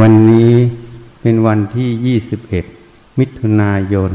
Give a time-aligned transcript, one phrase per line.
[0.00, 0.52] วันนี้
[1.20, 2.20] เป็นวันที่
[2.78, 4.12] 21 มิถุนายน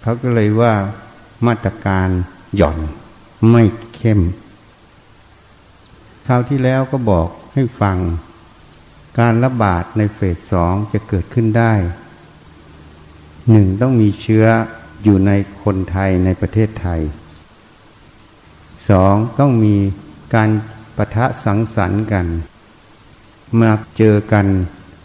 [0.02, 0.74] เขาก็เลยว่า
[1.46, 2.08] มาตรการ
[2.56, 2.78] หย่อน
[3.50, 3.62] ไม่
[3.96, 4.20] เข้ม
[6.26, 7.96] คราวที่แล้วก็บอกให้ฟัง
[9.18, 11.72] การระบาดในเฟสสองจะเกิดขึ้นได้
[13.50, 14.46] หนึ่งต้องมีเชื้อ
[15.02, 15.30] อยู่ใน
[15.62, 17.00] คนไทยในประเทศไทย
[18.88, 19.76] สองต้องมี
[20.34, 20.50] การ
[20.96, 22.26] ปะทะสังสรรค์กัน
[23.60, 24.46] มาเจอกัน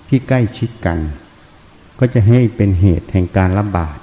[0.08, 1.00] ที่ใกล้ชิดกัน
[2.00, 3.98] ก็จะให้เป็นเหตุแห่งการระบาด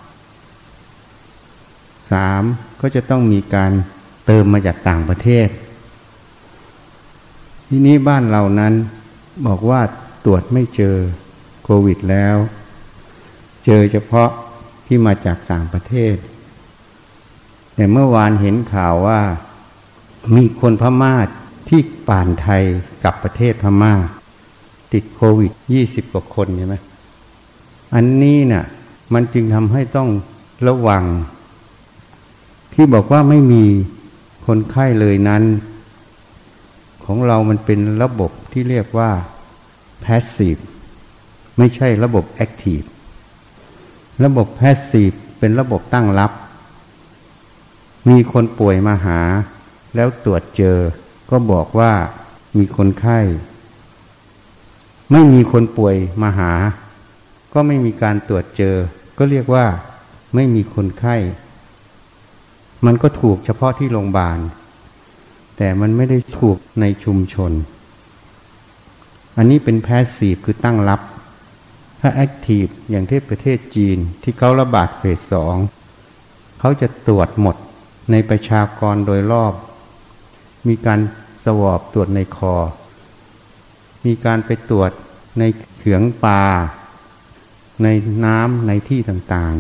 [2.13, 2.43] สาม
[2.81, 3.73] ก็จะต้องมีการ
[4.27, 5.49] เติมมาจากต่างประเทศ
[7.69, 8.75] ที่นี้บ้านเรานั้น
[9.47, 9.81] บอกว่า
[10.25, 10.97] ตรวจไม่เจอ
[11.65, 12.37] โควิดแล้ว
[13.65, 14.31] เจอเฉพาะ
[14.87, 16.17] ที่มาจากต่างประเทศ
[17.75, 19.21] แต่เมื่อวานเห็นข่าวว่า
[20.37, 21.17] มีคนพม่า
[21.69, 22.63] ที่ป่านไทย
[23.05, 23.95] กับประเทศพม่า
[24.93, 26.77] ติดโควิดยี่สิบกว่าคนใช่ไหม
[27.95, 28.65] อันนี้นะ่ะ
[29.13, 30.09] มันจึงทำให้ต้อง
[30.67, 31.05] ระวัง
[32.73, 33.65] ที่บอกว่าไม่มี
[34.47, 35.43] คนไข้เลยนั้น
[37.07, 39.11] ของเรามันเป็นระบบที่เรียกว่า
[40.05, 40.63] passive
[41.59, 42.87] ไม่ใช่ระบบ active
[44.25, 46.33] ระบบ passive เป็นระบบตั้งรับ
[48.09, 49.21] มีคนป่วยมาหา
[49.95, 50.79] แล้วตรวจเจอ
[51.31, 51.93] ก็บอกว่า
[52.57, 53.19] มีคนไข้
[55.13, 56.53] ไม่มีคนป่วยมาหา
[57.53, 58.77] ก็ไม่มีการตรวจเจอ
[59.19, 59.67] ก็เรียกว่า
[60.35, 61.17] ไม่มีคนไข้
[62.87, 64.39] มันก็ถูกเฉพาะที่โรงพยาบาล
[65.57, 67.53] แต่มันไม่ได้ถูกในชุมชน
[69.37, 71.01] อันนี้เป็นแพสซีฟคือตั้งรับ
[72.01, 75.57] ถ้าแอคทีฟอย่างที่ประเทศจีนที่เขาระบาดเฟสสอง
[76.59, 77.57] เขาจะตรวจหมด
[78.11, 79.55] ในประชากรโดยรอบ
[80.69, 81.01] มีการ
[81.45, 82.55] สวอบตรวจในคอ
[84.07, 84.91] มีการไปตรวจ
[85.39, 85.45] ใน
[85.79, 86.43] เขืองปลา
[87.83, 87.89] ใน
[88.25, 89.55] น้ำในที่ต่าง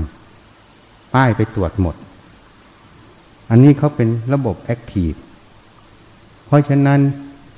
[0.54, 1.96] ๆ ป้ายไปตรวจหมด
[3.50, 5.12] อันนี้เขาเป็นระบบแอคทีฟ
[6.46, 7.00] เพราะฉะนั้น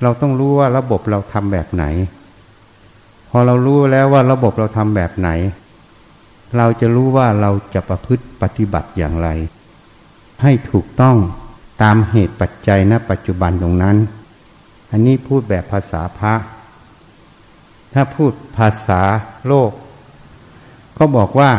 [0.01, 1.85] เราต้องรู้ว่าระบบเราทำแบบไหน
[3.29, 5.29] พอเรารู้แล้วว่าระบบเราทำแบบไหน
[6.57, 9.29] เราจะรู้ว่าเราจะประพฤติปฏิบัติอย่างไร
[10.43, 11.17] ให้ถูกต้อง
[11.81, 13.97] ตามเหตุปัจจัยณปัจจุบันตรงนั้น
[14.91, 16.33] อันนี้พูดแบบภาษาพระ
[17.93, 19.01] ถ้าพูดภาษา
[19.47, 19.71] โลก
[20.97, 21.51] ก็บอกว่า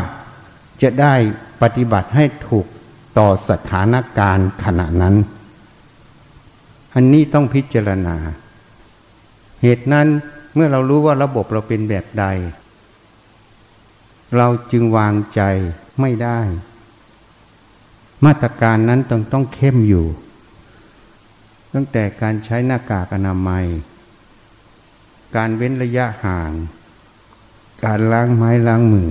[0.83, 1.15] จะได้
[1.63, 2.67] ปฏิบัติให้ถูก
[3.19, 5.15] ต่อสถานการณ์ขณะนั้น
[6.95, 8.17] อันนี้ต้องพิจารณา
[9.63, 10.09] เหตุนั้น
[10.55, 12.25] เมื่อเรารู้ว่าระบบเราเป็นแบบใด
[14.37, 15.41] เราจึงวางใจ
[16.01, 16.41] ไม่ได้
[18.25, 20.07] มาตรการนั้นต้องต้องเข้มอยู่
[21.75, 23.67] ตั้งแต่การใช้หน้ากากอนามัย
[25.37, 26.53] การเว้นระยะห่าง
[27.85, 29.11] การล้างไม้ล้างมือ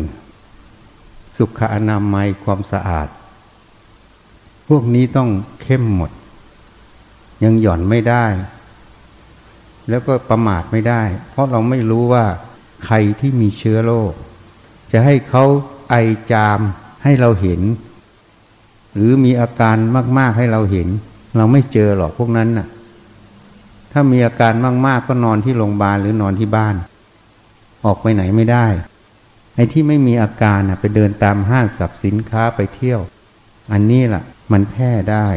[1.38, 3.08] สุขอนามัยความสะอาด
[4.68, 5.30] พวกนี้ต้อง
[5.62, 6.12] เข้มหมด
[7.44, 8.25] ยังหย่อนไม่ได้
[9.90, 12.25] แล้วก็ประมาทไม่ได้ เพราะเราไม่รู้ว่า
[12.86, 14.14] ใครที่มีเชื้อโรค
[14.92, 15.44] จะให้เขา
[15.90, 15.96] ไอ
[16.31, 16.59] จาม
[17.03, 17.62] ให้เราเห็น
[18.96, 19.78] หรือมีอาการ
[20.18, 20.88] มาก ๆให้เราเห็น
[21.38, 22.68] เราไม่เจอหรอกพวกนั้นน่ะ
[23.92, 24.54] ถ้ามีอาการ
[24.86, 26.75] มากๆก็นอนที่โรงพยาบาลหรือนอนที่บ้าน
[27.86, 28.68] ออกไปไหนไม่ได้
[29.56, 33.01] ไอ้ที่ไม่มีอาการน่ะไปเดินตามห้างสรรพสินค้าไปเที่ยว
[33.72, 35.28] อันนี้ล่ะ มันแพร่ได้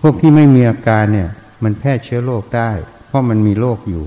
[0.00, 1.30] พวกที่ไม่มีอาการเนี่ย
[1.62, 2.70] มันแพร่เชื้อโรคได้
[3.06, 4.04] เพราะมันมีโรคอยู่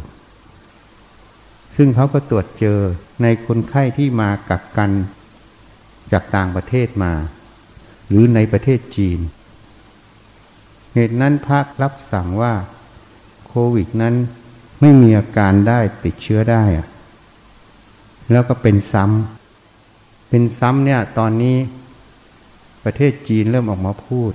[1.75, 2.79] ซึ่งเขาก็ตรวจเจอ
[3.21, 4.91] ในคนไข้ที่มากักกัน
[6.11, 7.13] จากต่างประเทศมา
[8.07, 9.19] หรือในประเทศจีน
[10.93, 12.53] เหตุนั้นพระรับสั่งว่า
[13.47, 14.15] โควิดนั้น
[14.81, 16.87] ไม่มีอาการได้ติดเชื้อได้อะ
[18.31, 21.57] แล้วก็เป็นซ้ำเป็นซ้ำเนี่ย ตอนนี้
[22.83, 24.33] ประเทศจีนเริ่มออกมาพูด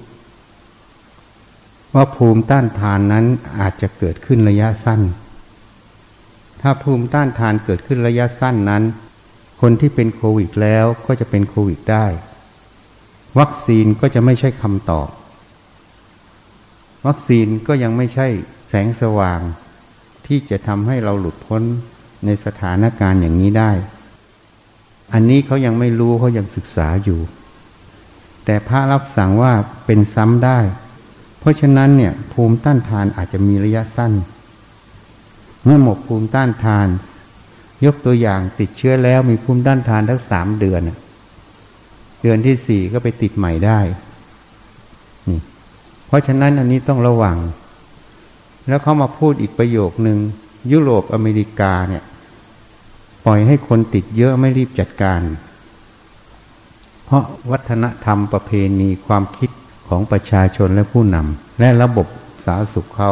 [1.96, 3.24] ว่าภูมิต้านทานนั้น
[3.58, 5.00] อาจจะเกิดขึ้นระยะสั้น
[6.60, 8.82] ถ้าภูมิต้านทานเกิดขึ้นระยะสั้นนั้น
[9.60, 12.06] คนที่เป็นโควิดแล้วก็จะเป็นโควิดได้
[13.38, 15.08] วัคซีนก็จะไม่ใช่คำตอบ
[17.06, 18.28] วัคซีนก็ยังไม่ใช่
[18.68, 19.40] แสงสว่าง
[20.26, 21.62] ที่จะทำให้เราหลุดพ้น
[22.24, 23.70] ในสถานการณ์อย่างนี้ได้
[25.12, 27.20] อันนี้เขายังไม่รู้เขายังศึกษาอยู่
[28.44, 29.52] แต่พระรับสั่งว่า
[29.86, 30.58] เป็นซ้ำได้
[31.46, 34.12] ราะฉะนั้นเนี่ยภูมิต้านทานอาจจะมีระยะสั้น
[35.62, 36.88] เมื่อหมดภูมิต้านทาน
[37.84, 40.80] ยกตัวอย่างติดเชื้อแล้วมีภูมิต้านทานทั้งสามเดือน
[42.22, 43.80] เดือนที่สี่ก็ไปติดใหม่ได้
[45.28, 45.40] นี่
[46.06, 47.38] เพราะฉะนั้นอันนี้ต้องระวัง
[48.68, 50.18] แล้วเขามาพูดอีกประโยคหนึ่ง
[50.72, 52.04] ยุโรปอเมริกาเนี่ย
[53.24, 55.20] ปล่อยให้คนติดเยอะไม่รีบจัดการ
[57.04, 58.50] เพราะวัฒนธรรมประเพ
[58.80, 59.50] ณีความคิด
[59.88, 62.06] ของประชาชนและผู้นำและระบบ
[62.44, 63.10] สาธารณสุขเขา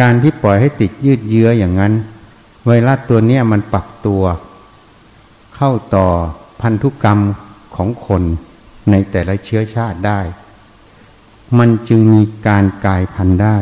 [0.00, 1.92] การที่ปล่อยให้ติดยืดเยื้ออย่างนั้น
[2.66, 4.22] ไวรัสตัวนี้มันปรับตัว
[5.56, 6.06] เข้าต่อ
[6.60, 7.18] พันธุกรรม
[7.76, 8.22] ของคน
[8.90, 10.20] ในแต่ละเชื้อชาติได้
[11.58, 13.58] มันจึงมีการกลายพันธุ์ได้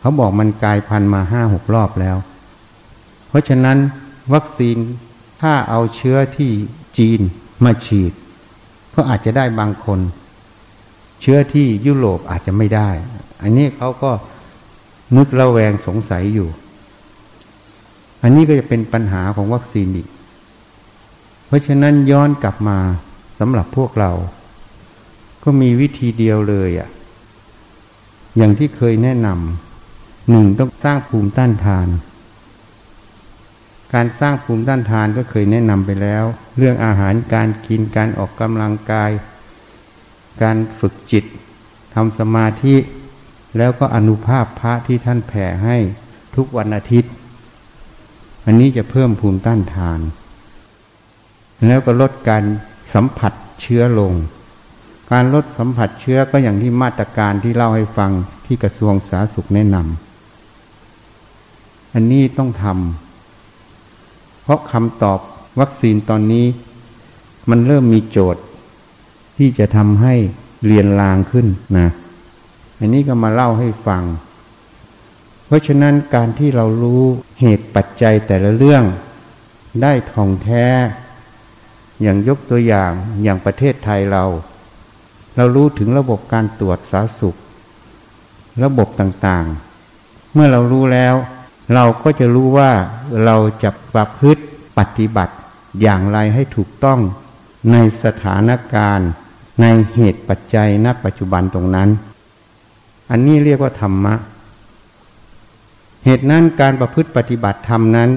[0.00, 2.16] เขาบอกมันกลายพันธุ์มาห้าหกรอบแล้ว
[3.28, 3.78] เพราะฉะนั้น
[4.32, 4.76] วัคซีน
[5.40, 6.50] ถ้าเอาเชื้อที่
[6.98, 7.20] จีน
[7.64, 8.12] มาฉีด
[9.00, 10.00] ก็อาจจะได้บางคน
[11.20, 12.90] เชื้อที่ยุโรปอาจจะไม่ได้
[13.42, 14.10] อันนี้เขาก็
[15.16, 16.48] นึกระแวงสงสัยอยู่
[18.22, 20.08] อันนี้ก็จะเป็นปัญหาของวัคซีนอีก
[21.46, 22.78] เพราะฉะนั้นย้อนกลับมา
[23.38, 24.12] สำหรับพวกเรา
[25.44, 26.88] ก็มีวิธีเดียวเลยอะ่ะ
[28.36, 31.88] อย่างที่เคยแนะนำหนึ่งต้องสร้างภูมิต้านทาน
[33.94, 36.24] การสร้างภูมิต้านทานก็เคยแนะนำไปแล้ว
[36.58, 39.10] เรื่องอาหารการกินการออกกำลังกาย
[40.42, 41.24] การฝึกจิต
[41.94, 42.76] ทำสมาธิ
[43.58, 45.76] แล้วก็อนุภาพพระที่ท่านแผ่ให้
[46.36, 47.12] ทุกวันอาทิตย์
[48.46, 50.00] อันนี้จะเพิ่มภูมิต้านทาน
[51.66, 52.44] แล้วก็ลดการ
[52.94, 54.12] สัมผัสเชื้อลง
[55.12, 58.10] การลดสัมผัสเชื้อก็อย่างที่มาตรการที่เล่าให้ฟัง
[58.46, 63.07] ที่กระทรวงสาธารณสุขแนะนำอันนี้ต้องทำ
[64.48, 65.20] เพราะคำตอบ
[65.60, 66.46] วัคซีนตอนนี้
[67.50, 68.42] มันเริ่มมีโจทย์
[69.38, 70.14] ที่จะทำให้
[70.66, 71.46] เรียนลางขึ้น
[71.78, 71.88] นะ
[72.78, 74.02] อันนี้ก็มาเล่าให้ฟัง
[75.46, 77.02] เพราะฉะนั้นการที่เรารู้
[77.40, 78.84] เหตุปัจจัยแต่ละเรื่อง
[79.82, 80.66] ได้ท่องแท้
[82.02, 82.92] อย่างยกตัวอย่าง
[83.22, 84.24] อย่างประเทศไทยเรา
[85.36, 87.36] เรารู้ถึงระบบการตรวจสาสุข
[88.64, 91.16] ระบบต่างๆ เมื่อเรารู้แล้ว
[91.74, 92.72] เราก็จะรู้ว่า
[93.24, 94.42] เราจะประพฤติ
[94.78, 95.34] ปฏิบัติ
[95.82, 97.00] อย่างไรให้ถูกต้อง
[97.72, 99.10] ในสถานการณ์
[99.60, 101.88] ในเหตุปัจจัยณปัจจุบันตรงนั้น
[103.10, 104.14] อันนี้เรียกว่าธรรมะ
[106.04, 108.10] เหตุนั้นการประพฤติปฏิบัติธรรมนั้น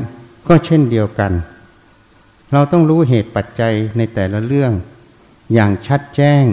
[0.48, 1.32] ก็เช่นเดียวกัน
[2.52, 4.72] เราต้องรู้เหตุปัจจัยในแต่ละเรื่อง
[5.54, 6.44] อย่างชัดแจ้ง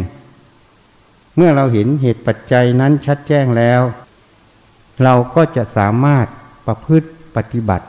[1.37, 3.83] เมื่อเราเห็นเหตุปัจจัยนั้นชัดแจ้งแล้ว
[5.05, 6.27] เราก็จะสามารถ
[6.69, 7.87] ประพฤติปฏิบัติ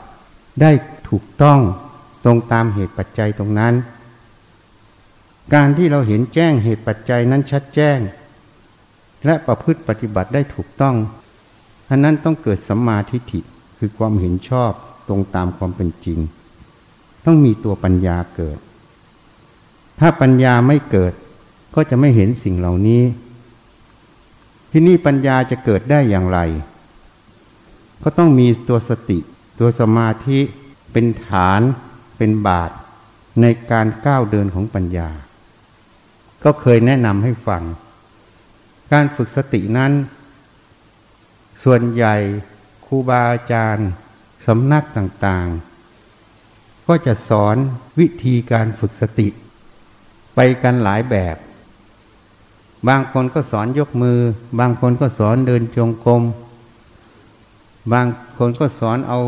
[0.60, 0.70] ได้
[1.08, 1.60] ถูกต้อง
[2.24, 3.74] ตรงตามเหตุปัจจัยตรงนั้น
[5.54, 7.98] การที่เราเห็นแจ้งเหตุปัจจัยนั้นชัดแจ้ง
[9.24, 10.96] และประพฤติปฏิบัติได้ถูกต้อง
[11.90, 13.40] อันนั้นต้องเกิดสัมมาทิฏฐิ
[13.78, 14.72] คือความเห็นชอบ
[15.08, 16.18] ตรงตามความเป็นจริง
[17.24, 18.58] ต้องมีตัวปัญญาเกิด
[20.00, 21.12] ถ้าปัญญาไม่เกิด
[21.74, 23.02] ก็จะไม่เห็นสิ่งเหล่านี้
[24.70, 26.38] ที่นี่ปัญญาจะเกิดได้อย่างไร
[28.02, 29.18] ก็ต้องมีตัวสติ
[29.58, 30.40] ตัวสมาธิ
[30.92, 31.60] เป็นฐาน
[32.16, 32.70] เป็นบาท
[33.40, 35.10] ในการก้าวเดินของปัญญา
[36.44, 37.62] ก็เคยแนะนำให้ฟัง
[38.92, 39.92] การฝึกสตินั้น
[41.64, 42.16] ส่วนใหญ่
[42.86, 43.88] ครูบาอาจารย์
[44.46, 47.56] สำนักต่างๆ ก็จะสอน
[47.98, 49.28] วิธีการฝึกสติ
[50.34, 51.36] ไปกันหลายแบบ
[52.88, 54.18] บางคนก็สอนยกมือ
[54.60, 56.22] บางคนก็สอนเดินจงกรม
[57.92, 58.06] บาง
[58.38, 59.18] คนก็สอนเอา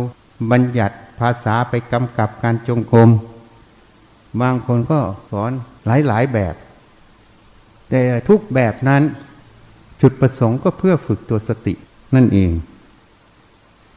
[0.50, 3.10] บัญญัติภาษาไปกำกับการจงกรม
[4.40, 5.50] บางคนก็สอน
[5.86, 6.54] หลายๆแบบ
[7.88, 9.02] แต่ทุกแบบนั้น
[10.00, 11.74] จุดประสงค์ก็เพื่อฝึกตัวสติ
[12.14, 12.52] นั่นเอง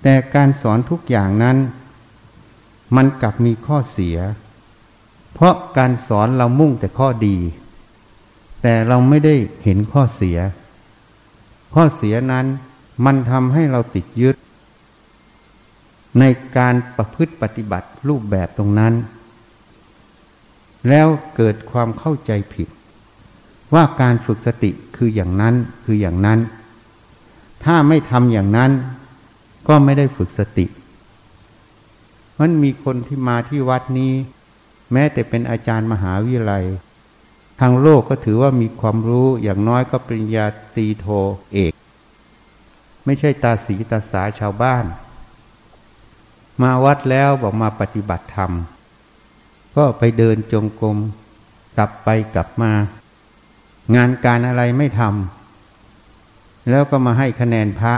[0.02, 1.58] แต่การสอนทุกอย่างนั้น
[2.96, 4.18] มันกลับมีข้อเสีย
[5.34, 7.38] เพราะการสอนเรามุ่งแต่ข้อดี
[8.62, 10.38] แต่เราไม่ได้เห็นข้อเสีย
[11.74, 12.46] ข้อเสียนั้น
[13.06, 14.36] มันทำให้เราติดยึด
[16.20, 16.24] ใน
[16.58, 18.94] การประพฤติปฏิบัติรูปแบบตรงนั้น
[20.90, 22.68] แล้วเกิดความเข้าใจผิด
[23.74, 26.40] ว่าการฝึกสติคืออย่างนั้นคืออย่างนั้น
[27.64, 28.72] ถ้าไม่ทำอย่างนั้น
[29.68, 30.66] ก็ไม่ได้ฝึกสติ
[32.40, 34.14] มันมีคนที่มาที่วัดนี้
[34.92, 36.66] แม้แต่เป็นอาจารย์มหาวิทยาลัย
[37.60, 40.46] ทางโลกก็ถือว่ามีความรู้อย่างน้อยก็ปริญญา
[40.76, 41.06] ตรีโท
[41.54, 41.74] เอก
[43.06, 44.86] ไม่ใช่ตาสีตาสาชาวบ้าน
[46.62, 48.52] มาวัดแล้วบอกมาปฏิบัติธรรม
[49.76, 50.98] ก็ไปเดินจงกรม
[51.78, 52.72] กลับไปกลับมา
[53.96, 57.94] งานการอะไรไม่ทำแล้วก็มาให้คะแนนพระ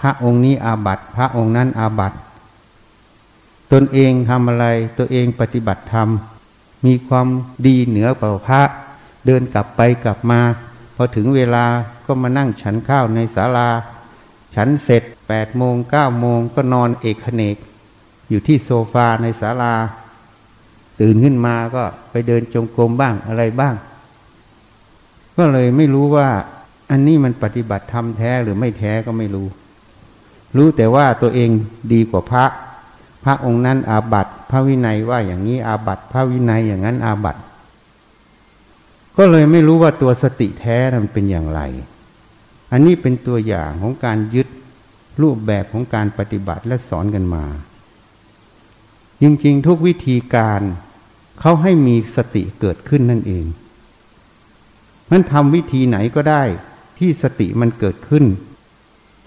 [0.00, 2.18] พระองค์นี้อาบัติพระองค์นั้นอาบัติ
[3.72, 4.66] ตนเองทำอะไร
[4.98, 6.08] ตัวเองปฏิบัติธรรม
[6.86, 7.26] มีความ
[7.66, 8.62] ดีเหนือกว่าพระ
[9.26, 10.40] เดินกลับไปกลับมา
[10.94, 11.64] พอถึงเวลา
[12.06, 13.68] ก็มานั่งฉันข้าวในศาลา
[14.54, 17.56] ฉันเสร็จ แปดโมงเก้าโมงก็นอนเอกเนก
[18.28, 19.74] อยู่ที่โซฟาในศาลา
[21.00, 23.74] ตื่นขึ้นมาก็ไปเดินจงกรมบ้างอะไรบ้าง
[25.36, 26.28] ก็เลยไม่รู้ว่า
[26.90, 29.46] อันนี้มันปฏิบัติธรรมแท้หรือไม่แท้ก็ไม่รู้
[30.56, 31.50] รู้แต่ว่าตัวเอง
[31.92, 32.44] ดีกว่าพระ
[33.24, 37.40] พระองค์นั้นอาบัติพระวินัยว่าอย่างนี้อาบัติพระวินัยอย่างนั้นอาบัติ
[39.16, 41.60] ก็เลยไม่รู้ว่าตัวสติแท้มันเป็นอย่างไร
[42.72, 44.48] อันนี้เป็นตัวอย่างของการยึด
[45.22, 47.44] รูปแบบของการปฏิบัติและสอนกันมา
[49.22, 50.60] จริงๆ ทุกวิธีการ
[51.40, 53.44] เขาให้มีสติเกิดขึ้นนั่นเอง
[55.10, 56.42] มันทำวิธีไหนก็ได้
[56.98, 58.24] ที่สติมันเกิดขึ้น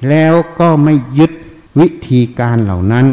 [0.10, 1.32] แล้วก็ไม่ยึด
[1.80, 3.06] วิธีการเหล่านั้น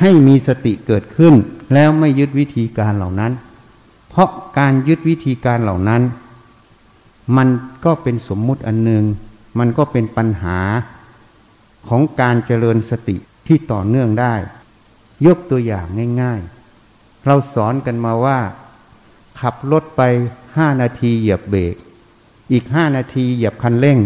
[0.00, 1.34] ให้มีสติเกิดขึ้น
[1.74, 3.32] แล้วไม่ยึดวิธีการเหล่านั้น
[4.08, 6.02] เพราะการยึดวิธีการเหล่านั้น
[7.36, 7.48] มัน
[7.84, 9.04] ก็เป็นสมมุติอันหนึ่ง
[9.58, 10.58] มันก็เป็นปัญหา
[11.88, 14.34] ของการเจริญสติที่ต่อเนื่องได้
[15.26, 15.86] ยกตัวอย่าง
[16.22, 18.38] ง่ายๆ เราสอนกันมาว่า
[19.40, 20.02] ขับรถไป
[20.56, 21.74] ห้านาทีเหยียบเบรก
[22.52, 23.98] อีกห้านาทีเหยียบคันเร่ง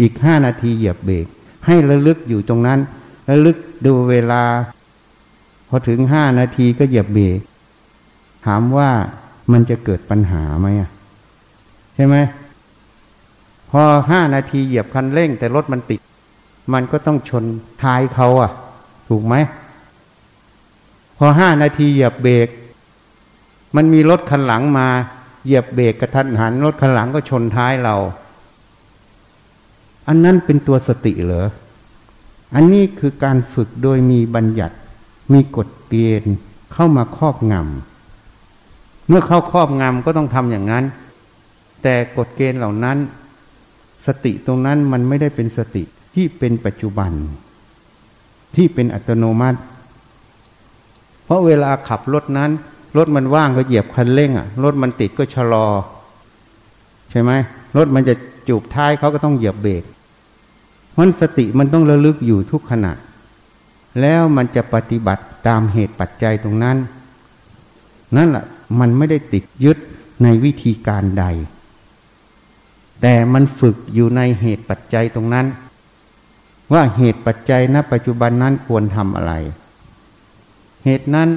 [0.00, 1.26] อีกห้านาทีเหยียบเบรก
[1.66, 2.80] ให้ระลึกอยู่ตรงนั้น
[3.30, 4.42] ระลึกดูเวลา
[5.68, 7.38] พอถึงห้านาทีก็เหยียบเบรก
[8.46, 8.90] ถามว่า
[9.52, 10.66] มันจะเกิดปัญหาไหม
[11.94, 12.16] ใช่ไหม
[13.70, 16.00] พอห้านาทีเหยียบคันเร่ง แต่รถมันติด
[16.72, 17.44] มันก็ต้องชน
[17.82, 18.50] ท้ายเขาอะ
[19.08, 19.34] ถูกไหม
[21.18, 22.48] พอห้านาทีเหยียบเบรก
[23.76, 24.88] มันมีรถคันหลังมา
[25.44, 27.96] เหยียบเบรกกระทันหันรถคันหลังก็ชนท้ายเรา
[30.08, 31.46] อันนั้นเป็นตัวสติเหรอ
[32.54, 34.76] อันนี้คือการฝึกโดยมีบัญญัติ
[35.32, 36.34] มีกฎเกณฑ์
[36.72, 40.84] เข้ามาครอบงำเมื่อเข้าครอบงำก็ต้องทำอย่างนั้น
[41.82, 42.98] แต่กฎเกณฑ์เหล่านั้น
[44.06, 45.82] สติตรงนั้นมันไม่ได้เป็นสติ
[46.14, 47.12] ที่เป็นปัจจุบัน
[48.56, 49.58] ที่เป็นอัตโนมัติ
[51.24, 52.50] เพราะเวลาขับรถนั้น
[52.96, 55.66] รถมันว่างก็เหยียบคันเร่งอะรถมันติดก็ชะลอ
[57.10, 57.30] ใช่ไหม
[57.76, 58.14] รถมันจะ
[58.48, 59.82] จูบท้ายเขาก็ต้องเหยียบเบรก
[60.98, 62.92] มันสติมันต้องระลึกอยู่ทุกขณะ
[64.00, 66.76] แล้วมันจะปฏิบัติตามเหตุปัจจัยตรงนั้น
[68.16, 68.44] นั่นแหละ
[68.80, 69.78] มันไม่ได้ติดยึด
[70.22, 71.24] ในวิธีการใด
[73.02, 75.46] แต่มันฝึกอยู่ในเหตุปัจจัยตรงนั้น
[76.72, 79.32] ว่าเหตุปัจจัยณ ปัจจุบันนั้นควรทำอะไร
[80.84, 81.28] เหตุนั้น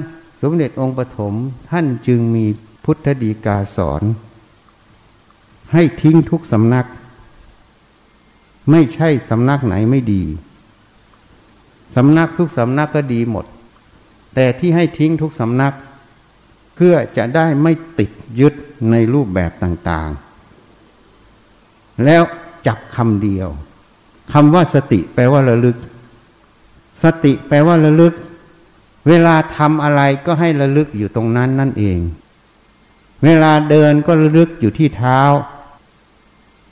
[0.42, 1.34] สมเด็จองค์ปฐม
[1.70, 2.44] ท่านจึงมี
[2.84, 4.02] พุทธดีกาสอน
[5.72, 6.86] ให้ทิ้งทุกสำนัก
[8.70, 10.22] ไม่ใช่สำนักไหนไม่ดี
[11.96, 13.46] สำนักทุกสำนักก็ดีหมด
[14.34, 15.74] แต่ที่ให้ทิ้งทุกสำนัก
[16.74, 18.54] เพื่อจะได้ไม่ติดยึด
[18.90, 20.10] ในรูปแบบต่าง
[22.04, 22.22] แล้ว
[22.66, 23.48] จับคำเดียว
[24.32, 25.76] คำว่าสติแปลว่าระลึก
[27.02, 28.14] สติแปลว่าระลึก
[29.08, 31.98] เวลาทำอะไรก็ให้ระลึกอยู่ตรงนั้นนั่นเอง
[33.24, 35.20] เวลาเดินก็ระลึกอยู่ที่เท้า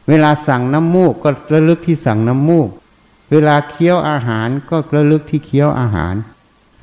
[0.09, 2.69] เวลาสั่งน้ำมูกก็ระลึกที่สั่งน้ำมูก
[3.31, 6.15] เวลาเคี้ยวอาหารก็ระลึกที่เคี้ยวอาหาร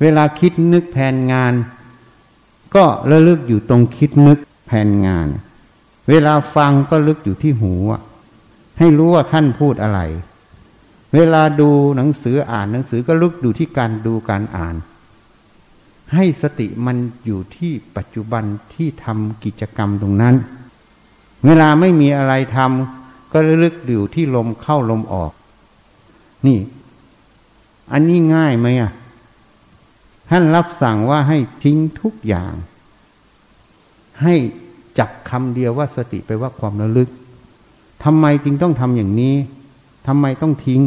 [0.00, 1.52] เวลาคิดนึกแผนงาน
[2.74, 5.28] ก็ระลึกอยู่ตรงคิดนึกแผนงาน
[6.08, 7.74] เวลาฟังก็ลึกอยู่ที่หู
[8.80, 10.00] ให้รู้ว่าท่านพูดอะไร
[11.14, 14.74] เวลาดูหนังสืออ่านหนังสือก็ลึกอยู่ที่การดูการอ่าน
[16.14, 18.44] ให้สติมันอยู่ที่ปัจจุบัน
[18.74, 20.34] ที่ทำกิจกรรมตรงนั้น
[21.44, 25.32] เวลาไม่มีอะไรทำก็ลึกอยู่ที่ลมเข้าลมออก
[26.46, 26.58] นี่
[27.92, 28.92] อันนี้ง่ายไหมอะ
[30.30, 32.52] ท่านรับสั่งว่าให้ทิ้งทุกอย่าง
[34.22, 34.34] ให้
[34.98, 37.10] จับคำเดียวว่าสติไปว่าความระลึก
[38.04, 39.34] ทำไมจึงต้องทำอย่างนี้
[40.06, 40.80] ทำไมต้องทิ้ง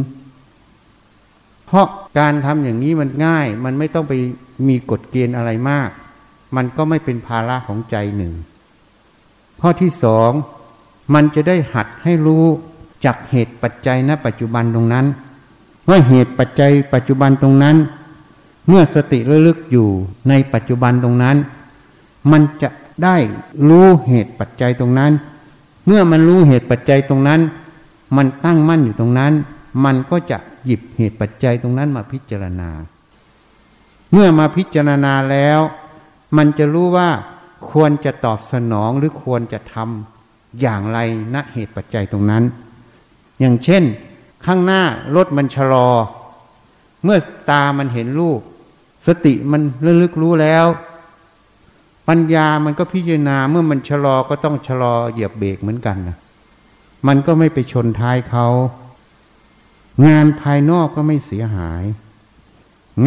[1.65, 1.85] เพราะ
[2.19, 4.13] การทำอย่างนี้มันง่าย มันไม่ต้องไป
[4.67, 5.89] มีกฎเกณฑ์อะไรมาก
[6.55, 8.33] มันก็ไม่เป็นภาระของใจหนึ่ง
[9.61, 10.31] ข้อที่สอง
[11.13, 12.45] มันจะได้หัดให้รู้
[13.05, 15.05] จากเหตุปัจจัยณ ปัจจุบันตรงนั้น
[15.89, 17.77] ว่าเหตุปัจจัยปัจจุบันตรงนั้น
[18.67, 19.87] เมื่อสติระลึกอยู่
[20.29, 21.37] ในปัจจุบันตรงนั้น
[22.31, 22.69] มันจะ
[23.03, 23.17] ได้
[23.69, 25.11] รู้เหตุปัจจัยตรงนั้น
[25.85, 27.41] เมื่อมันรู้เหตุปัจจัยตรงนั้น
[28.17, 29.33] มันตั้งมั่นอยู่ตรงนั้น
[29.85, 32.69] มันก็จะหยิบเหตุปัจจัยตรงนั้นมาพิจารณา
[34.11, 35.59] เมื่อมาพิจารณาแล้ว
[36.37, 37.09] มันจะรู้ว่า
[37.71, 40.99] ควรจะตอบสนองหรือควรจะทำอย่างไร
[41.33, 42.43] ณเหตุปัจจัยตรงนั้น
[43.39, 43.83] อย่างเช่น
[44.45, 44.81] ข้างหน้า
[45.15, 45.89] รถมันชะลอ
[47.03, 47.17] เมื่อ
[47.49, 48.41] ตามันเห็นรูป
[49.07, 50.65] สติมันระลึกรู้แล้ว
[52.07, 56.17] ปัญญามันก็พิจารณาเมื่อมันชะลอก็ต้องชะลอเหยียบเบรกเหมือนกันนะ
[57.07, 58.47] มันก็ไม่ไปชนท้ายเขา
[60.05, 61.83] งานภายนอกก็ไม่เสียหาย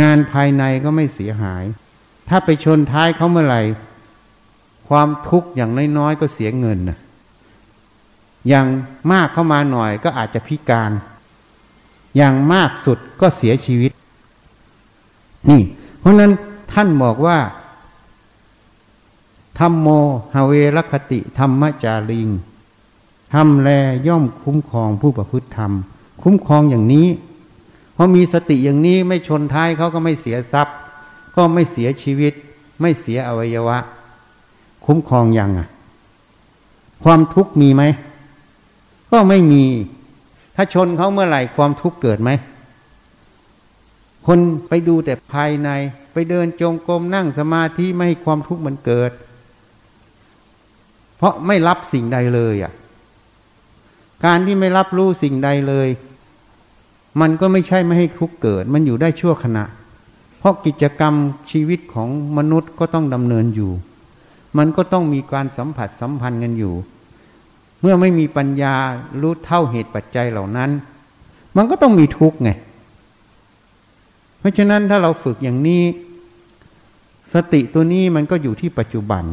[0.01, 1.65] งานภายในก็ไม่เสียหาย
[2.29, 3.63] ถ้าไปชนท้ายเขาเมื่อไหร่
[4.89, 6.99] ความทุกข์อย่างน้อยๆก็เสียเงินนะ
[8.49, 8.67] อย่าง
[9.13, 10.93] มากเข้ามาหน่อยก็อาจจะพิการ
[12.17, 13.93] อย่างมากสุดก็เสียชีวิต
[15.49, 15.63] นี่
[15.99, 16.33] เพราะนั้น
[16.73, 17.39] ท่านบอกว่า
[19.59, 19.89] ธรรมโม
[20.35, 22.29] ฮาเวรคติธรรมจาริง
[23.35, 23.71] ทำแล
[24.07, 25.73] ย่อมคุ้มครองผู้ประพฤติธรรม
[26.23, 27.09] คุ้มครองอย่างนี้
[27.95, 30.77] เพราะมีสติอย่างนี้ไม่ชนท้ายเขาก็ไม่เสียทรัพย์
[31.37, 32.33] ก็ไม่เสียชีวิต
[32.81, 33.79] ไม่เสียอวัยวะ
[34.85, 35.69] คุ้มครองอยังอะ
[37.05, 37.83] ความทุกข์มีไหม
[39.11, 39.65] ก็ไม่มี
[40.57, 42.31] ถ้าชนเขาเมื่อไหร่ความทุกข์เกิดไหม
[44.27, 45.69] คนไปดูแต่ภายใน
[46.13, 49.11] ไปเดินจงกรมนั่งสมาธิไม่ให้ความทุกข์มันเกิด
[51.17, 52.73] เพราะไม่รับสิ่งใดเลยอะ
[54.25, 55.89] การที่ไม่รับรู้สิ่งใดเลย
[57.21, 59.65] มันก็ไม่ใช่ไม่ให้ทุกเกิด มันอยู่ได้ชั่วขณะ
[60.39, 61.15] เพราะกิจกรรม
[61.51, 62.09] ชีวิตของ
[62.39, 63.73] มนุษย์ก็ต้องดำเนินอยู่
[64.59, 66.75] มันก็ต้องมีการสัมผัสสัมพันธ์กันอยู่
[67.81, 68.75] เมื่อไม่มีปัญญา
[69.21, 70.71] รู้เท่าเหตุปัจจัยเหล่านั้น
[71.57, 72.51] มันก็ต้องมีทุกข์ไง
[74.39, 75.83] เพราะฉะนั้นถ้าเราฝึกอย่างนี้
[77.35, 79.25] สติตัวนี้มันก็อยู่ที่ปัจจุบัน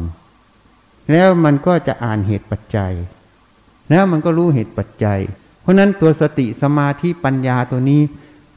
[1.10, 2.92] แล้วมันก็จะอ่านเหตุปัจจัย
[3.90, 5.20] แล้วมันก็รู้เหตุปัจจัย
[5.60, 8.00] เพราะนั้นตัวสติสมาธิปัญญาตัวนี้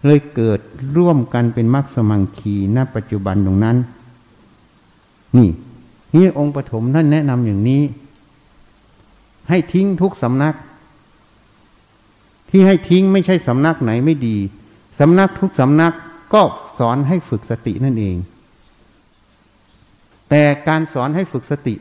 [0.05, 0.59] เลยเกิด
[0.97, 3.77] ร่วมกันเป็นมรรคสมังคีณปัจจุบันตรงนั้น
[5.37, 5.49] นี่
[6.13, 7.81] นี่องค์ปฐมท่านแนะนำอย่างนี้
[9.49, 10.55] ให้ทิ้งทุกสำนัก
[12.49, 14.37] ที่ให้ทิ้งไม่ใช่สำนักไหนไม่ดี
[14.99, 15.93] สำนักทุกสำนัก
[16.33, 16.41] ก็
[16.79, 18.15] สอนให้ฝึกสตินั่นเอง
[20.29, 21.75] แต่การสอนให้ฝึกสติ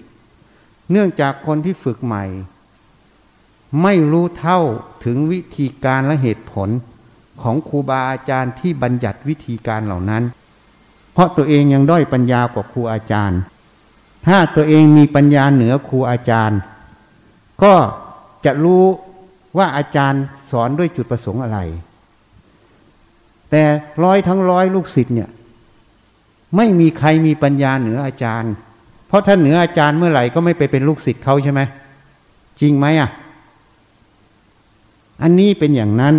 [0.90, 2.25] เนื่องจากคนที่ฝึกใหม่
[3.83, 4.61] ไม่รู้เท่า
[5.05, 6.68] ถึงวิธีการและเหตุผล
[7.42, 10.22] ของครูบาอาจารย์ที่บัญญัติวิธีการเหล่านั้น
[11.12, 13.40] เพราะตัวเองยังด้อยปัญญากว่าครูอาจารย์
[14.27, 16.59] ถ้าตัวเองมีปัญญาเหนือครูอาจารย์
[17.62, 17.75] ก็
[18.44, 18.85] จะรู้
[19.59, 21.59] ว่าอาจารย์สอนด้วยจุดประสงค์อะไร
[23.51, 23.62] แต่
[24.05, 25.31] ร้อยทั้งร้อยลูกศิษย์เนี่ย
[26.57, 28.53] ไม่มีใครมีปัญญาเหนืออาจารย์
[29.16, 31.61] ราะถ้าเหนืออาจารย์เมื่อไหร่ก็ไม่ไปเป็นลูกศิษย์เขาใช่ไหม
[32.61, 33.11] จริงไหมอะ
[35.22, 36.14] อันนี้เป็นอย่างนั้น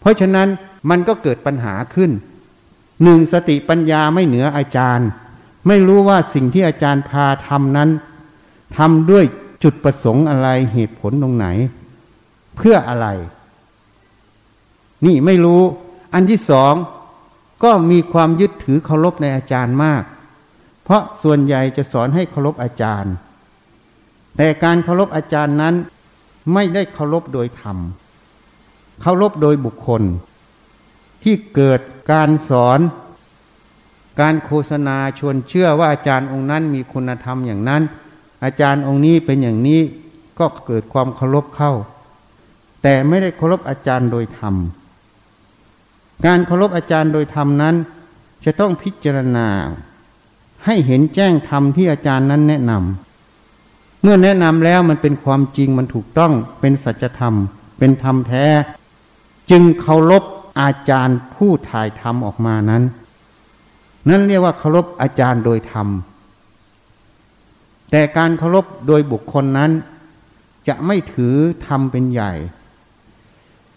[0.00, 0.48] เพราะฉะนั้น
[0.90, 2.10] มันก็เกิดปัญหาขึ้น
[3.02, 5.08] หนึ่งสติปัญญาไม่เหนืออาจารย์
[5.66, 7.90] ไม่รู้ว่าสิ่งที่อาจารย์พาทำนั้น
[8.76, 9.24] ทำด้วย
[9.62, 11.46] จุดประสงค์อะไรเหตุผลตรงไหน
[12.56, 13.06] เพื่ออะไร
[15.06, 15.62] นี่ไม่รู้
[16.14, 16.74] อันที่สอง
[17.64, 20.02] ก็มีความยึดถือเคารพในอาจารย์มาก
[20.88, 23.14] เพราะส่วนใหญ่จะสอนให้เคารพอาจารย์
[24.36, 25.74] แต่การเคารพอาจารย์นั้น
[26.52, 27.78] ไม่ได้เคารพโดยธรรม
[29.00, 30.02] เคารพโดยบุคคล
[31.22, 31.80] ที่เกิด
[32.12, 32.80] การสอน
[34.20, 37.82] การโฆษณาชวนเชื่อว่าอาจารย์องค์นั้นมีคุณธรรมอย่างนั้น
[38.44, 39.80] อาจารย์องค์นี้เป็นอย่างนี้
[40.38, 41.72] ก็เกิดความเคารพเข้า
[42.82, 44.54] แต่ไม่ได้เคารพอาจารย์โดยธรรม
[46.26, 47.74] การเคารพอาจารย์โดยธรรมนั้น
[48.44, 49.48] จะต้องพิจารณา
[50.64, 57.34] ให้เห็นแจ้งธรรมที่อาจารย์นั้นแนะนำเมื่อแนะนำแล้วมันเป็นความจริงมันถูกต้องเป็นสัจธรรม
[57.78, 58.46] เป็นธรรมแท้
[59.50, 60.24] จึงเคารพ
[60.60, 62.82] อาจารย์ผู้ถ่ายธรรมออกมานั้น
[64.08, 65.88] นั่นเรียกว่าเคารพอาจารย์โดยธรรม
[67.90, 69.70] แต่การเคารพโดยบุคคลนั้น
[70.68, 71.34] จะไม่ถือ
[71.66, 72.32] ธรรมเป็นใหญ่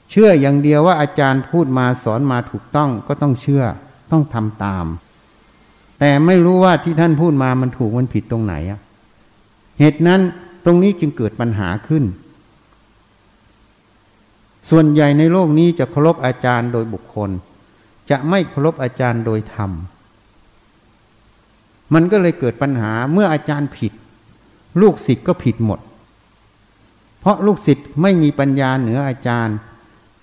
[0.10, 3.64] เชื่ออย่างเดียวว่าอาจารย์พูดมาสอนมาถูกต้องก็ต้องเชื่อ
[4.12, 4.86] ต้องทำตาม
[6.04, 8.80] แต่ไม่รู้ว่าที่ท่านพูดมามันถูกมันผิดตรงไหนอะ
[9.80, 10.22] เหตุนั้น
[10.66, 12.04] ตรงนี้จึงเกิดปัญหาขึ้น
[14.70, 17.30] ส่วนใหญ่ในโลกนี้จะเคารพอาจารย์โดยบุคคล
[18.10, 19.72] จะไม่เคารพอาจารย์โดยธรรม
[21.94, 23.92] มันก็เลยเกิดปัญหาเมื่ออาจารย์ผิด
[24.82, 25.80] ลูกศิษย์ก็ผิดหมด
[27.20, 29.56] เพราะลูกศิษย์ไม่มีปัญญาเหนืออาจารย์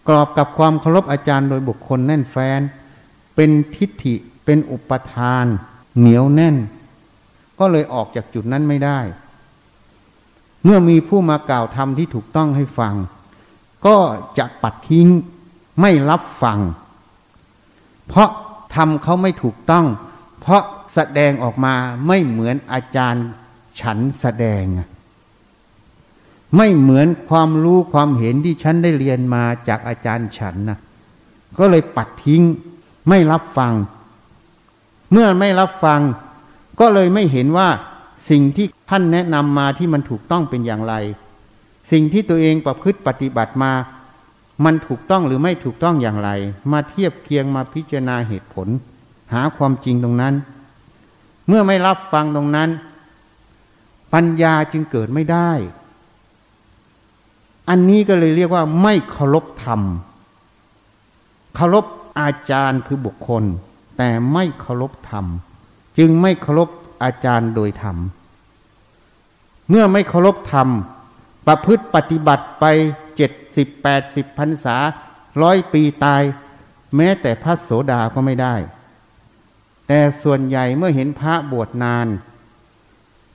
[0.08, 2.60] กรอบกับความเคารพอาจารย์โดยบุคคลแน่นแฟ้น
[3.34, 4.14] เป็นทิฏฐิ
[4.48, 5.46] เป็นอุปทาน
[5.98, 6.56] เหนียวแน่น
[7.58, 8.98] ก็เลยออกจากจุดนั้นไม่ได้
[10.64, 12.94] เมื่อมีผู้มากล่าวธรรมที่ถูกต้องให้ฟัง
[13.86, 13.96] ก็
[14.38, 15.08] จะปัดทิ้ง
[15.80, 16.58] ไม่รับฟัง
[18.08, 18.30] เพราะ
[18.74, 19.86] ทำเขาไม่ถูกต้อง
[20.40, 20.62] เพราะ
[20.94, 21.74] แสดงออกมา
[22.06, 23.26] ไม่เหมือนอาจารย์
[23.80, 24.64] ฉันแสดง
[26.56, 30.78] ไม่เหมือนความรู้ความเห็นที่ฉันได้เรียนมาจากอาจารย์ฉันนะ
[31.58, 32.42] ก็เลยปัดทิ้ง
[33.08, 33.72] ไม่รับฟัง
[35.12, 36.00] เมื่อไม่รับฟัง
[36.80, 37.68] ก็เลยไม่เห็นว่า
[38.30, 40.94] สิ่งที่ท่านแนะนำมาที่มันถูกต้องเป็นอย่างไร
[41.92, 43.72] สิ่งที่ตัวเองประพฤติปฏิบัติมา
[44.64, 46.30] มันถูกต้องหรือไม่ถูกต้องอย่างไร
[46.72, 48.68] มาเทียบเคียงมาพิจารณาเหตุผล
[49.32, 50.34] หาความจริงตรงนั้น
[51.48, 52.70] เมื่อไม่รับฟังตรงนั้น
[54.14, 55.50] ปัญญาจึงเกิดไม่ได้
[57.68, 59.80] อันนี้ก็เลยเรียกว่า ไม่เคารพธรรม
[61.54, 61.84] เคารพ
[62.20, 63.44] อาจารย์คือบุคคล
[63.98, 65.26] แต่ไม่เคารพธรรม
[65.98, 66.68] จึงไม่เคารพ
[67.02, 67.96] อาจารย์โดยธรรม
[69.68, 70.68] เมื่อไม่เคารพธรรม
[71.46, 72.64] ประพฤติปฏิบัติไป
[73.16, 74.76] เจ็ดสิบแปดสิบพรรษา
[75.42, 76.22] ร้อยปีตาย
[76.96, 78.54] แม้แต่พระโสดาก็ไม่ได้
[79.86, 82.06] แต่ส่วนใหญ่เมื่อเห็นพระบวชนาน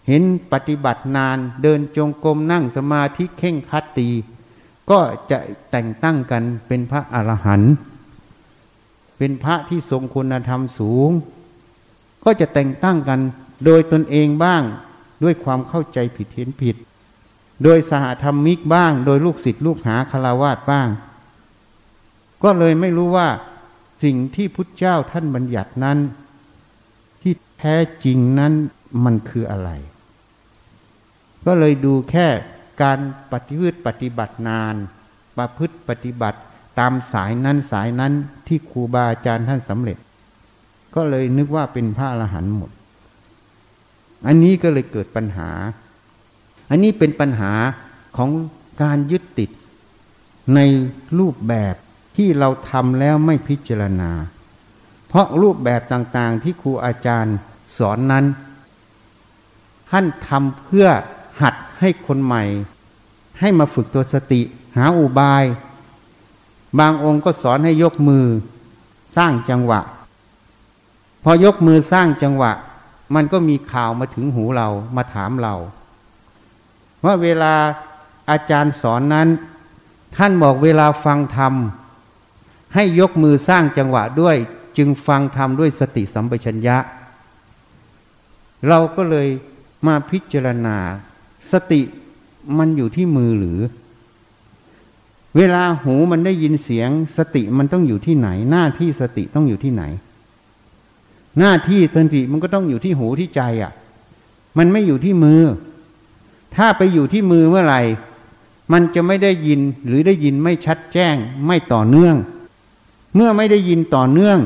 [0.07, 4.09] เห็นปฏิบัตินานเดินจงกรมนั่งสมาธิเข่งคัดตี
[4.89, 4.99] ก็
[5.31, 5.39] จะ
[5.71, 7.73] แต่งตั้งกันเป็นพระอรหันต์
[9.25, 11.11] เป็นพระที่ทรงคุณธรรมสูง
[12.23, 13.19] ก็จะแต่งตั้งกัน
[13.65, 14.63] โดยตนเองบ้าง
[15.23, 16.75] ด้วยความเข้าใจผิดเห็นผิด
[17.63, 20.87] โดยสหธรรมิกบ้าง โดยลูกศิษย์ลูกหาคารวาสบ้าง
[22.43, 23.29] ก็เลยไม่รู้ว่า
[24.03, 25.97] สิ่งที่พุทธเจ้าท่านบัญญัตินั้น
[27.21, 28.53] ที่แท้จริงนั้น
[29.03, 29.69] มันคืออะไร
[31.45, 32.27] ก็เลยดูแค่
[32.81, 32.99] การ
[33.31, 34.75] ปฏิบัติปฏิบัตินาน
[35.37, 36.39] ประพฤติปฏิบัติ
[36.79, 38.13] ตามสายนั้นสายนั้น
[38.47, 39.97] ที่ครูบาอาจารย์ท่านสำเร็จ
[40.95, 42.71] ก็เลยนึกว่าเป็นพระอรหันต์หมด
[44.27, 45.49] อันนี้ก็เลยเกิดปัญหา
[46.69, 47.51] อันนี้เป็นปัญหา
[48.17, 48.29] ของ
[48.81, 49.49] การยึดติด
[50.55, 50.59] ใน
[51.19, 51.75] รูปแบบ
[52.17, 54.11] ที่เราทำแล้วไม่พิจารณา
[55.07, 57.35] เพราะรูปแบบต่างๆที่ครูอาจารย์
[57.77, 58.25] สอนนั้น
[59.89, 60.87] ท่านทำเพื่อ
[61.41, 62.43] หัดให้คนใหม่
[63.39, 64.41] ให้มาฝึกตัวสติ
[64.77, 65.43] หาอุบาย
[66.79, 68.25] บางองค์ก็สอนให้ยกมือ
[69.17, 69.81] สร้างจังหวะ
[71.23, 72.51] พอยกมือสร้างจังหวะ
[73.15, 75.55] มันก็มีข่าวมาถึงหูเรามาถามเรา
[77.05, 77.53] ว่าเวลา
[78.29, 79.27] อาจารย์สอนนั้น
[80.15, 81.53] ท่านบอกเวลาฟังธรรม
[82.73, 84.37] ให้ยกมือสร้างจังหวะด้วย
[84.77, 86.77] จึงฟังธรรมด้วยสติสัมปชัญญะ
[88.67, 89.27] เราก็เลย
[89.87, 90.77] มาพิจารณา
[91.51, 91.81] สติ
[92.57, 93.59] มันอยู่ที่มือหรือ
[95.37, 99.83] เวลาหูมันได้ยินเสียง สติมันต้องอยู่ที่ไหน หน้าที่สติต้องอยู่ที่ไหน
[101.39, 103.71] หน้าที่สติมันก็ต้องอยู่ที่หูที่ใจอะ่ะ
[104.57, 105.41] มันไม่อยู่ที่มือ
[106.55, 107.81] ถ้าไปอยู่ที่มือเมื่อไหร่
[108.73, 111.15] มันจะไม่ได้ยินหรือได้ยินไม่ชัดแจ้ง
[111.47, 112.15] ไม่ต่อเนื่อง
[113.15, 114.39] เมื่อไม่ได้ยินต่อเนื่อง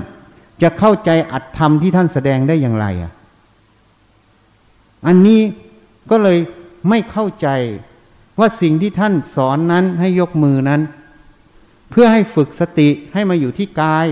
[0.62, 3.12] จะเข้าใจอัตธรรมที่ท่านแสดงได้อย่างไรอะ
[5.08, 5.42] อันนี้
[6.10, 6.38] ก็เลย
[6.90, 7.48] ไม่เข้าใจ
[8.40, 10.82] ว่าสิ่งที่ท่านสอนนั้นให้ยกมือนั้น
[11.92, 14.08] เพื่อให้ฝึกสติให้มาอยู่ที่กาย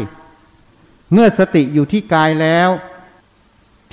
[1.13, 2.69] เมื่อสติอยู่ที่กายแล้ว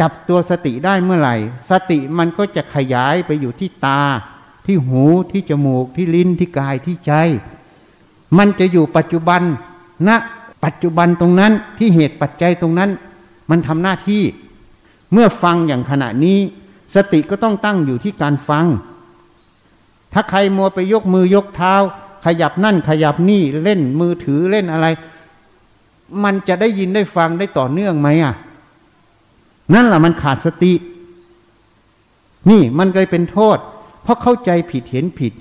[0.00, 1.36] จับตัวสติได้เมื่อไหร่
[1.70, 4.00] สติมันก็จะขยายไปอยู่ที่ตา
[4.66, 7.12] ที่หูที่จมูกที่ลิ้นที่กายที่ใจ
[8.38, 9.42] มันจะอยู่ปัจจุบัน
[10.08, 10.16] ณนะ
[10.64, 12.90] ปัจจุบันตรงนั้นที่เหตุปัจจัยตรงนั้น
[13.50, 14.22] มันทำหน้าที่
[15.12, 16.38] เมื่อฟังอย่างขณะนี้
[16.94, 18.66] สติก็ต้องตั้งอยู่ที่การฟัง
[20.12, 21.75] ถ้าใครมัวไปยกมือยกเท้า
[22.27, 24.87] ขยับนั่นขยับนี่เล่นมือถือเล่นอะไร
[26.25, 28.35] มันจะได้ยินได้ฟังได้ต่อเนื่องไหมอะ
[29.75, 30.72] นั่นแหละมันขาดสติ
[32.51, 33.59] นี่มันเคยเป็นโทษ
[34.03, 35.33] เพราะเข้าใจผิดเห็นผิด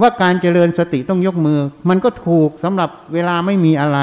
[0.00, 1.58] ว่าการเจริญสติต้องยกมือ
[1.88, 3.98] มันก็ถูกสำหรับเวลาไม่มีอะไร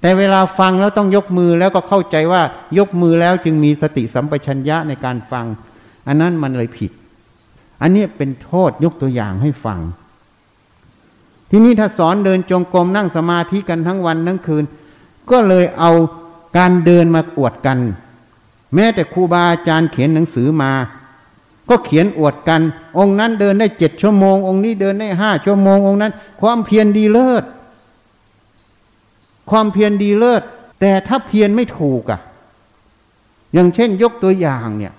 [0.00, 2.42] แต่เวลาฟังแล้วต้องยกมือแล้วก็เข้าใจว่า
[2.78, 5.46] ยกมือแล้วจึงมีสติสัมปชัญญะในการฟัง
[6.06, 6.90] อันนั้นมันเลยผิด
[7.82, 9.78] อันนี้เป็นโทษยกตัวอย่างให้ฟัง
[11.50, 14.64] ทีนี้ถ้าสอนเดินจงกรมนั่งสมาธิกันทั้งวันทั้งคืน
[15.30, 15.90] ก็เลยเอา
[16.56, 17.78] การเดินมาอวดกัน
[18.74, 20.72] แม้แต่ครูบาอาจารย์เขียนหนังสือมา
[21.68, 22.62] ก็เขียนอวดกัน
[22.98, 27.44] องค์นั้นเดินได้เจ็ดชั่วโมง องค์นี้เดินได้ห้าชั่วโมงองค์นั้น ความเพียรดีเลิศ
[29.50, 30.42] ความเพียรดีเลิศ
[30.80, 32.20] แต่ถ้าเพียรไม่ถูกอะ่ะ
[33.52, 34.92] อย่างเช่นยกตัวอย่างเนี่ย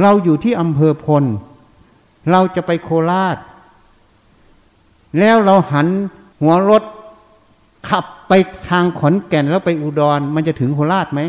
[0.00, 1.24] เราอยู่ที่อำเภอพล
[2.30, 3.36] เราจะไปโคราช
[5.18, 5.88] แล้วเราหัน
[6.40, 6.82] หัวรถ
[7.88, 8.32] ขับไป
[8.68, 11.20] ทางขอนแก่นแล้วไปอุดร มันจะถึงโคราชไหม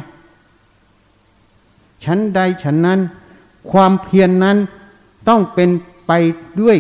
[2.04, 3.00] ชั้นใดฉันนั้น
[3.72, 4.58] ความเพียรนนั้น
[5.28, 5.70] ต้องเป็น
[6.08, 6.12] ไป
[6.62, 6.78] ด้วย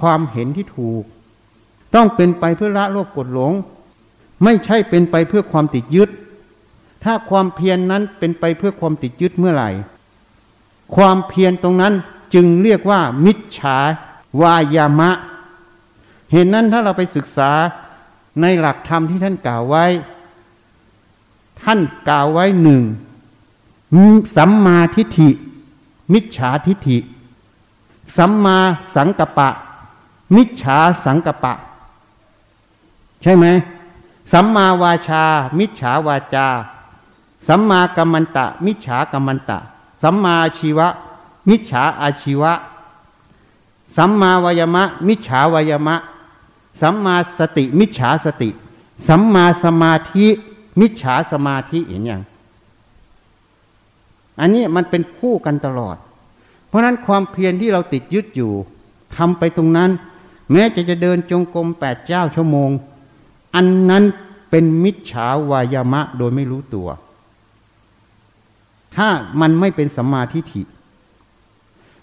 [0.00, 1.04] ความเห็นที่ถูก
[1.94, 3.52] ต้องเป็นไปเพื่อละโลภกดหลง
[4.44, 6.08] ไม่ใช่เป็นไปเพื่อความติดยึด
[7.04, 9.70] ถ้าความเพียรนนั้นเป็นไปเพื่อความติดยึดเมื่อไหร่
[10.94, 11.94] ความเพียรตรงนั้น
[12.34, 13.76] จึงเรียกว่า มิจฉา
[14.42, 15.10] วายามะ
[16.32, 17.50] เห็นนั้นถ้าเราไปศึกษา
[18.40, 19.86] ในหลักธรรมที่ท่านกล่าวไว้
[21.62, 22.82] ท่านกล่าวไว้หนึ่ง
[24.36, 25.30] สัมมาทิฏฐิ
[26.12, 26.98] มิจฉาทิฏฐิ
[28.16, 28.58] สัมมา
[28.96, 29.48] สังกปะ
[30.36, 31.54] มิจฉาสังกปะ
[33.22, 33.46] ใช่ไหม
[34.32, 35.24] สัมมาวาชา
[35.58, 36.48] มิจฉาวาจา
[37.48, 39.58] สัมมากัมมันตะ มิจฉากัมมันตะ
[40.02, 40.88] สัมมาชีวะ
[41.48, 42.52] มิจฉาอาชีวะ
[43.96, 45.96] สัมมาวายมะ มิจฉาวายมะ
[46.80, 48.50] สัมมาสติ มิจฉาสติ
[49.08, 50.26] สัมมาสมาธิ
[50.80, 52.22] มิจฉาสมาธิเห็นอย่าง
[54.40, 55.96] อันนี้มันเป็นคู่กันตลอด
[56.66, 58.52] เพราะนั้นความเพียรที่เราติดยึดอยู่
[59.16, 59.90] ทำไปตรงนั้น
[60.52, 62.70] แม้จะจะเดินจงกรมแปดเจ้าชั่วโมง
[63.54, 64.04] อันนั้น
[64.50, 66.88] เป็นมิจฉาวายามะโดยไม่รู้ตัว
[68.96, 69.08] ถ้า
[69.40, 70.62] มันไม่เป็นสัมมาทิฏฐิ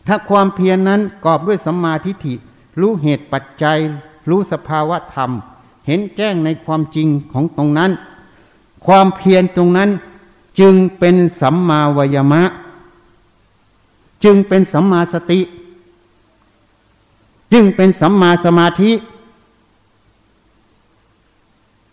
[0.07, 2.33] ถ้าความเพียรนนั้นกอบด้วยสัมมาทิฏฐิ
[2.79, 3.77] รู้เหตุปัจจัย
[4.29, 5.31] รู้สภาวะธรรม
[5.87, 7.91] เห็นแจ้งในความจริงของตรงนั้น
[8.85, 9.89] ความเพียรตรงนั้น
[10.59, 12.43] จึงเป็นสัมมาวายมะ
[14.23, 15.39] จึงเป็นสัมมาสติ
[17.53, 18.91] จึงเป็นสัมมาสมาธิ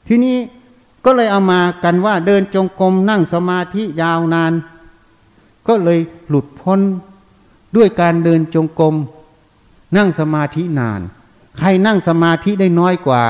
[0.06, 0.36] ทีนี้
[1.04, 4.52] ก็เลยเอามากันว่าเดินจงกรมนั่งสมาธิยาวนาน
[5.66, 5.98] ก็เลย
[6.28, 6.80] หลุดพ้น
[7.76, 8.94] ด้วยการเดินจงกรม
[9.96, 11.00] นั่งสมาธินาน
[11.58, 13.22] ใครนั่งสมาธิได้น้อยกว่า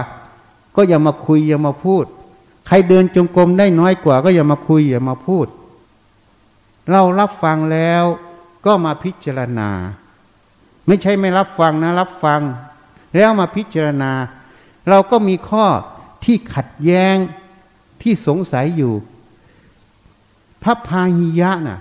[0.77, 2.05] ก็อย่ามาคุยอย่ามาพูด
[2.67, 5.47] ใครเดินจงกรมได้น้อยกว่า ก็อย่ามาคุยอย่ามาพูด
[6.91, 8.05] เรารับฟังแล้ว
[8.67, 9.71] ก็มาพิจารณา
[10.87, 12.41] ไม่ใช่ไม่รับฟังนะ รับฟัง
[13.15, 14.13] แล้วมาพิจารณา
[14.89, 15.67] เราก็มีข้อ
[16.25, 17.17] ที่ขัดแย้ง
[18.03, 18.95] ที่สงสัยอยู่
[20.63, 21.81] พระพาหิยะน่ะ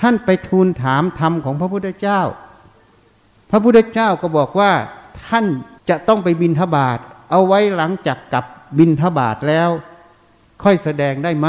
[0.00, 2.20] ท่านไปทูลถามธรรมของพระพุทธเจ้า
[3.50, 4.72] พระพุทธเจ้าก็บอกว่า
[5.26, 5.46] ท่าน
[5.88, 6.98] จะต้องไปบินทบาท
[7.30, 8.44] เอาไว้หลังจากกลับ
[8.78, 9.70] บินทบาทแล้ว
[10.62, 11.48] ค่อยแสดงได้ไหม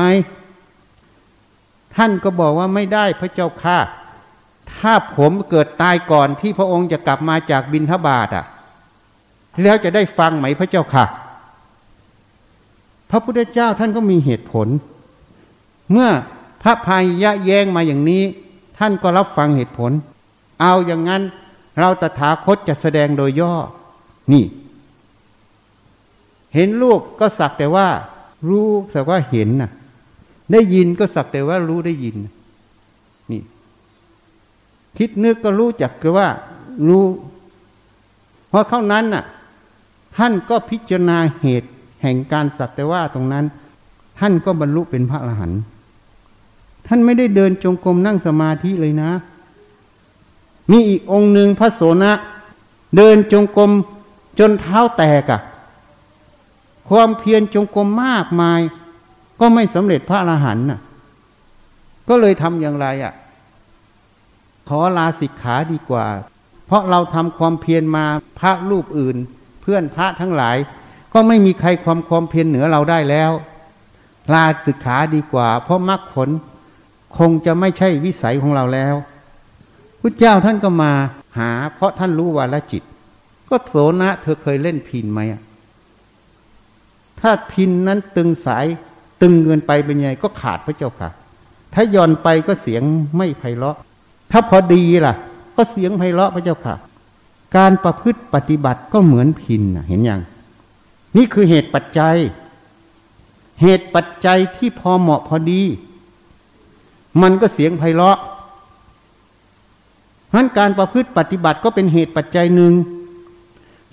[1.95, 3.79] ท่านก็บอกว่าไม่ได้พระเจ้าค่ะ
[4.75, 8.45] ถ้าผมเกิดตายก่อนที่พระองค์จะกลับมาจากบินทบาทอะ
[9.63, 11.05] แล้วจะได้ฟังไหมพระเจ้าค่ะ
[13.09, 14.67] พระพุทธเจ้าท่านก็มีเหตุผล
[15.91, 16.09] เมื่อ
[16.63, 18.23] พระพายยะแย้งมาอย่างนี้
[18.77, 19.91] ท่านก็รับฟังเหตุผล
[20.61, 21.21] เอาอย่างนั้น
[21.79, 23.53] เราตถาคตจะแสดงโดยย่อ
[24.31, 24.45] นี่
[26.53, 27.87] เห็นรูปก็สักแต่ว่า
[28.49, 29.71] รู้แต่ว่าเห็นน่ะ
[30.51, 32.15] ได้ยินก็สักแต่ว่ารู้ได้ยิน
[33.31, 33.41] นี่
[34.97, 36.27] คิดนึกก็รู้จักคือว่า
[36.87, 37.05] รู้
[38.49, 39.23] เพราะเท่านั้นน่ะ
[40.17, 41.69] ท่านก็พิจารณาเหตุ
[42.01, 43.45] แห่งการสักแต่ว่าตรงนั้น
[44.19, 45.61] ท่านก็บรรลุเป็นพระอรหันต์
[46.87, 49.11] ท่านไม่ได้เดินจงกรมนั่งสมาธิเลยนะ
[50.71, 52.11] มีอีกองค์หนึ่งพระโสนะ
[52.97, 53.71] เดินจงกรม
[54.39, 55.41] จนเท้าแตกอะ
[56.89, 58.59] ความเพียรจงกรมมากมาย
[59.39, 60.79] ก็ไม่สำเร็จพระอรหันต์น่ะ
[62.09, 63.13] ก็เลยทำอย่างไรอะ่ะ
[64.69, 66.05] ขอลาสิกขาดีกว่า
[66.65, 68.05] เพราะเราทำความเพียรมา
[68.39, 69.17] พระรูปอื่น
[69.61, 70.57] เพื่อนพระทั้งหลาย
[71.13, 73.31] ก็ไม่มีใครความความเพียรเหนือเราได้แล้ว
[74.33, 76.29] ลาสิกขาดีกว่า เพราะมรรคผล
[77.17, 78.95] คงจะไม่ใช่วิสัยของเราแล้ว
[79.99, 80.91] พุทธเจ้าท่านก็มา
[81.37, 82.83] หา เพราะท่านรู้วาลจิต
[83.49, 85.19] ก็โสนะ เธอเคยเล่นพินไหม
[87.19, 88.65] ถ้าพินนั้นตึงสาย
[89.21, 91.09] ตึงเงินไปเป็นไงก็ขาดพระเจ้าค่ะ
[91.73, 92.83] ถ้าย่อนไปก็เสียง
[93.17, 93.77] ไม่ไพเราะ
[94.31, 95.15] ถ้าพอดีล่ะ
[95.55, 96.75] ก็เสียงไพเราะพระเจ้าค่ะ
[97.57, 100.21] การประพฤติปฏิบัติก็เหมือนพินเห็นยัง
[101.17, 102.17] นี่คือเหตุปัจจัย
[103.61, 105.61] เหตุปัจจัยที่พอเหมาะพอดี
[107.21, 108.17] มันก็เสียงไพเราะ
[110.35, 112.73] นั้นการประพฤติปฏิบัติก็เป็นเหตุปัจจัยหนึ่ง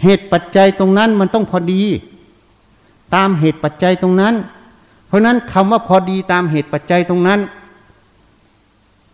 [0.03, 1.83] เหตุปัจจัยตรงนั้นมันต้องพอดี
[3.15, 4.35] ตามเหตุปัจจัยตรงนั้น
[5.07, 7.41] เพราะนั้นคำว่าพอดีตามเหตุปัจจัยตรงนั้น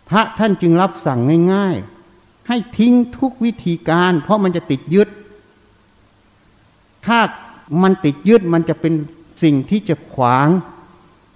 [0.09, 1.21] พระท่านจึงรับสั่ง
[1.53, 1.77] ง่าย
[2.13, 5.09] ๆ ให้ทิ้งทุกวิธีการ เพราะมันจะติดยึด
[7.07, 7.19] ถ้า
[7.83, 8.95] มันติดยึดมันจะเป็น
[9.43, 10.49] สิ่งที่จะขวาง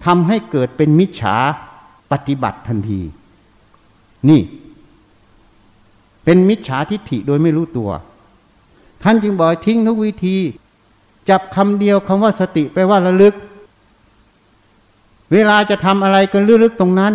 [0.05, 1.37] ทำให้เกิดเป็นมิจฉา
[2.13, 3.01] ปฏิบัติทันที
[4.29, 4.41] นี่
[6.25, 7.91] เป็นมิจฉาทิฏฐิโดยไม่รู้ตัว
[9.03, 10.37] ท่านจึงบอกทิ้งทุกวิธี
[11.29, 13.35] จับคำเดียวคำว่าสติไปว่าระลึก
[15.33, 17.15] เวลาจะทำอะไรก็ระลึกตรงนั้น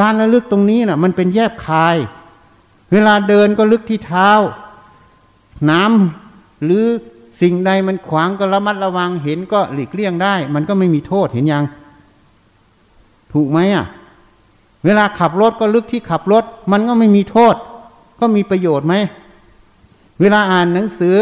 [0.00, 1.96] การระลึกตรงนี้นะ่ะ มันเป็นแยบคาย
[2.92, 4.30] เวลาเดินก็ลึกที่เท้า
[5.70, 6.84] น้ำหรือ
[7.40, 11.64] สิ่งใดมันขวางก็ระมัดระวังเห็นก็หลีกเลี่ยงได้ มันก็ไม่มีโทษเห็นยัง
[13.34, 13.86] ถูกไหมอะ
[14.84, 17.54] เวลาขับรถก็ลึกที่ขับรถ มันก็ไม่มีโทษ
[18.20, 18.94] ก็มีประโยชน์ไหม
[20.20, 21.16] เวลาอ่านหนังสือ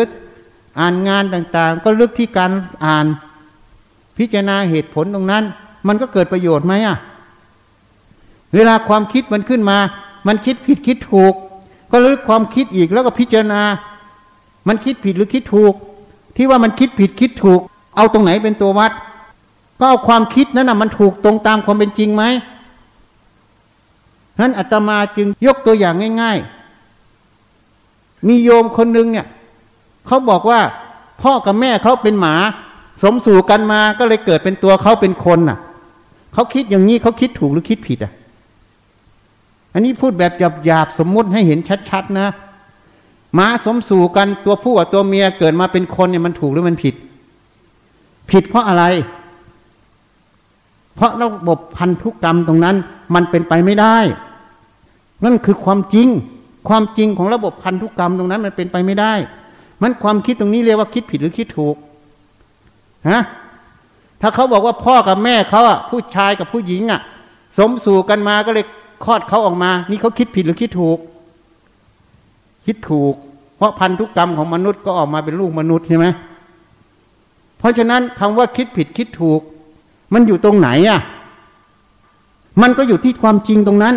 [0.80, 2.50] อ่านงานต่างๆ ก็ลึกที่การ
[2.84, 3.06] อ่าน
[4.18, 5.44] พิจารณาเหตุผลตรงนั้น
[5.86, 6.96] มันก็เกิดประโยชน์ไหมอะ
[8.54, 9.78] เวลาความคิดมันขึ้นมา
[10.26, 11.34] มันคิดผิดคิดถูก
[11.90, 13.62] ก็ลึกความคิดอีกแล้วก็พิจารณา
[14.68, 15.74] มันคิดผิดหรือคิดถูก
[16.36, 17.60] ที่ว่ามันคิดผิดคิดถูก
[17.96, 18.92] เอาตรงไหนเป็นตัววัด
[19.80, 22.24] ก็เอาความคิดนั้นนะมันถูกตรงตามความเป็นจริงไหม
[24.40, 26.38] นั้นอาตมาจึงยกตัวอย่างง่าย
[27.32, 29.26] ๆ มีโยมคนหนึ่งเนี่ย
[30.06, 30.60] เขาบอกว่า
[31.22, 32.34] พ่อกับแม่เขาเป็นหมา
[33.02, 35.58] สมสู่กันมาก็เลยเกิดเป็นตัวเขาเป็นคนน่ะ
[36.32, 38.12] เขาคิดอย่างนี้เขาคิดถูกหรือคิดผิดอะ
[39.74, 40.32] อันนี้พูดแบบ
[40.64, 41.58] หยาบๆสมมุติให้เห็น
[41.90, 42.28] ชัดๆนะ
[43.34, 46.94] หมาสมสู่กันตัวผู้กับตัวเมียเกิดมาเป็นคนเนี่ยมันถูกหรือมันผิด
[48.30, 48.84] ผิดเพราะอะไร
[50.94, 52.76] เพราะระบบพันธุกรรมตรงนั้น
[53.14, 53.96] มันเป็นไปไม่ได้
[55.24, 56.08] นั่นคือความจริง
[56.68, 59.12] ความจริงของระบบพันธุกรรมตรงนั้น มันเป็นไปไม่ได้
[59.82, 61.76] มันความคิดตรงนี้เรียกว่าคิดผิดหรือคิดถูก
[63.10, 63.22] ฮะ
[64.20, 67.00] ถ้าเขาบอกว่าพ่อกับแม่เขาอะผู้ชายกับผู้หญิงอะ
[67.58, 68.64] สมสู่กันมาก็เลย
[69.04, 70.98] คลอดเขาออกมา นี่เขาคิดผิดหรือคิดถูก
[72.66, 73.14] คิดถูก
[73.56, 76.06] เพราะพันธุกรรมของมนุษย์ก็ออกมาเป็นลูกมนุษย์ใช่ไหม
[77.58, 79.40] เพราะฉะนั้นคำว่าคิดผิดคิดถูก
[80.12, 81.00] มันอยู่ตรงไหนอะ
[82.62, 83.96] มันก็อยู่ที่ความจริงตรงนั้น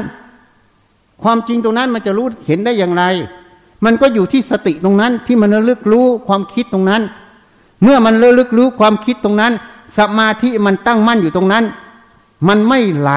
[1.24, 3.04] ความจริงตรงนั้นมันจะรู้เห็นได้อย่างไร
[3.86, 7.02] มันก็อยู่ที่สติตรงนั้น ที่มันระลึกรู้ความคิดตรงนั้น
[7.84, 9.54] เมื่อมันระลึกรู้ความคิดตรงนั้น
[9.98, 11.64] สมาธิมันตั้งมั่นอยู่ตรงนั้น
[12.48, 13.12] มันไม่ไหล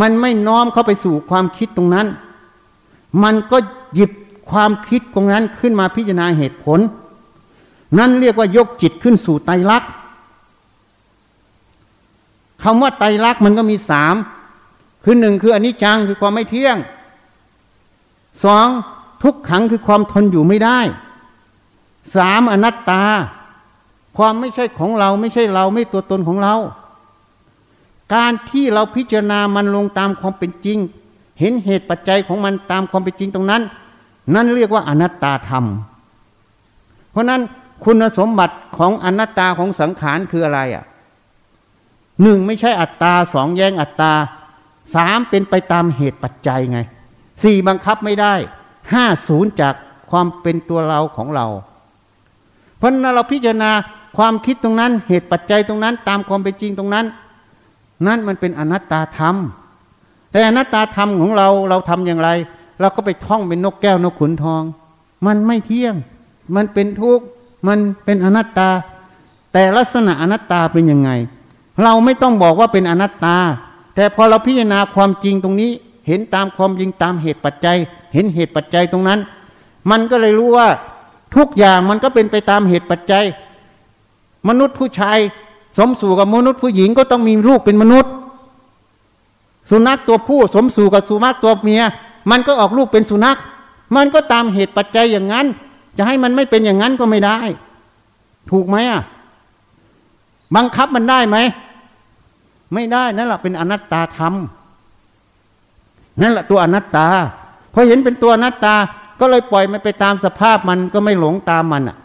[0.00, 2.06] มันไม่น้อมเข้าไปสู่ความคิดตรงนั้น
[3.22, 3.58] มันก็
[3.94, 4.10] หยิบ
[4.50, 6.80] ความคิดตรงนั้นขึ้นมาพิจารณาเหตุผล
[7.98, 9.90] นั่นเรียกว่ายกจิตขึ้นสู่ไตรลักษณ์
[12.62, 14.14] คำว่าไตรลักษณ์มันก็มีสาม
[15.04, 16.76] คือหนึ่งคืออนิจจังคือความไม่เที่ยง
[18.44, 18.68] สอง
[19.22, 20.78] ทุกขังคือความทนอยู่ไม่ได้
[22.16, 23.02] สามอนัตตา
[24.16, 26.54] ความไม่ใช่ของเราไม่ใช่เราไม่ตัวตนของเรา
[28.14, 30.78] การที่เราพิจารณามันลงตามความเป็นจริง
[31.40, 33.62] เห็นเหตุปัจจัยของมันตามความเป็นจริงตรงนั้น
[34.34, 35.64] นั่นเรียกว่าอนัตตาธรรม
[37.10, 37.40] เพราะนั้น
[37.84, 40.84] คุณสมบัติของอนัตตาของสังขารคืออะไรอะ
[42.22, 44.12] หนึ่งไม่ใช่อัตตาสองแย่งอัตตา
[44.94, 46.78] สามเป็นไปตามเหตุปัจจัยไง
[47.42, 48.34] สี่บังคับไม่ได้
[48.92, 49.74] ห้าศูนย์จาก
[50.10, 51.46] ความเป็นตัวเราของเรา
[52.76, 53.72] เพราะนั้นเราพิจารณา
[54.16, 57.06] ความคิดตรงนั้น เหตุปัจจัยตรงนั้น ตามความเป็นจริงตรงนั้น
[58.06, 59.36] นั่นมันเป็นอนัตตาธรรม
[60.32, 62.30] แต่อนัตตาธรรมของเราเราทำอย่างไร
[62.80, 64.62] เราก็ไปท่องเป็นนกแก้วนกขุนทอง
[65.26, 65.94] มันไม่เที่ยง
[66.56, 67.24] มันเป็นทุกข์
[67.68, 68.68] มันเป็นอนัตตา
[69.52, 71.10] แต่ลักษณะอนัตตาเป็นยังไง
[71.82, 73.36] เราไม่ต้องบอกว่าเป็นอนัตตา
[73.94, 75.70] แต่พอเราพิจารณาความจริงตรงนี้
[76.06, 77.76] เห็นตามความจริงตามเหตุปัจจัย
[78.14, 79.20] เห็นเหตุปัจจัยตรงนั้น
[79.90, 80.68] มันก็เลยรู้ว่า
[81.36, 83.24] ทุกอย่างมันก็เป็นไปตามเหตุปัจจัย
[84.48, 85.18] มนุษย์ผู้ชาย
[85.78, 88.10] สมสู่กับมนุษย์ผู้หญิงก็ต้องมีลูกเป็นมนุษย์
[89.70, 91.82] สุนัขตัวผู้สมสู่กับสุนัขตัวเมีย
[92.30, 93.38] มันก็ออกลูกเป็นสุนัข
[93.96, 95.46] มันก็ตามเหตุปัจจัยอย่างนั้น
[95.96, 97.38] จะให้มันไม่เป็นอย่างนั้นก็ไม่ได้
[98.50, 99.02] ถูกไหมอะ
[100.56, 101.36] บังคับมันได้ไหม
[102.74, 104.34] ไม่ได้นั่นแหละเป็นอนัตตาธรรม
[106.22, 107.06] นั่นแหละตัวอนัตตา
[107.72, 108.74] พอเห็นเป็นตัวอนัตตา
[109.20, 111.96] ก็เลยปล่อยมันไปตามสภาพมันก็ไม่หลงตามมันอะ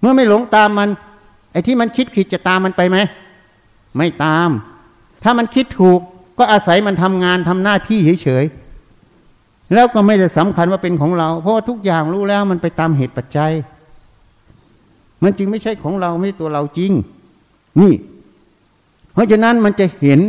[0.00, 0.88] เมื่อไม่หลงตามมัน
[1.52, 2.98] ไอ้ที่มันคิดผิดจะตามมันไปไหม
[3.96, 4.48] ไม่ตาม
[5.22, 6.00] ถ้ามันคิดถูก
[6.38, 13.52] ก็อาศัยมันทำงานทำหน้าที่เฉยๆแล้วก็ไม่ได้สำคัญว่าเป็นของเรา เพราะาทุกอย่างรู้แล้วมันไปตามเหตุปัจจัย
[15.22, 16.92] มันจึงไม่ใช่ของเราไม่ตัวเราจริง
[17.80, 17.92] นี่
[19.14, 20.20] เพราะฉะนั้นมันจะเห็น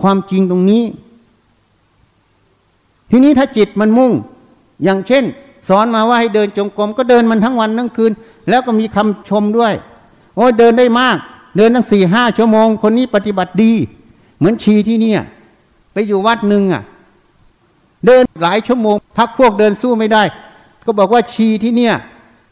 [0.00, 0.82] ความจริงตรงนี้
[3.10, 4.12] ทีนี้ถ้าจิตมันมุ่ง
[4.84, 5.24] อย่างเช่น
[5.68, 8.12] สอนมาว่าให้เดินจงกรมก็เดินมันทั้งวันทั้งคืน
[8.48, 9.74] แล้วก็มีคำชมด้วย
[10.34, 11.16] โอ้เดินได้มาก
[11.56, 13.72] เดินตั้งสี่ห้าชั่วโมง คนนี้ปฏิบัติดี
[14.36, 15.20] เหมือนชีที่เนี่ย
[15.92, 16.82] ไปอยู่วัดหนึ่งอะ
[18.06, 20.22] เดินหลายชั่วโมง พักพวกเดินสู้ไม่ได้
[20.84, 21.94] ก็บอกว่าชีที่เนี่ย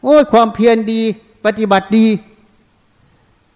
[0.03, 1.01] โอ้ยความเพียรดี
[1.45, 2.05] ปฏิบัติดี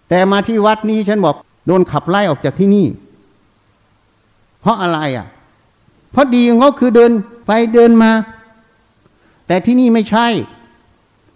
[0.09, 2.85] แต่มาที่วัดนี้ฉันบอก โดนขับไล่ออกจากที่นี่
[4.61, 5.27] เพราะอะไรอะ
[6.11, 7.11] เพราะดีของเขาคือเดิน
[7.47, 8.11] ไปเดินมา
[9.47, 10.27] แต่ที่นี่ไม่ใช่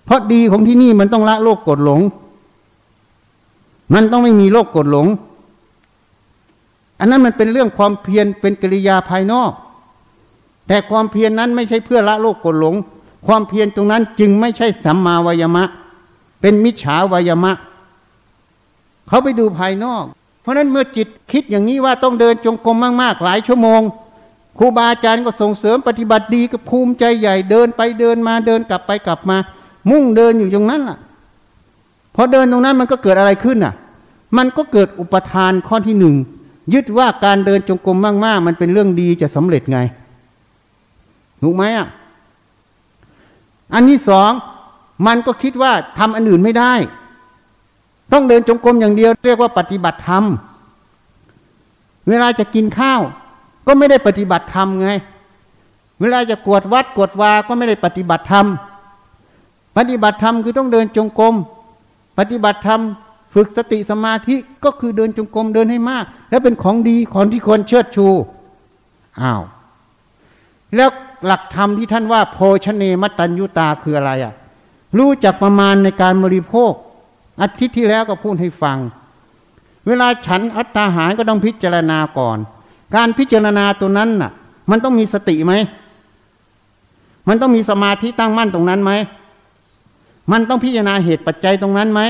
[0.05, 2.01] เพราะดีของที่นี่มันต้องละโลกกดหลง
[3.93, 5.07] มันต้องไม่มีโลกกดหลง
[6.99, 9.51] อันนั้นมันเป็นเรื่องความเพียรเป็นกิริยาภายนอก
[10.67, 12.75] แต่ความเพียรนนั้นไม่ใช่เพื่อละโลกกดหลง
[13.27, 15.63] ความเพียรตรงนั้นจึงไม่ใช่สัมมาวายมะ
[16.41, 17.51] เป็นมิจฉาวายมะ
[19.07, 20.05] เขาไปดูภายนอก
[20.41, 23.81] เพราะนั้นเมื่อจิตคิดอย่างนี้ว่าต้องเดินจงกรมมาก ๆ หลายชั่วโมง
[24.57, 29.37] ครูบาอาจารย์ก็ส่งเสริมปฏิบัติดีก็ภูมิใจใหญ่เดินไปเดินมาเดินกลับไปกลับมา
[29.91, 30.97] มุ่งเดินอยู่ตรงนั้นล่ะ
[32.15, 33.73] พอเดินตรงนั้นมันก็เกิดอะไรขึ้นอะ
[34.37, 36.15] มันก็เกิดอุปทานข้อที่หนึ่ง
[36.73, 39.79] ยึดว่าการเดินจงกรมมากๆ มันเป็นเรื่องดีจะสำเร็จไง
[41.41, 41.87] ถูกไหมอะ
[43.73, 44.31] อันที่สอง
[45.07, 46.73] มันก็คิดว่าทำอันอื่นไม่ได้
[48.11, 50.23] ต้องเดินจงกรมอย่างเดียว เรียกว่าปฏิบัติธรรม
[52.07, 53.01] เวลาจะกินข้าว
[53.67, 54.89] ก็ไม่ได้ปฏิบัติธรรมไง
[56.01, 58.45] เวลาจะกวดวัดกวดวา ก็ไม่ได้ปฏิบัติธรรม
[59.77, 61.35] ปฏิบัติธรรมคือต้องเดินจงกรม
[62.17, 62.81] ปฏิบัติธรรม
[63.33, 68.07] ฝึกสติสมาธิก็คือเดินจงกรมเดินให้มาก และเป็นของดีของที่ควรเชิดชู
[69.21, 69.41] อ้าว
[70.75, 70.89] แล้ว
[71.25, 74.33] หลักธรรมที่ท่านว่าโพชเนมตัญยุตาคืออะไรอะ
[74.97, 76.71] รู้จักประมาณในการบริโภค
[77.41, 78.77] อาทิตย์ที่แล้วก็พูดให้ฟัง
[79.87, 82.37] เวลาฉันอัตตาหารก็ต้องพิจารณาก่อน
[82.95, 84.31] การพิจารณาตัวนั้นน่ะ
[84.69, 85.53] มันต้องมีสติไหม
[87.27, 88.91] มันต้องมีสมาธิตั้งมั่นตรงนั้นไหม
[90.31, 92.01] มันต้องพิจารณาเหตุปัจจัยตรงนั้นไหม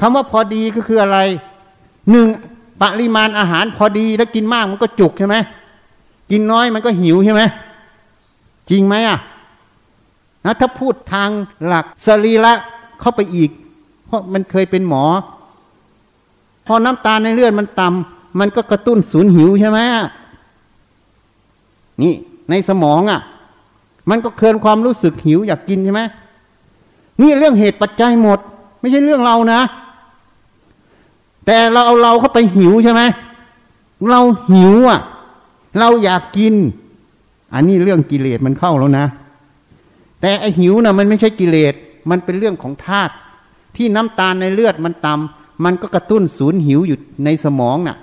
[0.00, 1.18] คำว่าพอดีก็คืออะไร
[2.10, 2.28] หนึ่ง
[2.82, 5.36] ปริมาณอาหารพอดีแล้วกินมากมันก็จุกใช่ไหม
[6.30, 7.42] กินน้อยมันก็หิวใช่ไหม
[8.70, 9.18] จริงไหมอะ
[10.44, 11.28] นะถ้าพูดทาง
[11.66, 12.52] หลักสรีระ
[13.00, 13.50] เข้าไปอีก
[14.06, 15.04] เพราะมันเคยเป็นหมอ
[16.66, 19.78] พอน้ำตาลในเลือดมันต่ำมันก็กระตุ้นศูนย์หิวใช่ไหม
[22.02, 22.12] นี่
[22.50, 23.20] ในสมองอะ่ะ
[24.10, 26.02] มันก็เคลื่อนความรู้สึกหิวอยากกินใช่ไหม
[27.20, 28.38] นี่เรื่องเหตุปัจจัยหมด
[28.80, 29.60] ไม่ใช่เรื่องเรานะ
[31.46, 33.02] แต่เราเอาเราเข้าไปหิวใช่ไหม
[34.10, 34.20] เรา
[34.50, 35.00] หิวอะ
[35.78, 36.54] เราอยากกิน
[37.54, 39.06] อันนี้เรื่องกิเลสมันเข้าแล้วนะ
[40.20, 41.74] แต่ไอหิวนะ่ะ มันไม่ใช่กิเลส
[42.10, 43.14] มันเป็นเรื่องของธาตุ
[43.76, 47.96] ที่น้ำตาลในเลือดมันต่ำมันก็กระตุ้นศูนย์หิวอยู่ในสมองน่ะ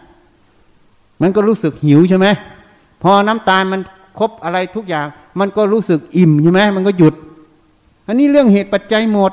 [1.21, 2.27] มันก็รู้สึกหิวใช่ไหม
[3.01, 3.81] พอน้ำตาลมัน
[4.19, 5.07] ครบอะไรทุกอย่าง
[5.39, 7.15] มันก็รู้สึกอิ่มใช่ไหมมันก็หยุด
[8.07, 9.31] อันนี้เรื่องเหตุปัจจัยหมด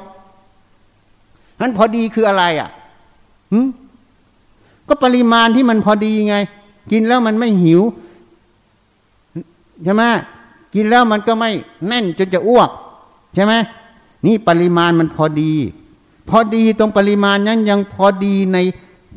[1.60, 2.68] นั้นพอดีคืออะไรอะ
[3.52, 3.58] หื
[4.88, 6.36] ก็ปริมาณที่มันพอดีไง
[6.92, 7.82] กินแล้วมันไม่หิว
[9.84, 10.02] ใช่ไหม
[10.74, 11.50] กินแล้วมันก็ไม่
[11.86, 12.70] แน่นจนจะอ้วก
[13.34, 13.52] ใช่ไหม
[14.26, 15.52] นี่ปริมาณมันพอดี
[16.28, 18.58] พอดีตรงปริมาณนั้นยังพอดีใน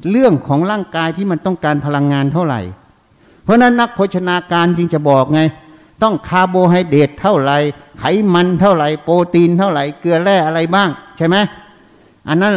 [0.10, 2.62] เรื่องของร่างกายที่มันต้องการพลังงานเท่าไหร่
[3.44, 5.42] เพราะนั้นนักโภชนาการจึงจะบอกไง
[6.04, 7.58] ต้องคาร์โบไฮเดรตเท่าไหร่
[8.00, 8.04] ไข
[8.34, 11.36] มันเท่าไหร่ โปรตีนเท่าไหร่ เกลือแร่อะไรบ้าง ใช่ไหม
[12.28, 12.56] อันนั้น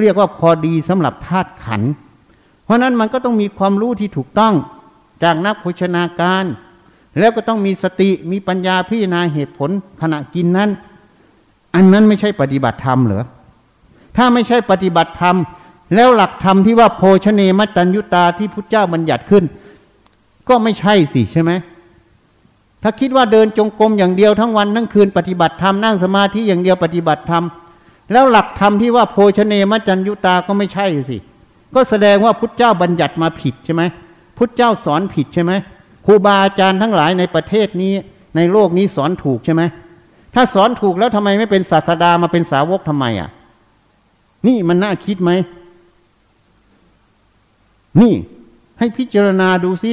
[0.00, 1.82] เรียกว่าพอดีสำหรับธาตุขัน
[2.64, 4.54] เพราะนั้นมันก็ต้องมีความรู้ที่ถูกต้อง
[5.22, 6.44] จากนักโภชนาการ
[7.18, 9.70] แล้วก็ต้องมีสติมีปัญญาพิจารณาเหตุผล
[10.00, 10.70] ขณะกินนั้น
[11.76, 13.24] อันนั้นไม่ใช่ปฏิบัติธรรมเหรอ
[14.16, 15.36] ถ้าไม่ใช่ปฏิบัติธรรม
[15.94, 19.44] แล้วหลักธรรมที่ว่าโภชเนมัตัญยุตาที่พุทธเจ้าบัญญัติขึ้น
[20.48, 21.52] ก็ไม่ใช่สิใช่ไหม
[22.82, 27.44] ถ้าคิดว่าเดินจงกรมอย่างเดียวทั้งวันทั้งคืนปฏิบัติธรรมนั่งสมาธิอย่างเดียวปฏิบัติธรรม
[28.12, 31.18] แล้วหลักธรรมที่ว่าโภชเนมัจจัญยุตาก็ไม่ใช่สิ
[31.74, 33.82] ก็แสดงว่าพุทธเจ้าบัญญัติมาผิดใช่ไหม
[34.38, 35.52] พุทธเจ้าสอนผิดใช่ไหม
[36.06, 37.92] ครูบาอาจารย์ทั้งหลายในประเทศนี้
[38.36, 39.62] ในโลกนี้สอนถูกใช่ไหม
[40.38, 43.30] ถ้าสอนถูกแล้วทำไมไม่เป็นศาสดามาเป็นสาวกทำไมอะ
[44.46, 45.30] นี่มันน่าคิดไหม
[48.00, 48.14] นี่
[48.78, 49.92] ให้พิจารณาดูซิ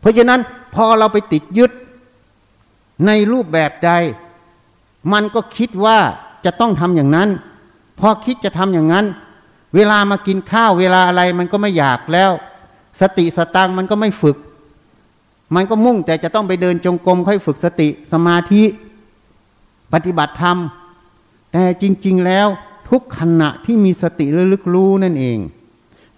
[0.00, 0.40] เพราะฉะนั้น
[0.74, 1.70] พอเราไปติดยึด
[3.06, 3.90] ในรูปแบบใด
[5.12, 5.98] มันก็คิดว่า
[6.44, 7.28] จะต้องทำอย่างนั้น
[8.00, 9.06] พอคิดจะทำอย่างนั้น
[9.74, 12.30] เวลามากินข้าวเวลาอะไรมันก็ไม่อยากแล้ว
[13.00, 14.36] สติสตังมันก็ไม่ฝึก
[15.54, 18.62] มันก็มุ่งแต่จะต้องไปเดินจงกรมค่อยฝึกสติสมาธิ
[19.92, 20.56] ปฏิบัติธรรม
[21.52, 22.46] แต่จริง ๆ แล้ว
[22.90, 25.38] ทุกขณะที่มีสติระลึกรู้นั่นเอง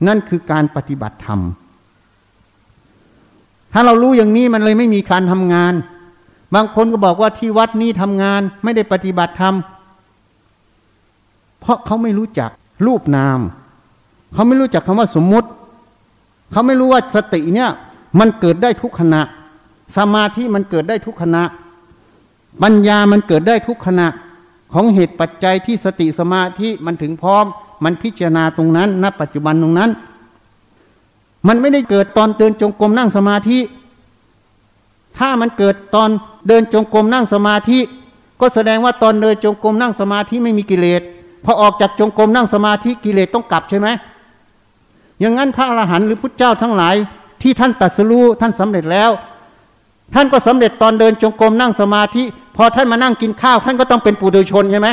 [0.07, 1.41] นั่นคือการปฏิบัติธรรม
[3.73, 5.75] ถ้าเรารู้อย่างนี้มันเลยไม่มีการทำงาน
[6.55, 9.55] บางคนก็บอกว่าที่วัดนี้ทำงานไม่ได้ปฏิบัติธรรม
[11.61, 12.51] เพราะเขาไม่รู้จัก
[12.87, 13.41] รูปนาม
[14.33, 15.49] เขาไม่รู้จักคำว่าสมมุติ
[16.51, 17.71] เขาไม่รู้ว่าสติเนี่ย
[18.19, 19.23] มันเกิดได้ทุกขณะ
[19.97, 21.43] สมาธิมันเกิดได้ทุกขณะ
[22.63, 24.07] ปัญญามันเกิดได้ทุกขณะ
[24.73, 27.45] ของเหตุปัจจัยที่สติสมาธิมันถึงพร้อม
[27.85, 29.91] มันพิจารณาตรงนั้นณปัจจุบันตรงนั้น
[31.47, 33.59] มันไม่ได้เกิดตอนเดินจงกรมนั่งสมาธิ
[35.19, 36.11] ถ้ามันเกิดตอน
[36.49, 37.79] เดินจงกรมนั่งสมาธิ
[38.41, 41.03] ก็แสดงว่าตอนเดินจงกรมนั่งสมาธิไม่มีกิเลส
[41.45, 43.89] พอออกจากจงกรมนั่งสมาธิกิเลสต้องกลับใช่ไหม
[45.21, 46.97] อย่างนั้นพระอรหันต์หรือพุทธเจ้าทั้งหลาย
[47.45, 49.11] ที่ท่านตัดสู้ท่านสำเร็จแล้ว
[50.15, 52.23] ท่านก็สำเร็จตอนเดินจงกรมนั่งสมาธิ
[52.57, 54.89] พอท่านมานั่งกินข้าว ท่านก็ต้องเป็นปุถุชนใช่ไหม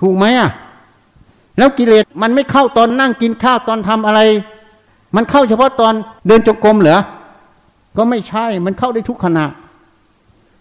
[0.00, 0.50] ถูกไหมอะ
[1.58, 4.20] แล้วกิเลสมันไม่เข้าตอนนั่งกินข้าวตอนทำอะไร
[5.16, 5.94] มันเข้าเฉพาะตอน
[6.26, 6.98] เดินจงกรมเหรอ
[7.96, 9.44] ก็ไม่ใช่มันเข้าได้ทุกขณะ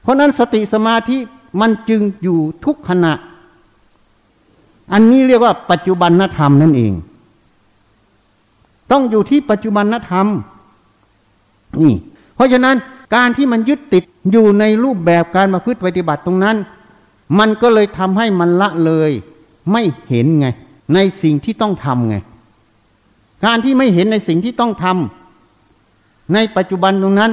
[0.01, 1.17] เพราะนั้นสติสมาธิ
[1.61, 3.13] มันจึงอยู่ทุกขณะ
[4.93, 6.93] อันนี้เรียกว่าปัจจุบันธรรมนั่นเอง
[8.91, 10.27] ต้องอยู่ที่ปัจจุบันธรรม
[11.81, 11.95] นี่
[12.35, 12.75] เพราะฉะนั้น
[13.15, 16.57] การที่มันยึดติดอยู่ในรูปแบบการมาพฤติปฏิบัติตรงนั้น
[17.39, 19.11] มันก็เลยทำให้มันละเลย
[19.71, 20.47] ไม่เห็นไง
[20.93, 22.15] ในสิ่งที่ต้องทำไง
[23.45, 27.31] การที่ไม่เห็นในสิ่งที่ต้องทำในปัจจุบันตรงนั้น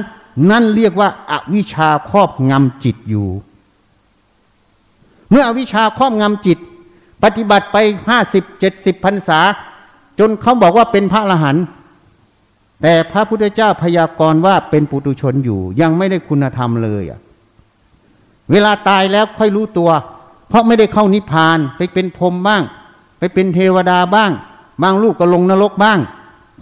[0.51, 3.27] นั่นเรียกว่าอาวิชชาครอบงำจิตอยู่
[5.29, 6.57] เมื่ออวิชชาครอบงำจิต
[7.23, 7.77] ปฏิบัติไป
[8.09, 9.39] ห้าสิบเจ็ดสิบพรรษา
[10.19, 11.65] จนเขาบอกว่าเป็นพระอรหันต์
[12.81, 17.19] แต่พระพุทธเจ้าพยากรณ์ว่าเป็นปุตุชนอยู่ ยังไม่ได้คุณธรรมเลยอะ
[18.51, 19.89] เวลาตายแล้วค่อยรู้ตัว
[20.47, 22.63] เพราะไม่ได้เข้านิพพานไปเป็นพรหมบ้าง
[23.19, 24.31] ไปเป็นเทวดาบ้าง
[24.83, 25.99] บางลูกก็ลงนรกบ้าง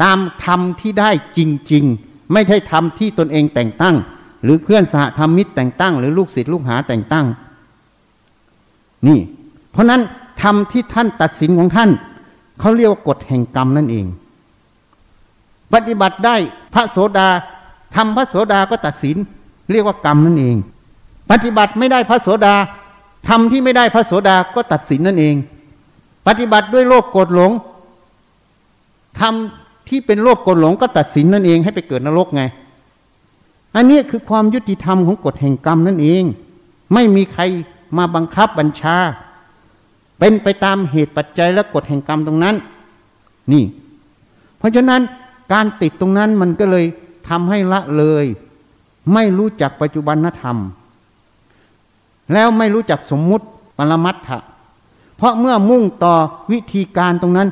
[0.03, 1.39] ตามธรรมที่ได้จ
[1.71, 3.95] ริง ๆ ไม่ใช่ธรรมที่ตนเองแต่งตั้ง
[4.43, 7.25] หรือเพื่อนสหธรรมมิตรแต่งตั้ง หรือลูกศิษย์ลูกหาแต่งตั้ง
[9.07, 9.19] นี่
[9.71, 10.01] เพราะนั้น
[10.41, 11.89] ธรรมที่ท่านตัดสินของท่าน
[12.59, 14.05] เขาเรียกว่ากฎแห่งกรรมนั่นเอง
[15.73, 16.35] ปฏิบัติได้
[16.73, 17.27] พระโสดา
[17.95, 19.17] ทำพระโสดาก็ตัดสิน
[19.71, 20.57] เรียกว่ากรรมนั่นเอง
[21.31, 22.55] ปฏิบัติไม่ได้พระโสดา
[23.27, 25.35] ทำที่ไม่ได้พระโสดาก็ตัดสินนั่นเอง
[26.27, 27.51] ปฏิบัติด้วยโลกโกรธหลง
[29.19, 32.43] ทำที่เป็นโลกโกรธหลงก็ตัดสินนั่นเองให้ไปเกิดนรกไง
[33.75, 36.23] อันนี้คือความยุติธรรมของกฎแห่งกรรมนั่นเอง
[36.93, 37.43] ไม่มีใคร
[37.97, 38.97] มาบังคับบัญชา
[40.19, 42.55] เป็นไปตามเหตุปัจจัยและกฎแห่งกรรมตรงนั้น
[43.51, 43.63] นี่
[44.57, 45.01] เพราะฉะนั้น
[45.53, 46.85] การติดตรงนั้นมันก็เลย
[47.27, 48.25] ทำให้ละเลย
[49.13, 50.57] ไม่รู้จักปัจจุบันธรรม
[52.33, 53.45] แล้วไม่รู้จักสมมุติ
[53.77, 54.39] ปรมัตถะ
[55.17, 56.15] เพราะเมื่อมุ่งต่อ
[56.51, 57.49] วิธีการตรงนั้น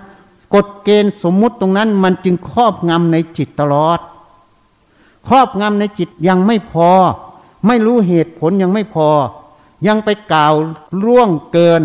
[0.53, 3.99] กฎเกณฑ์สมมุติตรงนั้น มันจึงครอบงำในจิตตลอด
[5.27, 6.89] ครอบงำในจิตยังไม่พอ
[7.67, 9.09] ไม่รู้เหตุผลยังไม่พอ
[9.87, 10.53] ยังไปกล่าว
[11.03, 11.81] ร่วงเกิน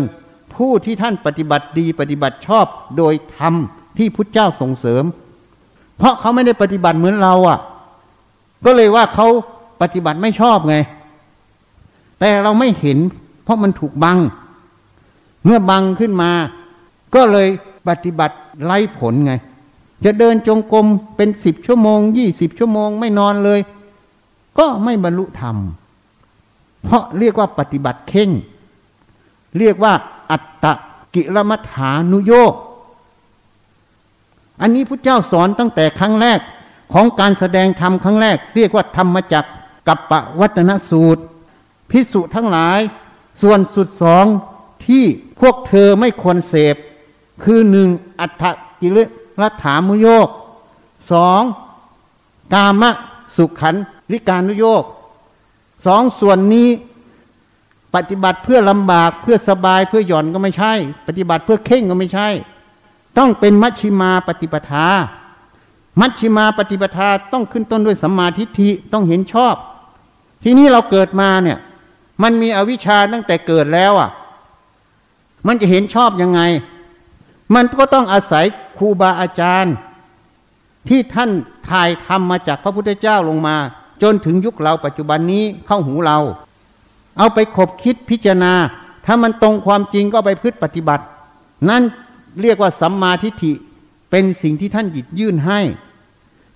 [0.65, 2.65] ผู้ที่ท่านปฏิบัติดีปฏิบัติชอบ
[2.97, 3.53] โดยธรรม
[3.97, 5.03] ที่พุทธเจ้าส่งเสริม
[5.97, 7.59] เพราะเขาไม่ได้ปฏิบัติเหมือนเราอะ
[8.65, 9.27] ก็เลยว่าเขา
[9.81, 10.75] ปฏิบัติไม่ชอบไง
[12.19, 12.97] แต่เราไม่เห็น
[13.43, 14.17] เพราะมันถูกบัง
[15.43, 16.31] เมื่อบังขึ้นมา
[17.15, 17.47] ก็เลย
[17.87, 19.33] ปฏิบัติไร้ผลไง
[20.05, 20.85] จะเดินจงกรม
[21.15, 23.59] เป็นสิบชั่วโมงยี่สิบชั่วโมงไม่นอนเลย
[24.59, 25.57] ก็ไม่บรรลุธรรม
[26.83, 28.29] เพราะเรียกว่าปฏิบัติเข่ง
[29.59, 29.93] เรียกว่า
[30.31, 30.73] อัตตะ
[31.13, 32.53] กิรมัฐานุโยก
[34.61, 36.39] อันนี้พระเจ้าสอนตั้งแต่ครั้งแรก
[36.93, 39.45] ของการแสดงธรรมครั้งแรก เรียกว่าธรรมจัก
[39.87, 41.21] กับปะวัตนสูตร
[41.89, 42.79] พิสุทั้งหลาย
[43.41, 44.25] ส่วนสุดสอง
[44.85, 45.03] ที่
[45.39, 46.75] พวกเธอไม่ควรเสพ
[47.43, 48.43] คือหนึ่งอัฏฐ
[48.81, 48.97] กิเล
[49.41, 50.27] รัฐามุโยก
[51.11, 51.41] สอง
[52.53, 52.91] กามะ
[53.35, 53.75] สุขขัน
[54.11, 54.83] ริการนุโยก
[55.85, 56.69] สองส่วนนี้
[57.95, 60.73] ปฏิบัติเพื่อลำบากเพื่อสบายเพื่อหย่อนก็ไม่ใช่
[61.07, 62.27] ปฏิบัติเพื่อเข่งก็ไม่ใช่
[63.17, 64.87] ต้องเป็นมัชชิมาปฏิปทา
[65.99, 69.55] มัชชิมาปฏิปทาต้องขึ้นต้นด้วยสัมมาทิฏฐิต้องเห็นชอบ
[70.43, 71.57] ทีนี้เราเกิดมาเนี่ย
[72.23, 74.09] มันมีอวิชชาตั้งแต่เกิดแล้วอะ
[75.47, 76.41] มันจะเห็นชอบยังไง
[77.55, 78.45] มันก็ต้องอาศัย
[78.77, 79.73] ครูบาอาจารย์
[80.87, 81.29] ที่ท่าน
[81.69, 83.55] ถ่ายทำมาจากพระพุทธเจ้าลงมา
[84.03, 86.19] จนถึงยุคเราปัจจุบันนี้เข้าหูเรา
[87.17, 88.53] เอาไปขบคิดพิจารณา
[89.05, 91.03] ถ้ามันตรงความจริงก็ไปพืชปฏิบัติ
[91.69, 91.83] นั่น
[92.41, 93.53] เรียกว่าสัมมาทิฏฐิ
[94.09, 95.59] เป็นสิ่งที่ท่านหยิบยื่นให้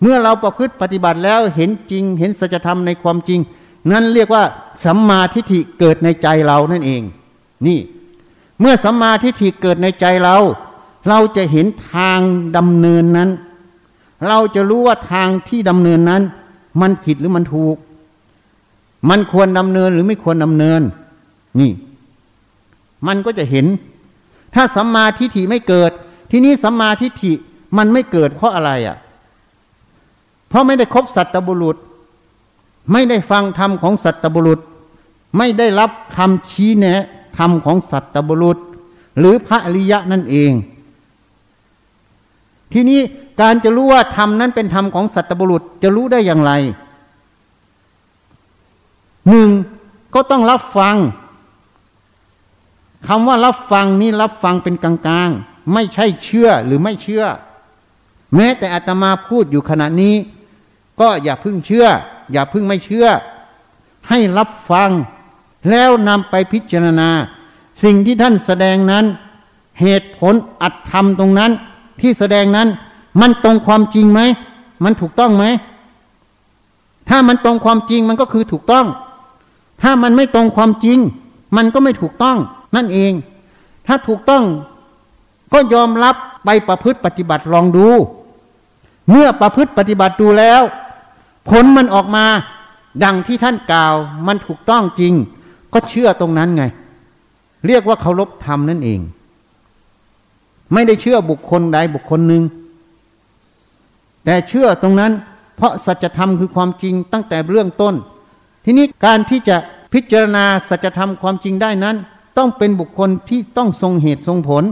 [0.01, 3.39] เมื่อเราประพฤติปฏิบัติแล้วเห็นจริง เห็นสัจธรรมในความจริง
[3.91, 4.43] นั่นเรียกว่า
[4.85, 7.01] สัมมาทิฏฐิเกิดในใจเรานั่นเอง
[7.67, 7.79] นี่
[8.59, 10.37] เมื่อสัมมาทิฏฐิเกิดในใจเรา
[11.09, 12.19] เราจะเห็นทาง
[12.57, 13.29] ดำเนินนั้น
[14.27, 16.21] เราจะรู้ว่าทางที่ดำเนินนั้น
[16.81, 17.75] มันผิดหรือมันถูก
[19.09, 20.81] มันควรดำเนินหรือไม่ควรดำเนิน
[21.59, 21.71] นี่
[23.07, 23.65] มันก็จะเห็น
[24.55, 25.91] ถ้าสัมมาทิฏฐิไม่เกิด
[26.31, 27.33] ที่นี้สัมมาทิฏฐิ
[27.77, 28.97] มันไม่เกิดเพราะอะไรอะ
[30.49, 31.77] เพราะไม่ได้คบสัตบุรุษ
[32.91, 34.59] ไม่ได้ฟังธรรมของสัตบุรุษ
[35.37, 37.03] ไม่ได้รับคำชี้แนะ
[37.37, 38.57] ธรรมของสัตบุรุษ
[39.19, 40.51] หรือพระอริยะนั่นเอง
[42.73, 42.99] ทีนี้
[43.41, 46.51] การจะรู้ว่าธรรมนั้นเป็นธรรมของสัตบุรุษจะรู้ได้อย่างไร
[49.29, 49.49] หนึ่ง
[50.13, 50.95] ก็ต้องรับฟัง
[53.07, 57.23] คำว่ารับฟังนี้รับฟังเป็นกลางๆ ไม่ใช่เชื่อหรือไม่เชื่อ
[58.35, 60.15] แม้แต่อาตมาพูดอยู่ขณะนี้
[60.99, 61.87] ก็อย่าพึ่งเชื่อ
[62.31, 63.07] อย่าพึ่งไม่เชื่อ
[64.09, 64.89] ให้รับฟัง
[65.69, 67.09] แล้วนำไปพิจารณา
[67.83, 69.05] สิ่งที่ท่านแสดงนั้น
[69.81, 71.51] เหตุผลอัตธรรมตรงนั้น
[72.01, 72.67] ที่แสดงนั้น
[73.21, 74.21] มันตรงความจริงไหม
[74.83, 75.45] มันถูกต้องไหม
[77.09, 78.85] ถ้ามันตรงความจริงมันก็คือถูกต้อง
[79.81, 80.99] ถ้ามันไม่ตรงความจริง
[81.57, 82.37] มันก็ไม่ถูกต้อง
[82.75, 83.13] นั่นเอง
[83.87, 84.43] ถ้าถูกต้อง
[85.53, 86.15] ก็ยอมรับ
[86.45, 87.87] ไปประพฤติปฏิบัติลองดู
[89.09, 90.61] เมื่อประพฤติปฏิบัติดูแล้ว
[91.49, 92.25] ผลมันออกมา
[93.03, 93.95] ดังที่ท่านกล่าว
[94.27, 95.13] มันถูกต้องจริง
[95.73, 96.63] ก็เชื่อตรงนั้นไง
[97.67, 98.99] เรียกว่าเคารพธรรมนั่นเอง
[100.73, 102.43] ไม่ได้เชื่อบุคคลใดบุคคลหนึ่ง
[104.25, 105.11] แต่เชื่อตรงนั้น
[105.55, 107.95] เพราะสัจธรรมคือความจริงตั้งแต่เรื่องต้น
[108.65, 109.57] ทีนี้การที่จะ
[109.93, 111.95] พิจารณาสัจธรรมความจริงได้นั้น
[112.37, 114.63] ต้องเป็นบุคคลที่ต้องทรงเหตุทรงผล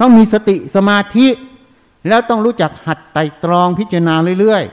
[0.00, 1.26] ต้องมีสติสมาธิ
[2.08, 4.64] แล้วต้องรู้จักหัดไต่ตรองพิจารณาเรื่อย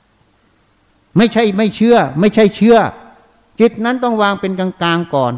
[0.00, 2.76] ๆ ไม่ใช่ไม่เชื่อ ไม่ใช่เชื่อ
[3.60, 5.32] จิตนั้นต้องวางเป็นกลางๆก่อน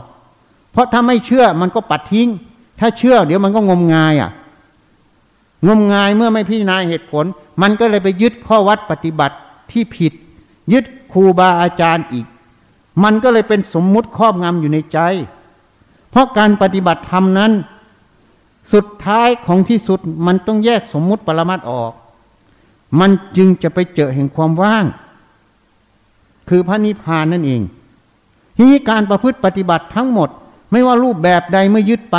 [0.72, 2.28] เพราะถ้าไม่เชื่อมันก็ปัดทิ้ง
[2.80, 4.30] ถ้าเชื่อ เดี๋ยวมันก็งมงายอะ
[5.66, 7.24] งมงายเมื่อไม่พิจารณาเหตุผล
[7.62, 9.36] มันก็เลยไปยึดข้อวัดปฏิบัติ
[9.70, 10.12] ที่ผิด
[10.72, 12.26] ยึดครูบาอาจารย์อีก
[13.04, 14.98] มันก็เลยเป็นสมมุติครอบงำอยู่ในใจ
[16.10, 17.52] เพราะการปฏิบัติธรรมนั้น
[18.72, 21.92] สุดท้ายของที่สุดมันต้องแยกสมมุติปรมัตออก
[23.00, 24.84] มันจึงจะไปเจอแห่งความว่าง
[26.48, 27.62] คือพระนิพพานนั่นเอง
[28.56, 30.28] ทีนี้การประพฤติปฏิบัติทั้งหมด
[30.70, 32.16] ไม่ว่ารูปแบบใดเมื่อยึดไป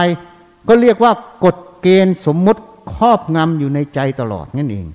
[0.67, 1.11] ก็เรียกว่า
[1.43, 2.61] กฎเกณฑ์สมมุติ
[2.93, 4.85] ครอบงำอยู่ในใจตลอดนั่นเอง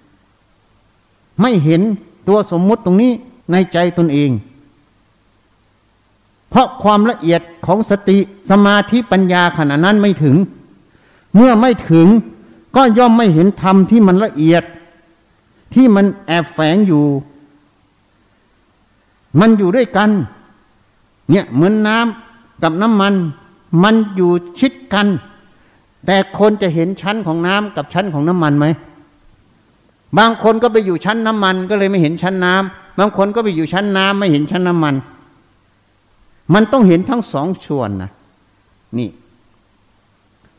[1.40, 1.82] ไม่เห็น
[2.28, 3.12] ตัวสมมุติตรงนี้
[3.52, 4.30] ในใจตนเอง
[6.52, 8.18] เพราะความละเอียดของสติ
[8.50, 10.36] สมาธิปัญญาขณะนั้นไม่ถึง
[11.34, 12.06] เมื่อไม่ถึง
[12.76, 14.64] ก็ย่อมไม่เห็นธรรมที่มันละเอียด
[15.74, 17.04] ที่มันแอบแฝงอยู่
[19.40, 20.10] มันอยู่ด้วยกัน
[21.30, 23.14] เนี่ยเหมือนน้ำกับน้ำมัน
[23.82, 25.06] มันอยู่ชิดกัน
[26.06, 28.66] แต่คนจะเห็นชั้นของน้ำกับชั้นของน้ำมันไหม
[30.18, 34.94] บางคนก็ไปอยู่ชั้นน้ำมันก็เลยไม่เห็นชั้นน้ำบางคนก็ไปอยู่ชั้นน้ำไม่เห็นชั้นน้ำมัน
[36.54, 38.10] มันต้องเห็นทั้งสองส่วนนะ
[38.98, 39.10] นี่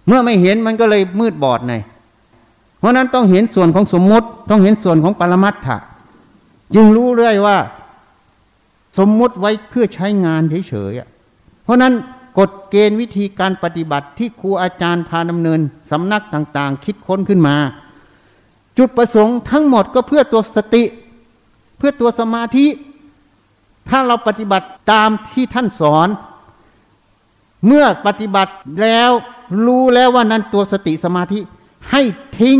[0.07, 1.75] เมื่อไม่เห็นมันก็เลยมืดบอดไง
[2.79, 5.77] เพราะนั้นต้องเห็นส่วนของสมมุติ ต้องเห็นส่วนของปรมัตถะ
[6.75, 7.57] จึงรู้เรื่อยว่า
[8.97, 11.93] สมมุติไว้เพื่อใช้งานเฉยๆเพราะนั้น
[12.39, 15.59] กฎเกณฑ์วิธีการปฏิบัติที่ครูอาจารย์พาดำเนิน
[15.91, 17.55] สำนักต่าง ๆ คิดค้นขึ้นมา
[18.77, 20.83] จุดประสงค์ทั้งหมดก็เพื่อตัวสติ
[21.77, 22.65] เพื่อตัวสมาธิ
[23.89, 26.07] ถ้าเราปฏิบัติตามที่ท่านสอน
[27.65, 29.11] เมื่อปฏิบัติแล้ว
[29.65, 31.39] รู้แล้วว่านั้นตัวสติสมาธิ
[31.91, 32.01] ให้
[32.39, 32.59] ทิ้ง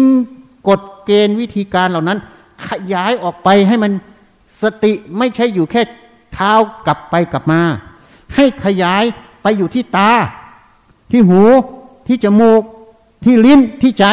[0.67, 2.19] กฎเกณฑ์วิธีการเหล่านั้น
[2.67, 3.91] ขยายออกไปให้มัน
[4.61, 5.81] สติไม่ใช่อยู่แค่
[6.33, 6.53] เท้า
[6.85, 7.61] กลับไปกลับมา
[8.35, 9.03] ให้ขยาย
[9.43, 10.11] ไปอยู่ที่ตา
[11.11, 11.41] ที่หู
[12.07, 12.61] ที่จมูก
[13.25, 14.05] ที่ลิ้นที่ใจ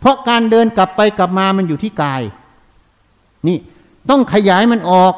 [0.00, 2.22] เพราะการเดินกลับไปกลับมามันอยู่ที่กาย
[3.46, 3.58] นี่
[4.10, 5.14] ต้องขยายมันออก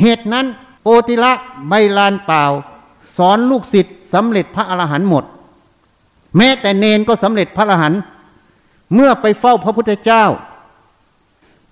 [0.00, 0.46] เหตุนั้น
[0.84, 1.32] โอติละ
[1.68, 2.44] ใบลานเปล่า
[3.16, 5.24] สอนลูกศิษย์สำเร็จพระอรหันต์หมด
[6.36, 8.00] แม้แต่เนนก็สำเร็จพระอรหันต์
[8.94, 10.24] เมื่อไปเฝ้าพระพุทธเจ้า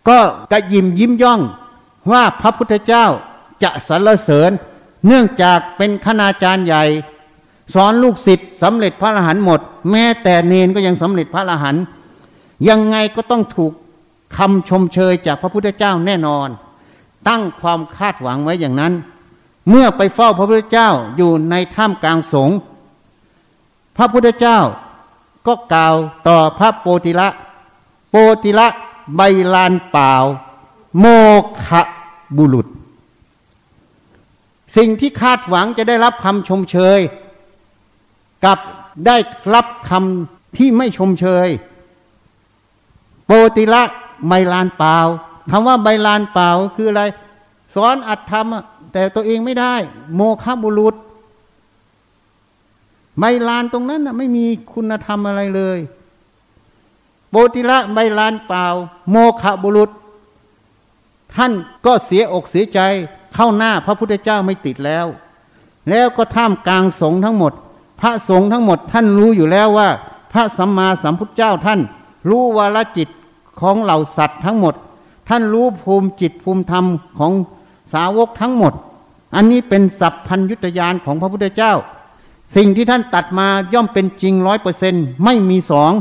[0.09, 0.19] ก็
[0.53, 1.41] กระยิมยิ้มย่อง
[2.13, 3.05] ว่าพระพุทธเจ้า
[3.63, 4.51] จะสรรเสริญ
[5.07, 6.85] เนื่องจากเป็นคณาจารย์ใหญ่
[7.75, 9.61] สอนลูกศิษย์สำเร็จพระอรหันต์หมด
[9.91, 11.83] แม้แต่เนนก็ยังสำเร็จพระอรหันต์
[12.69, 13.73] ยังไงก็ต้องถูก
[14.37, 16.49] คำชมเชยจากพระพุทธเจ้าแน่นอน
[17.29, 18.93] ตั้งความคาดหวังไว้อย่างนั้น
[19.69, 22.51] เมื่อไปเฝ้าพระพุทธเจ้าอยู่ในถ้ำกลางสง
[23.97, 24.59] พระพุทธเจ้า
[25.47, 25.95] ก็กล่าว
[26.29, 27.29] ต่อพระโปติละ
[28.11, 28.67] โปติละ
[29.17, 29.21] ใบ
[29.55, 30.15] ลานเปล่า
[30.99, 31.07] โม
[31.65, 31.83] ขะ
[32.37, 32.67] บุรุษ
[34.77, 37.01] สิ่งที่คาดหวังจะได้รับคำชมเชย
[38.45, 38.59] กับ
[39.07, 39.17] ได้
[39.55, 41.49] รับคำที่ไม่ชมเชย
[43.27, 43.83] โปติละ
[44.29, 44.99] ใบลานเปล่า
[45.51, 47.03] คำว่าใบลานเปล่าคืออะไร
[47.75, 48.47] สอนอัตธรรม
[48.93, 49.75] แต่ตัวเองไม่ได้
[50.15, 50.95] โมฆะบุรุษ
[53.19, 55.79] ใบลานตรงนั้นนะไม่มีคุณธรรมอะไรเลย
[57.31, 58.67] โบติละใบลานเปล่า
[59.11, 59.91] โมฆะบุรุษ
[61.35, 61.53] ท่าน
[61.87, 62.81] ก็เสียอกเสียใจ
[63.35, 65.07] เข้าหน้าพระพุทธเจ้าไม่ติดแล้ว
[65.91, 67.53] แล้วก็ท่ามกลางสงฆ์ทั้งหมด
[68.01, 69.89] พระสงฆ์ทั้งหมดท่านรู้อยู่แล้วว่า
[70.33, 71.81] พระสัมมาสัมพุทธเจ้าท่าน
[72.29, 73.09] รู้วาลจิต
[73.61, 74.75] ของเหล่าสัตว์ทั้งหมด
[75.29, 76.85] ท่านรู้ภูมิจิตภูมิธรรม
[77.19, 77.33] ของ
[77.93, 78.73] สาวกทั้งหมด
[79.35, 81.73] อันนี้เป็นสัพพัญยุตยานของพระพุทธเจ้า
[82.57, 85.93] สิ่งที่ท่านตัดมาย่อมเป็นจริงร้อยเปอร์เซนไม่มีสอง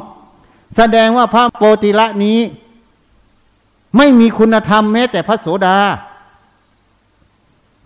[0.78, 2.40] แสดงว่าพระโปติละนี้
[3.98, 5.78] ไม่มีคุณธรรมแม้แต่พระโสดา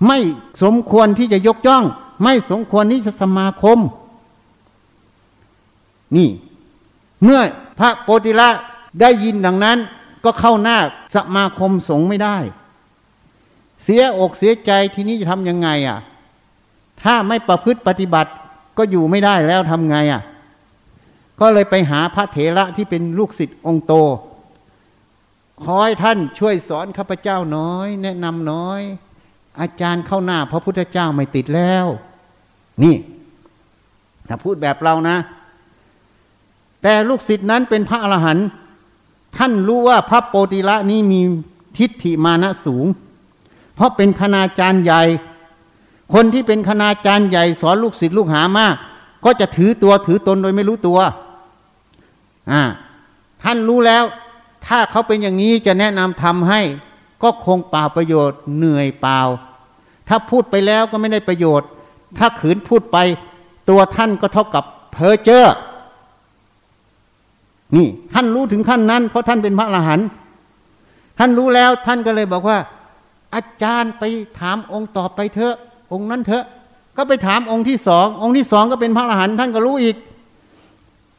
[0.08, 0.20] ไม่
[0.64, 1.84] สมควรที่จะยกย่อง
[2.24, 3.80] ไม่สมควรที่จะสมาคม
[6.16, 6.30] นี่
[7.24, 7.42] เมื่อ
[7.80, 8.50] พระโปติละ
[9.02, 9.78] ได้ยินดังนั้น
[10.26, 10.78] ก็เข้าหน้า
[11.16, 12.38] สมาคมสงฆ์ไม่ได้
[13.84, 16.00] เสียอกเสียใจทีนี้จะทำยังไงอะ
[17.04, 18.32] ถ้าไม่ประพฤติปฏิบัติ
[18.78, 20.22] ก็อยู่ไม่ได้แล้วทำไงอะ
[21.40, 23.94] ก็เลยไปหาพระเถระที่เป็นลูกศิษย์องค์โต
[25.64, 28.82] ขอให้ท่านช่วยสอนข้าพเจ้าน้อย แนะนำน้อย
[29.62, 31.86] อาจารย์เข้าหน้า พระพุทธเจ้าไม่ติดแล้ว
[32.84, 32.96] นี่
[34.28, 35.18] ถ้าพูดแบบเรานะ
[36.82, 38.48] แต่ลูกศิษย์นั้นเป็นพระอรหันต์
[39.38, 41.22] ท่านรู้ว่าพระโปติละนี้มี
[41.78, 42.86] ทิฏฐิมานะสูง
[43.76, 45.02] เพราะเป็นคณาจารย์ใหญ่
[46.14, 48.76] คนที่เป็นคณาจารย์ใหญ่ สอนลูกศิษย์ลูกหามาก
[49.26, 51.00] ก็จะถือตัวถือตนโดยไม่รู้ตัว
[52.52, 52.64] อ่า
[53.44, 54.04] ท่านรู้แล้ว
[54.66, 56.62] ถ้าเขาเป็นอย่างนี้จะแนะนำทำให้
[57.24, 59.20] ก็คงเปล่าประโยชน์เหนื่อยเปล่า
[60.08, 61.68] ถ้าพูดไปแล้วก็ไม่ได้ประโยชน์
[62.18, 62.98] ถ้าขืนพูดไป
[63.70, 65.46] ตัวท่านก็เท่ากับเพอเจอ
[67.76, 70.08] นี่ท่านรู้ถึงขั้นนั้น เพราะท่านเป็นพระอรหันต์
[71.20, 72.58] ท่านรู้แล้วท่านก็เลยบอกว่า
[73.36, 74.04] อาจารย์ไป
[74.40, 75.56] ถามองค์ต่อไปเถอะ
[75.94, 76.46] องค์นั้นเถอะ
[76.98, 79.96] ก็ไปถามองค์ที่สององค์ที่สองก็เป็นพระอรหันต์ท่านก็รู้อีก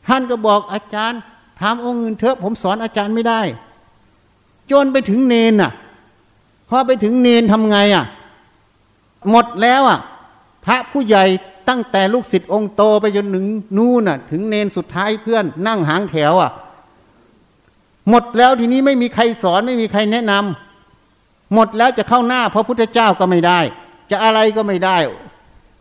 [0.09, 1.21] ท่านก็บอกอาจารย์
[1.61, 3.41] ถามองค์อื่นเถอะ ผมสอนอาจารย์ไม่ได้
[4.71, 5.73] จนไปถึงเนนน่ะ
[6.69, 8.05] พอไปถึงเนนทำไงอะ
[9.31, 10.01] หมดแล้วอะ
[10.65, 11.25] พระผู้ใหญ่
[11.69, 13.47] ตั้งแต่ลูกศิษย์องค์โตไปจนถึง
[13.77, 16.51] นู่นน่ะ ถึงเนนสุดท้ายเพื่อน นั่งหางแถวอะ
[18.09, 23.61] หมดแล้วทีนี้ไม่มีใครสอนไม่มีใครแนะนำหมดแล้วจะเข้าหน้าพระพุทธเจ้าก็ไม่ได้
[24.11, 24.97] จะอะไรก็ไม่ได้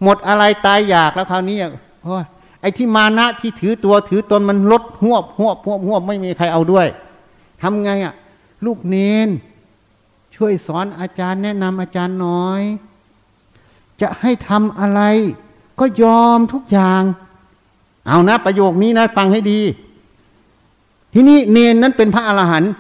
[0.04, 1.58] หมดอะไรตายอยากแล้วคราวนี้
[2.04, 2.24] โอ้ย
[2.62, 6.88] ไอ้ที่มานะที่ถือตัวถือตนมันลดหวบหวบหวบหวบไม่มีใครเอาด้วย
[7.62, 8.14] ทำไงอะ
[8.66, 8.96] ลูกเน
[9.28, 9.30] น
[10.36, 12.62] ช่วยสอนอาจารย์แนะนำอาจารย์น้อย
[14.02, 15.02] จะให้ทำอะไร
[15.82, 17.02] ก็ยอมทุกอย่าง
[18.08, 19.60] เอานะ ประโยคนี้นะ ฟังให้ดี
[21.14, 22.72] ที่นี่เนนนั้นเป็นพระอรหันต์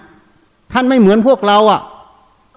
[0.73, 1.81] ท่านไม่เหมือนพวกเราอะ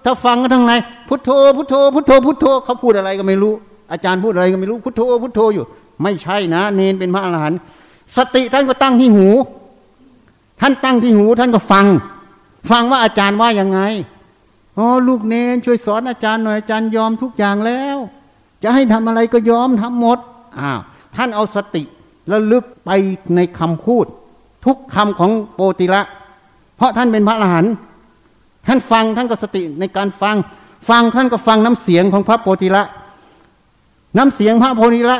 [0.03, 0.73] ถ้าฟังก็ทั้งไง
[1.07, 3.53] พุทโธพุทโธพุทโธพุทโธเขาพูดอะไรก็ไม่รู้
[3.91, 5.65] อาจารย์พูดอะไรก็ไม่รู้พุทโธพุทโธอยู่
[6.03, 7.59] ไม่ใช่นะ เนนเป็นพระอรหันต์
[8.17, 9.27] สติท่านก็ตั้งที่หู
[10.61, 11.85] ท่านตั้งที่หู ท่านก็ฟัง
[12.71, 13.79] ฟังว่าอาจารย์ว่ายังไง
[14.77, 17.97] อ๋อลูกเนนช่วยสอนอาจารย์หน่อยอาจารย์ยอมทุกอย่างแล้ว
[18.63, 20.19] จะให้ทำอะไรก็ยอมทำหมด
[20.59, 20.79] อ้าว
[21.15, 21.83] ท่านเอาสติ
[22.27, 22.89] แล้วลึกไป
[23.35, 24.05] ในคำพูด
[24.65, 26.01] ทุกคำของโปติละ
[26.77, 27.73] เพราะท่านเป็นพระอรหันต์
[28.67, 30.35] ท่านฟังท่านก็สติในการฟัง
[30.89, 32.83] ฟังท่านก็ฟังน้ำเสียงของพระโปติละ
[34.17, 35.19] น้ำเสียงพระโพธิละ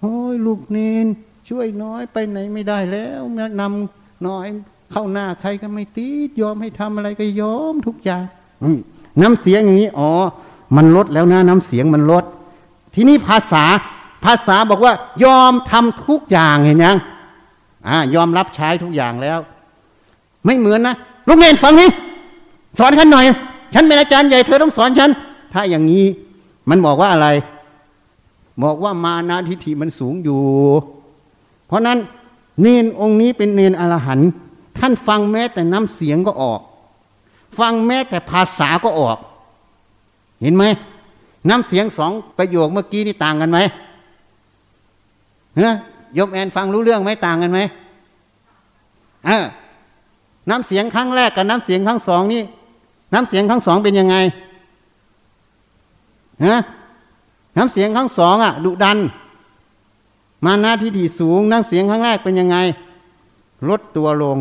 [0.00, 1.06] โอ้ยลูกเนน
[1.48, 3.20] ช่วยน้อยไปไหนไม่ได้แล้ว
[3.60, 4.46] นำน้อย
[4.92, 8.24] เข้าหน้าใครก็ไม่ตีดยอมให้ทำอะไรก็ยอมทุกอย่าง
[9.22, 10.10] น้ำเสียงอย่างนี้อ๋อ
[10.76, 12.24] มันลดแล้วนะน้ำเสียงมันลด
[12.94, 13.64] ทีนี้ภาษา
[14.24, 14.94] ภาษาบอกว่า
[15.24, 16.96] ยอมทำทุกอย่างเห็นยัง
[17.88, 19.38] อ่ายอมรับใช้ทุกอย่างแล้ว
[20.44, 20.94] ไม่เหมือนนะ
[21.28, 21.88] ลูกเนนฟังนี่
[22.78, 23.26] สอนฉันหน่อย
[23.74, 25.10] ฉันเป็นอาจารย์ใหญ่เธอต้องสอนฉัน
[25.52, 26.04] ถ้าอย่างนี้
[26.68, 27.28] มันบอกว่าอะไร
[28.62, 30.40] บอกว่ามานาทิฐิมันสูงอยู่
[31.66, 31.98] เพราะนั้น
[32.60, 34.30] เนนองค์นี้เป็นเนนอรหันต์
[34.78, 36.60] ท่านฟังแม้แต่น้ำเสียงก็ออก
[37.58, 39.18] ฟังแม้แต่ภาษาก็ออก
[40.42, 40.64] เห็นไหม
[41.48, 43.58] น้ำเสียงสองประโยคเมื่อกี้นี่ต่างกันไหม
[45.60, 45.74] เฮ้ย
[46.18, 47.60] ยมแอนฟังรู้เรื่องไหมต่างกันไหม
[49.26, 49.44] เออ
[50.50, 52.42] น้ำเสียงครั้งแรกกับน้ำเสียงครั้งสองนี่
[53.14, 54.16] น้ำเสียงครั้งสองเป็นยังไง
[56.44, 56.56] ฮะ
[57.56, 58.98] น้ำเสียงครั้งสองอะดุดัน
[60.44, 62.56] มาหน้าที่ถี่สูงน้ำเสียงครั้งแรกเป็นยังไง
[63.68, 64.38] ลดตัวลง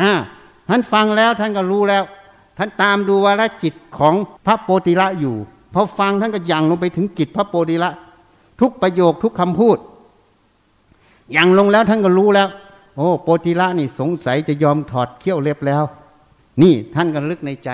[0.00, 0.10] อ่า
[0.68, 2.04] ท่านฟังแล้วท่านก็รู้แล้ว
[2.58, 4.14] ท่านตามดูวาระจิตของ
[4.46, 5.34] พระโปติละอยู่
[5.74, 7.90] พอฟังท่านก็ยังลงไปถึงจิตพระโปติละ
[8.60, 9.78] ทุกประโยคทุกคำพูด
[11.32, 12.48] อยังลงแล้วท่านก็รู้แล้ว
[12.96, 15.84] โอ้โปติละนี่สงสัยจะยอมถอดเขี้ยวเล็บแล้ว
[16.62, 17.68] นี่ท่านก็ลึกในใจ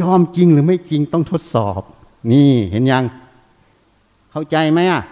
[0.00, 1.82] ยอมจริงหรือไม่จริงต้องทดสอบ
[2.32, 3.04] นี่เห็นยัง
[4.30, 5.02] เข้าใจไหมอะ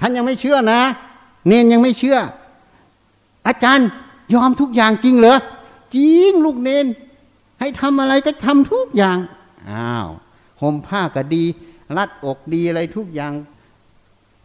[0.00, 0.80] ท่านยังไม่เชื่อนะ
[1.46, 2.18] เนนยังไม่เชื่อ
[3.46, 3.88] อาจารย์
[4.34, 5.38] ยอมทุกอย่างจริงเหรอ
[5.94, 6.86] จริงลูกเนน
[7.60, 9.18] ให้ทำอะไรก็ทำทุกอย่าง
[9.70, 10.08] อ้าว
[10.60, 11.44] ห่มผ้าก็ดี
[11.96, 13.32] รัดอกดีอะไรทุกอย่าง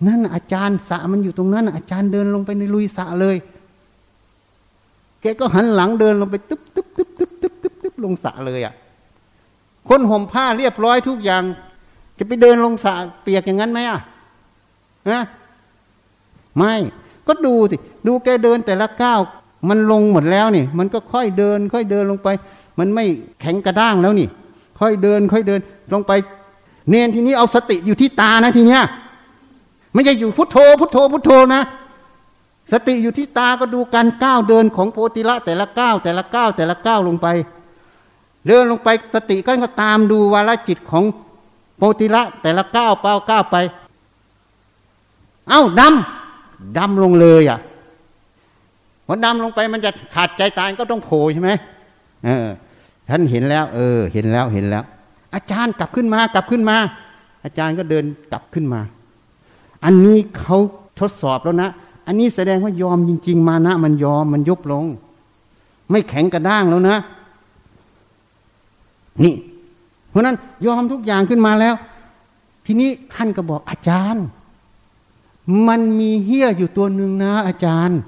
[0.07, 3.37] นั่นอาจารย์สะมันอยู่ตรงนั้น อาจารย์เดินลงไปในลุยสะเลย
[5.21, 8.73] แกก็หันหลังเดินลงไปตึ๊บตึ๊บตึ๊บตึ๊บตึ๊บตึ๊บตึ๊บลงสะเลยอะ
[9.89, 11.43] คนห่มผ้าเรียบร้อยทุกอย่าง
[12.17, 13.99] จะไปเดินลงสะเปียกอย่างนั้นไหมอะ
[15.11, 15.23] นะ
[16.57, 16.73] ไม่
[17.27, 17.77] ก็ดูสิ
[18.07, 19.19] ดูแกเดินแต่ละก้าว
[19.69, 22.27] มันลงหมดแล้วนี่ มันก็ค่อยเดิน ค่อยเดินลงไป
[22.79, 23.05] มันไม่
[23.41, 24.27] แข็งกระด้างแล้วนี่
[24.79, 25.59] ค่อยเดิน ค่อยเดิน
[25.93, 26.11] ลงไป
[26.89, 28.83] เนนทีนี้เอาสติอยู่ที่ตานะทีเนี้ย
[29.93, 31.61] ไม่ใช่อยู่พุทโธ พุทโธ พุทโธนะ
[32.71, 37.27] สติอยู่ที่ตาก็ดูการก้าวเดินของโพธิละแต่ละก้าวแต่ละก้าวแต่ละก้าวลงไป
[38.47, 41.03] เดินลงไปสติก็ก็ตามดูวาลจิตของ
[41.77, 43.57] โพธิละแต่ละก้าวเป้าก้าวไป
[45.49, 47.59] เอ้าดำดำลงเลยอะ
[49.05, 51.51] พอดำลงไปมันจะขาดใจตายก็ต้องโผล่ใช่ไหม
[52.25, 52.47] เออ
[53.09, 54.83] ท่านเห็นแล้ว เออ เห็นแล้วเห็นแล้ว
[55.35, 56.77] อาจารย์กลับขึ้นมากลับขึ้นมา
[57.43, 58.81] อาจารย์ก็เดินกลับขึ้นมา
[59.83, 60.57] อันนี้เขา
[60.99, 61.69] ทดสอบแล้วนะ
[62.05, 64.85] อันนี้แสดงว่ายอมจริง ๆ มานะ มันยอมมันยุบลง
[65.89, 66.97] ไม่แข็งกระด้างแล้วนะ
[69.23, 69.35] นี่
[70.09, 71.75] เพราะนั้นยอมทุกอย่างขึ้นมาแล้ว
[72.65, 74.25] ทีนี้ท่านก็บอกอาจารย์
[75.67, 77.99] มันมีเฮี้ยอยู่ตัวหนึ่งนะ อาจารย์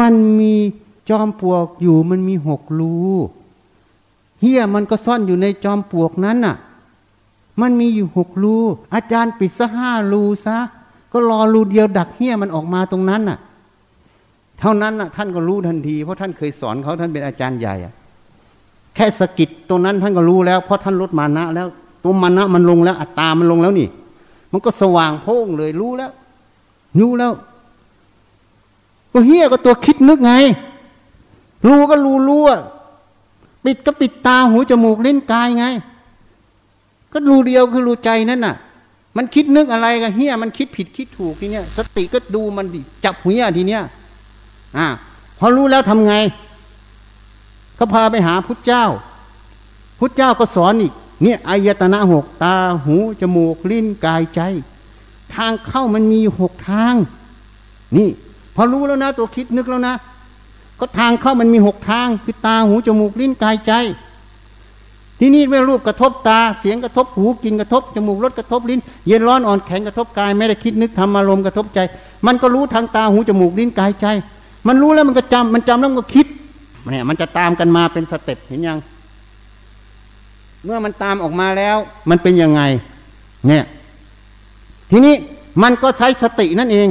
[0.00, 0.54] มันมี
[1.10, 2.94] จอมปลวกอยู่มันมีหกรู
[4.40, 6.56] เฮี้ยมันก็ซ่อนอยู่ในจอมปลวกนั้นน่ะ
[7.60, 8.56] มันมีอยู่หกรู
[8.94, 10.56] อาจารย์ปิดซะห้ารูซะ
[11.12, 13.38] ก็รอรูเดียวดักเฮี้ยมันออกมาตรงนั้นน่ะ
[14.60, 17.94] เท่านั้นน่ะ ท่านก็รู้ทันที เพราะท่านเคยสอนเขาท่านเป็นอาจารย์ใหญ่อะ
[18.94, 21.66] แค่สกิดตรงนั้นท่านก็รู้แล้วเพราะท่านลดมานะ แล้ว
[22.04, 23.88] ตัวมานะมันลงแล้ว อัตตามันลงแล้วนี่
[24.52, 26.10] มันก็สว่างโพ่งเลยรู้แล้ว
[27.00, 27.32] รู้แล้ว
[29.12, 30.32] ก็เฮี้ยก็ตัวคิดนึกไง
[31.66, 32.42] รู้ก็รู้รู้
[33.64, 35.66] ปิดก็ปิดตาหูจมูกลิ้นกายไง
[37.12, 38.56] ก็รูเดียวคือรูใจนั่นน่ะ
[39.16, 43.82] มันคิดนึกอะไรกันเฮี้ยมันคิดผิดคิดถูกทีเนี้ยสติก็ดูมันดิจับหัวทีเนี้ย
[44.76, 44.86] อ่า
[45.38, 46.14] พอรู้แล้วทำไง
[47.78, 48.84] ก็พาไปหาพุทธเจ้า
[49.98, 50.92] พุทธเจ้าก็สอนอีก
[51.22, 52.54] เนี่ยอายตนะหกตา
[52.84, 54.40] หูจมูกลิ้นกายใจ
[55.34, 56.94] ทางเข้ามันมีหกทาง
[57.96, 58.10] นี่
[58.54, 59.94] พอรู้แล้วนะ ตัวคิดนึกแล้วนะ
[60.80, 63.72] ก็ทางเข้ามันมีหกทาง คือตาหูจมูกลิ้นกายใจ
[65.20, 71.80] ที่นี่เมื่อรูปกระทบตาเสียงกระทบหูกินกระทบจมูกรสกระทบลิ้น เย็นร้อนอ่อนแข็งกระทบกายไม่ได้คิดนึกทำอารมณ์กระทบใจ
[72.26, 74.06] มันก็รู้ทางตาหูจมูกลิ้นกายใจ
[74.66, 76.26] มันรู้แล้วมันก็จำมันจำแล้วมันก็คิด
[76.90, 78.78] เนี่ยมันจะตามกันมาเป็นสเต็ปเห็นยัง
[80.64, 81.76] เมื่อมันตามออกมาแล้ว
[82.10, 82.60] มันเป็นยังไง
[83.48, 83.64] เนี่ย
[84.90, 85.14] ทีนี้
[85.62, 86.88] มันก็ใช้สตินั่นเอง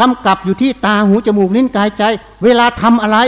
[0.00, 2.02] กำกับอยู่ที่ตาหูจมูกลิ้นกายใจ
[2.44, 3.18] เวลาทำอะไร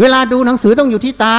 [0.00, 1.36] เวลาดูหนังสือต้องอยู่ที่ตา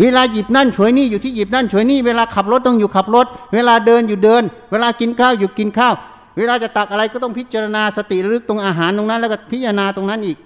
[0.00, 5.94] เวลาหยิบนั่นฉวยนี่อยู่ที่หยิบนั่นฉวยนี่ เวลาขับรถต้องอยู่ขับรถ เวลาเดินอยู่เดิน เวลากินข้าวอยู่กินข้าว
[6.36, 10.38] เวลาจะตักอะไรก็ต้องพิจารณาสติระลึกตรงอาหารตรงนั้น แล้วก็พิจารณาตรงนั้นอีก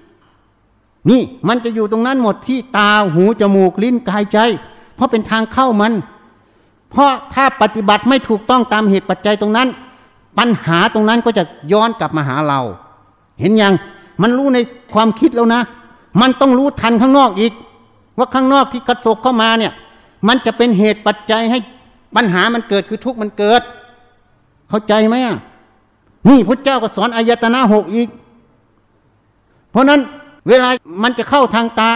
[1.11, 4.39] นี่มันจะอยู่ตรงนั้นหมดที่ตาหูจมูกลิ้นกายใจ
[4.95, 5.93] เพราะเป็นทางเข้ามัน
[6.91, 9.69] เพราะถ้าปฏิบัติไม่ถูกต้องตามเหตุปัจจัยตรงนั้น
[10.39, 12.61] ปัญหาตรงนั้นก็จะย้อนกลับมาหาเรา
[13.41, 13.75] เห็นยัง
[14.23, 14.59] มันรู้ใน
[14.93, 15.61] ความคิดแล้วนะ
[16.21, 17.53] มันต้องรู้ทันข้างนอกอีก
[18.19, 19.73] ว่าข้างนอกที่กระตกเข้ามาเนี่ย
[20.29, 21.59] มันจะเป็นเหตุปัจจัยให้
[22.17, 23.63] ปัญหามันเกิดคือทุกข์มันเกิด
[24.69, 25.37] เข้าใจไหมอะ
[26.29, 28.09] นี่พระเจ้าก็สอนอายตนะหกอีก
[29.71, 30.01] เพราะนั้น
[30.49, 30.69] เวลา
[31.03, 31.93] มันจะเข้าทางตา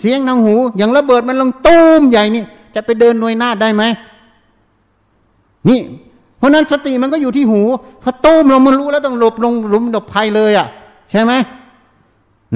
[0.00, 2.44] เสียงทางหู อย่างระเบิดมันลงตูมใหญ่นี่
[2.74, 3.82] จะไปเดินหน่วยหน้าได้ไหม
[5.68, 5.80] นี่
[6.38, 7.60] เพราะนั้นสติมันก็อยู่ที่หู
[8.02, 10.66] พอตูมลงมันรู้แล้วต้องหลบลงหลุมหลบภัยเลยอะ
[11.10, 11.32] ใช่ไหม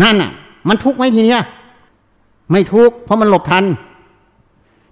[0.02, 0.30] นั่นอะ
[0.68, 1.42] มันทุกข์ไหมทีเนี้ย
[2.50, 3.64] ไม่ทุกข์เพราะมันหลบทัน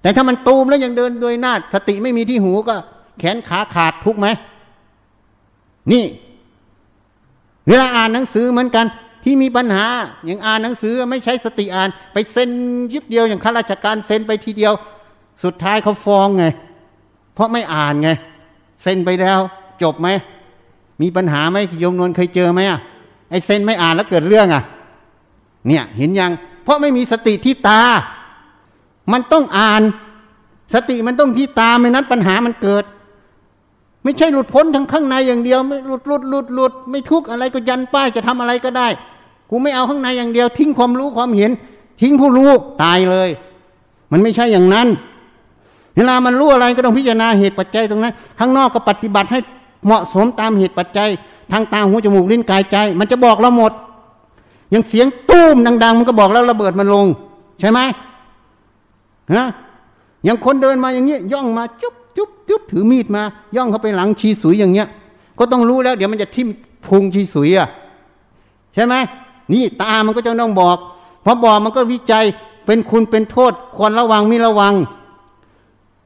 [0.03, 2.77] แต่ถ้ามันตูมแล้วยังเดินโดยนาสติไม่มีที่หูก็
[3.19, 4.27] แขนขาขาดทุกข์ไหม
[5.93, 6.05] นี่
[7.69, 8.87] เวลาอ่านหนังสือเหมือนกัน
[9.25, 9.85] ที่มีปัญหา
[10.27, 12.51] อย่างอ่านหนังสือไม่ใช้สติอ่าน ไปเซ็น
[12.93, 14.73] ยิบเดียวอย่างข้าราชการเซ็นไปทีเดียว
[15.45, 16.45] สุดท้ายเขาฟ้องไง
[17.35, 18.11] เพราะไม่อ่านไง
[18.83, 19.39] เซ็นไปแล้ว
[19.83, 20.09] จบไหม
[21.03, 22.79] มีปัญหาไหมโยมนวลเคยเจอไหมอะ
[23.31, 24.63] ไอเซ็นไม่อ่านแล้วเกิดเรื่องอะ
[25.67, 26.33] เนี่ยเห็นยัง
[26.65, 27.83] เพราะไม่มีสติที่ตา
[29.13, 29.83] มันต้องอ่าน
[30.75, 32.85] สติมันต้องที่ตาไม่นั้นปัญหามันเกิด
[34.05, 38.89] ไม่ใช่หลุดพ้นทั้งข้างในอย่างเดียว ไม่หลุดหลุดหลุดหลุดไม่ทุกอะไรก็ยันป้ายจะทำอะไรก็ได้
[39.51, 41.51] กูไม่เอาข้างในอย่างเดียว ทิ้งความรู้ความเห็น
[42.01, 42.51] ทิ้งผู้รู้
[42.83, 43.29] ตายเลย
[44.13, 44.89] มันไม่ใช่อย่างนั้น
[45.97, 49.41] เวลามันรู้อะไรก็ต้องพิจารณาเหตุปัจจัยตรงนั้นข้างนอกก็ปฏิบัติให้
[49.87, 51.09] เหมาะสมตามเหตุปัจจัย
[51.53, 53.73] ทางตาหูจมูกลิ้นกายใจ มันจะบอกเราหมด
[54.73, 57.07] ย่างเสียงตุ้มดัง ๆ มันก็บอกแล้วระเบิดมันลง
[57.61, 57.81] ใช่ไหม
[59.35, 59.47] ฮะ
[60.25, 63.23] อย่างคนเดินมาอย่างเงี้ยย่องมาจุ๊บจุ๊บจุ๊บถือมีดมา
[63.57, 64.89] ย่องเข้าไปหลังชีสุยอย่างเงี้ย
[65.39, 66.49] ก็ต้องรู้แล้ว เดี๋ยวมันจะทิ่ม
[66.87, 67.69] พุงชีสุยอะ
[68.75, 68.95] ใช่ไหม
[69.53, 70.77] นี่ตามันก็จะต้องบอก
[71.25, 72.25] พอบอกมันก็วิจัย
[72.67, 74.75] เป็นคุณเป็นโทษ ควรระวังไม่ระวัง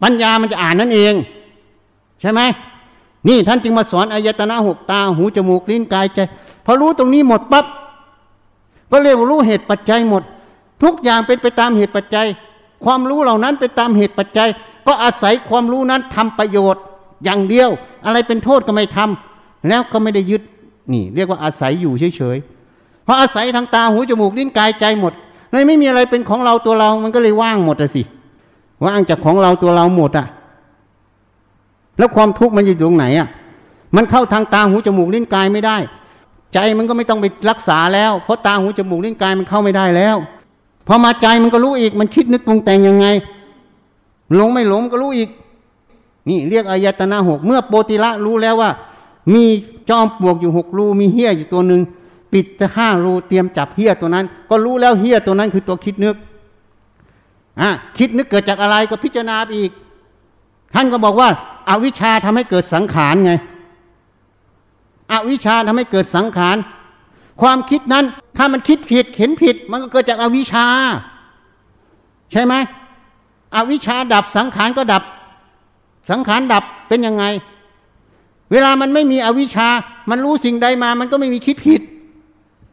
[0.02, 1.14] ปัญญามันจะอ่านนั่นเอง
[2.20, 2.40] ใช่ไหม
[3.28, 6.18] นี่ท่านจึงมาสอนอายตนะหกตาหูจมูกลิ้นกายใจ
[6.64, 7.66] พอรู้ตรงนี้หมดปับ๊บ
[8.90, 10.22] ก็เรียกว่ารู้เหตุปัจจัยหมด
[10.82, 12.26] ทุกอย่างเป็นไปตามเหตุปัจจัย
[12.84, 14.48] ความรู้เหล่านั้นไปตามเหตุปัจจัย
[14.86, 16.82] ก็อาศัยความรู้นั้นทำประโยชน์
[17.24, 17.70] อย่างเดียว
[18.04, 20.42] อะไรเป็นโทษก็ไม่ทำแล้วก็ไม่ได้ยึด
[20.92, 25.12] นี่ เรียกว่าอาศัยอยู่เฉยๆเพราะอาศัยทางตาหูจมูกลิ้นกายใจหมด
[25.50, 28.02] เลยไม่มีอะไรเป็นของเราตัวเรา มันก็เลยว่างหมดอะสิ
[28.84, 30.26] ว่างจากของเราตัวเราหมดอะ
[31.98, 33.28] แล้วความทุกข์มันอยู่ตรงไหนอะ
[33.96, 35.76] มันเข้าทางตาหูจมูกลิ้นกายไม่ได้
[36.54, 40.16] ใจมันก็ไม่ต้องไปรักษาแล้ว เพราะตาหูจมูกลิ้นกายมันเข้าไม่ได้แล้ว
[40.86, 43.06] พอมาใจมันก็รู้อีก มันคิดนึกปรุงแต่งยังไง
[44.34, 45.30] หลงไม่หลงก็รู้อีก
[46.28, 48.70] นี่เรียกอายตนะหกเมื่อโปติละรู้แล้วว่า
[49.34, 49.44] มี
[49.88, 51.80] จอมปลวกอยู่หกรูมีเฮี้ยอยู่ตัวหนึ่ง
[52.32, 52.46] ปิด
[52.76, 56.16] ห้ารูเตรียมจับเฮี้ยตัวนั้น ก็รู้แล้วเฮี้ยตัวนั้นคือตัวคิดนึก
[57.60, 59.70] อะคิดนึกเกิดจากอะไรก็พิจารณาอีก
[60.74, 61.28] ท่านก็บอกว่า
[61.68, 63.32] อาวิชชาทำให้เกิดสังขารไง
[65.12, 66.56] อวิชชาทำให้เกิดสังขาร
[67.40, 68.04] ความคิดนั้น
[68.36, 70.66] ถ้ามันคิดผิดเห็นผิด มันก็เกิดจากอวิชชา
[72.32, 72.54] ใช่ไหม
[73.56, 75.02] อวิชชาดับสังขารก็ดับ
[76.10, 77.24] สังขารดับเป็นยังไง
[78.52, 79.68] เวลามันไม่มีอวิชชา
[80.10, 81.82] มันรู้สิ่งใดมา มันก็ไม่มีคิดผิด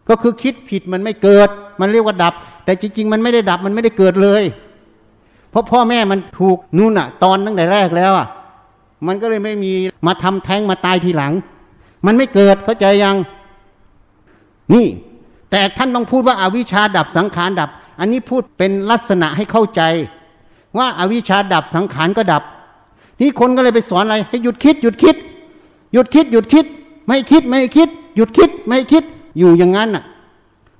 [0.09, 2.33] ก็คือคิดผิดมันไม่เกิด มันเรียกว่าดับ
[2.65, 4.43] แต่จริง ๆ มันไม่ได้ดับมันไม่ได้เกิดเลย
[5.49, 8.27] เพราะพ่อแม่มันถูกนู่นอะตอนตั้งแต่แรกแล้วอะ
[9.07, 9.71] มันก็เลยไม่มี
[10.07, 11.33] มาทำแท้งมาตายทีหลัง
[12.05, 13.15] มันไม่เกิดเข้าใจยัง
[14.73, 14.87] นี่
[15.51, 19.81] แต่ท่านต้องพูดว่าอาวิชชาดับสังขารดับ อันนี้พูดเป็นลักษณะให้เข้าใจ
[20.77, 22.43] ว่าอาวิชชาดับสังขารก็ดับ
[23.19, 25.15] นี่คนก็เลยไปสอนอะไร ให้หยุดคิด หยุดคิด
[25.93, 26.65] หยุดคิด หยุดคิด
[27.07, 29.03] ไม่คิดไม่คิด หยุดคิดไม่คิด
[29.37, 30.03] อยู่อย่างนั้นน่ะ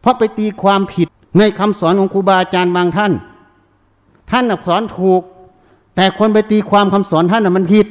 [0.01, 1.07] เพราะไปตีความผิด
[1.37, 3.11] ในคำสอนของครูบาอาจารย์บางท่าน
[4.31, 5.21] ท่านสอนถูก
[5.95, 7.87] แต่คนไปตีความคำสอนท่านน่ะมันผิด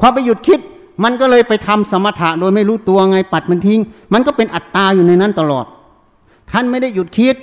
[0.00, 0.60] พอไปหยุดคิด
[1.04, 3.80] มันก็เลยไปทำสมถะโดยไม่รู้ตัวไงปัดมันทิ้ง
[4.12, 5.66] มันก็เป็นอัตตาอยู่ในนั้นตลอด
[6.52, 7.36] ท่านไม่ได้หยุดคิด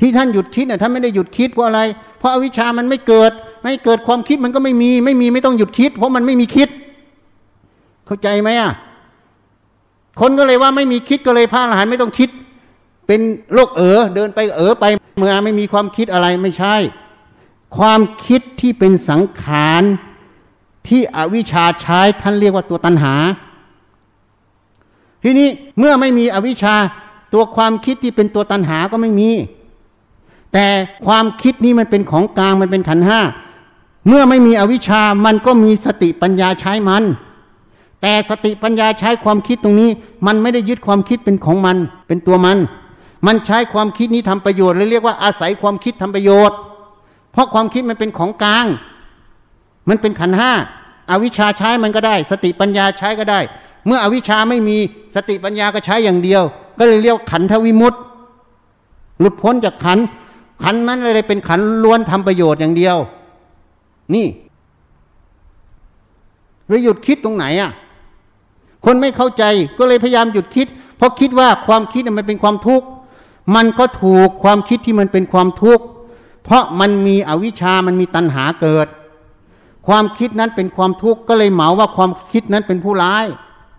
[0.00, 1.80] ที่ท่านหยุดคิดเนี่ยท่านไม่ได้หยุดคิดเพราะอะไร
[2.18, 6.68] เพราะอวิชามันไม่เกิด ไม่เกิดความคิดมันก็ไม่มี ไม่มีไม่ต้องหยุดคิด เพราะมันไม่มีคิด
[8.06, 8.70] เข้าใจไหมอะ
[10.20, 12.30] คนก็เลยว่าไม่มีคิดก็เลยพระอรหันต์ไม่ต้องคิด
[13.06, 13.20] เป็น
[13.54, 14.84] โรคเอ๋อเดินไปเอ๋อไป
[15.18, 16.76] เมื่อไม่มีความคิดอะไรไม่ใช่
[17.76, 19.82] ความคิดที่เป็นสังขาร
[20.88, 23.14] ที่อวิชชาใช้ท่านเรียกว่าตัวตัณหา
[25.22, 26.74] ทีนี้เมื่อไม่มีอวิชชา
[27.32, 29.30] ตัวความคิดที่เป็นตัวตัณหาก็ไม่มี
[30.52, 30.66] แต่
[31.06, 33.20] ความคิดนี้มันเป็นของกลางมันเป็นขันห้า
[34.08, 37.02] เมื่อไม่มีอวิชชามันก็มีสติปัญญาใช้มัน
[38.00, 39.90] แต่สติปัญญาใช้ความคิดตรงนี้
[40.26, 41.76] มันไม่ได้ยึดความคิดเป็นของมัน
[42.06, 42.58] เป็นตัวมัน
[43.26, 46.56] มันใช้ความคิดนี้ทำประโยชน์เลยเรียกว่าอาศัยความคิดทำประโยชน์
[47.32, 48.66] เพราะความคิดมันเป็นของกลาง
[49.88, 50.52] มันเป็นขันห้า
[51.10, 53.40] อาวิชชาใช้มันก็ได้ สติปัญญาใช้ก็ได้
[53.86, 54.76] เมื่ออวิชชาไม่มี
[55.16, 56.42] สติปัญญาก็ใช้อย่างเดียว
[56.78, 58.00] ก็เลยเรียกขันทวิมุตต์
[59.20, 59.98] หลุดพ้นจากขัน
[60.62, 62.96] ขันนั้นเลยเป็นขันล้วนทำประโยชน์อย่างเดียว
[64.14, 64.26] นี่
[66.68, 67.70] เลยหยุดคิดตรงไหนอะ
[68.84, 69.44] คนไม่เข้าใจ
[69.78, 70.66] ก็เลยพยายามหยุดคิด
[70.96, 72.86] เพราะคิดว่าความคิดมันเป็นความทุกข์
[73.54, 75.84] มันก็ถูกความคิดที่มันเป็นความทุกข์
[76.44, 78.86] เพราะมันมีอวิชามันมีตัณหาเกิด
[79.86, 83.24] ความคิดนั้นเป็นความทุกข์ก็เลยเหมาว่าความคิดนั้นเป็นผู้ร้าย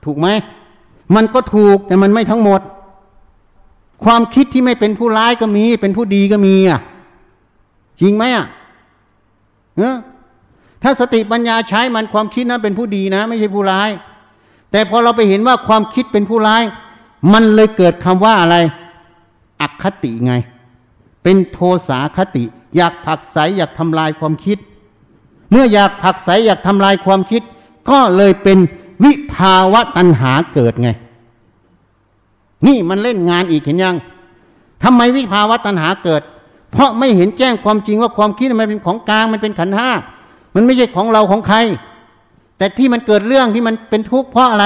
[0.06, 0.28] ถูกไหม
[1.16, 2.62] มันก็ถูกแต่มันไม่ทั้งหมด
[4.06, 6.80] ความคิดที่ไม่เป็นผู้ร้ายก็มี เป็นผู้ดีก็มีอะ
[8.02, 8.46] จริงไหมอะ
[9.78, 9.98] เออ
[10.84, 13.90] ถ้าสติปัญญาใช้มันความคิดนั้นเป็นผู้ดีนะ ไม่ใช่ผู้ร้าย
[14.72, 16.64] แต่พอเราไปเห็นว่าความคิดเป็นผู้ร้าย
[17.34, 18.56] มันเลยเกิดคำว่าอะไร
[19.62, 20.34] อักคติไง
[21.24, 22.44] เป็นโทสาคติ
[22.78, 24.58] อยากผักใสอยากทำลายความคิด
[25.56, 27.42] มื่ออยากผักใสอยากทำลายความคิด
[27.90, 28.58] ก็เลยเป็น
[29.04, 30.90] วิภาวะตัณหาเกิดไง
[32.68, 33.96] นี่มันเล่นงานอีกเห็นยัง
[34.84, 36.22] ทำไมวิภาวะตัณหาเกิด
[36.72, 39.90] เพราะไม่เห็นแจ้งความจริงว่าความคิดมันเป็นของกลางมันเป็นขันห้า
[40.56, 41.58] มันไม่ใช่ของเราของใคร
[42.58, 44.66] แต่ที่มันเกิดเรื่องที่มันเป็นทุกข์เพราะอะไร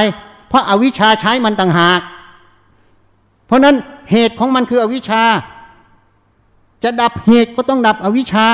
[0.49, 1.99] เพราะอาวิชชาใช้มันต่างหาก
[3.45, 3.75] เพราะนั้น
[4.11, 5.23] เหตุของมันคืออวิชชา
[6.83, 8.47] จะดับเหตุก็ต้องดับอวิชชา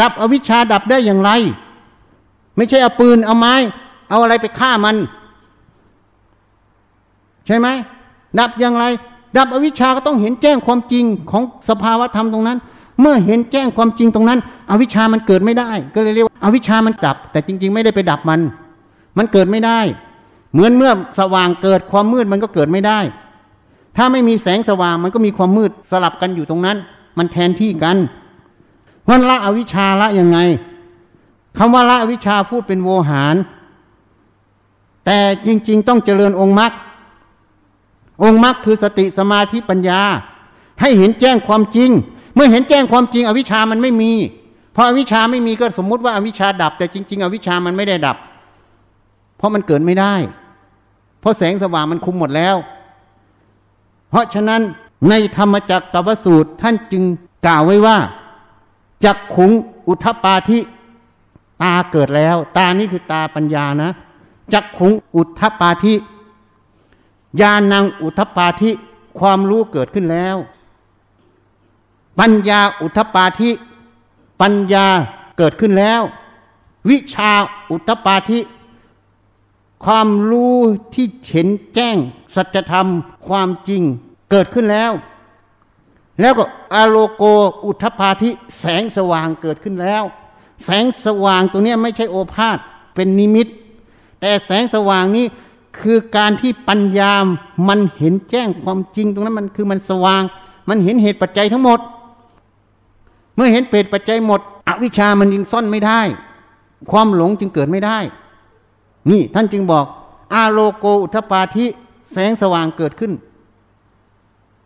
[0.00, 1.30] ดับอวิชชาดับได้อย่างไร
[2.56, 3.54] ไม่ใช่เอาปืนเอาไม้
[4.10, 4.96] เอาอะไรไปฆ่ามัน
[7.46, 7.68] ใช่ไหม
[8.38, 8.84] ดับอย่างไร
[9.36, 12.58] ดับอวิชชาก็ต้องเห็นแจ้งความจริงของสภาวะธรรมตรงนั้น
[13.00, 14.38] เมื่อเห็นแจ้งความจริงตรงนั้น
[14.70, 18.40] อวิชชามันเกิดไม่ได้ ก็เลยเรียกว่าอวิชชามันดับ แต่จริง ๆ ไม่ได้ไปดับมัน
[19.18, 19.80] มันเกิดไม่ได้
[20.52, 22.98] เหมือนเมื่อสว่างเกิดความมืดมันก็เกิดไม่ได้
[23.96, 26.76] ถ้าไม่มีแสงสว่างมันก็มีความมืดสลับกันอยู่ตรงนั้น
[27.18, 27.96] มันแทนที่กัน
[29.10, 30.38] มันละอวิชาละยังไง
[31.58, 33.36] คำว่าละวิชาพูดเป็นโวหาร
[35.04, 36.72] แต่จริง ๆ ต้องเจริญองค์มรรค
[38.22, 40.00] องค์มรรคคือสติสมาธิปัญญา
[40.80, 41.90] ให้เห็นแจ้งความจริง
[42.34, 44.12] เมื่อเห็นแจ้งความจริง อวิชามันไม่มี
[44.72, 48.16] เพออวิชาไม่มีก็สมมุติว่าอวิชาดับ แต่จริง ๆ อวิชามันไม่ได้ดับ
[49.36, 50.14] เพราะมันเกิดไม่ได้
[51.20, 52.56] เพราะแสงสว่างมันคุมหมดแล้ว
[54.10, 54.60] เพราะฉะนั้น
[55.08, 57.02] ในธรรมจักรตวสูตรท่านจึง
[57.46, 57.96] กล่าวไว้ว่า
[59.04, 59.50] จักขุง
[59.88, 60.58] อุทปาธิ
[61.62, 63.90] ตาเกิดแล้ว ตานี่คือตาปัญญานะ
[64.52, 65.94] จักขุงอุทปาธิ
[67.40, 68.70] ญาณังอุทปาธิ
[69.18, 70.36] ความรู้เกิดขึ้นแล้ว
[72.18, 73.50] ปัญญาอุทปาธิ
[74.40, 74.86] ปัญญา
[75.38, 76.02] เกิดขึ้นแล้ว
[76.88, 77.32] วิชา
[77.70, 78.40] อุตปาธิ
[79.84, 80.56] ความรู้
[80.94, 81.96] ที่เห็นแจ้ง
[82.34, 82.86] สัจธรรม
[83.28, 83.82] ความจริง
[84.30, 84.92] เกิดขึ้นแล้ว
[86.20, 86.44] แล้วก็
[86.74, 87.22] อโลโก
[87.64, 90.04] อุทปาธิแสงสว่างเกิดขึ้นแล้ว
[90.64, 92.58] แสงสว่างตัวนี้ไม่ใช่โอภาษ
[92.94, 93.46] เป็นนิมิต
[94.20, 95.26] แต่แสงสว่างนี้
[95.80, 97.12] คือการที่ปัญญา
[97.68, 100.22] มันเห็นแจ้งความจริงตรงนั้นมันคือมันสว่าง
[100.68, 101.80] มันเห็นเหตุปัจจัยทั้งหมด
[103.34, 106.00] เมื่อเห็นเปรตปัจจัยหมด อวิชามันยังซ่อนไม่ได้
[106.90, 107.98] ความหลงจึงเกิดไม่ได้
[109.10, 109.86] นี่ท่านจึงบอก
[110.34, 111.66] อาโลโกอุทปาธิ
[112.12, 113.12] แสงสว่างเกิดขึ้น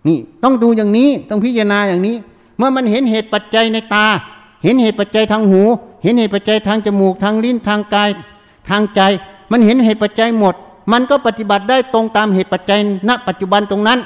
[0.06, 2.16] นี่ต้องดูอย่างนี้ต้องพิจารณาอย่างนี้
[2.56, 4.06] เมื่อมันเห็นเหตุปัจจัยในตา
[4.64, 5.62] เห็นเหตุปัจจัยทางหู
[6.02, 8.10] เห็นเหตุปัจจัยทางจมูกทางลิ้นทางกาย
[8.70, 9.00] ทางใจ
[9.50, 10.54] มันเห็นเหตุปัจจัยหมด
[10.92, 12.78] มันก็ปฏิบัติได้ตรงตามเหตุปัจจัย
[13.08, 13.98] ณ ปัจจุบันตรงนั้น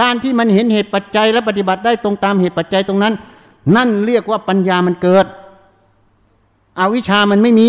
[0.00, 3.14] การที่มันเห็นเหตุปัจจัยและปฏิบัติได้ตรงตามเหตุปัจจัยตรงนั้น
[3.76, 5.26] นั่นเรียกว่าปัญญามันเกิด
[6.78, 7.68] อวิชามันไม่มี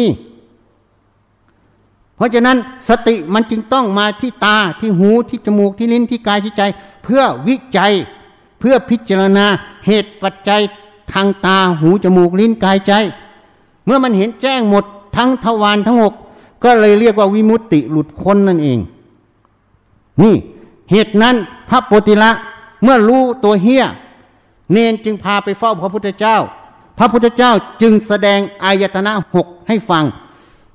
[2.20, 2.58] เพราะฉะนั้น
[2.90, 6.64] สติมันจึงต้องมาที่ตาที่หูที่จมูกที่ลิ้นที่กายที่ใจ
[7.04, 7.94] เพื่อวิจัย
[8.60, 9.46] เพื่อพิจารณา
[9.86, 10.62] เหตุปัจจัย
[11.14, 12.94] ทางตาหูจมูกลิ้นกายใจ
[13.86, 14.84] เมื่อมันเห็นแจ้งหมด
[15.16, 16.14] ทั้งทวารทั้งหก
[16.64, 18.80] ก็เลยเรียกว่าวิมุตติหลุดพ้นนั่นเอง
[20.22, 20.36] นี่
[20.92, 21.36] เหตุนั้น
[21.70, 22.32] พระโพธิละ
[22.84, 23.84] เมื่อรู้ตัวเฮีย
[24.72, 26.38] เนนจึงพาไปเฝ้าพระพุทธเจ้า
[26.98, 27.52] พระพุทธเจ้า
[27.82, 30.04] จึงแสดงอายตนะหกให้ฟัง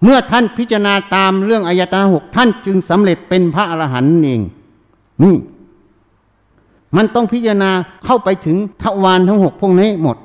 [0.04, 4.42] เมื่อท่านพิจารณาตามเรื่องอายตนะหกท่านจึงสำเร็จเป็นพระอรหันต์เอง
[5.22, 5.36] นี่
[6.96, 7.70] มันต้องพิจารณา
[8.04, 10.16] เข้าไปถึงทวารทั้งหกพวกนี้หมด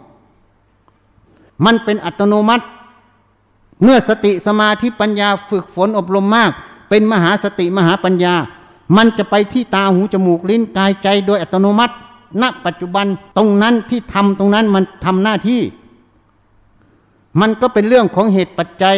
[1.66, 2.66] มันเป็นอัตโนมัติ
[3.84, 6.52] เมื่อสติสมาธิปัญญาฝึกฝนอบรมมาก
[6.90, 8.36] เป็นมหาสติมหาปัญญา
[8.96, 11.94] มันจะไปที่ตาหูจมูกลิ้นกายใจโดยอัตโนมัติ
[12.42, 13.06] ณ ปัจจุบัน
[13.38, 15.62] ตรงนั้นที่ทำตรงนั้นมันทำหน้าที่
[17.40, 18.98] มันก็เป็นเรื่องของเหตุปัจจัย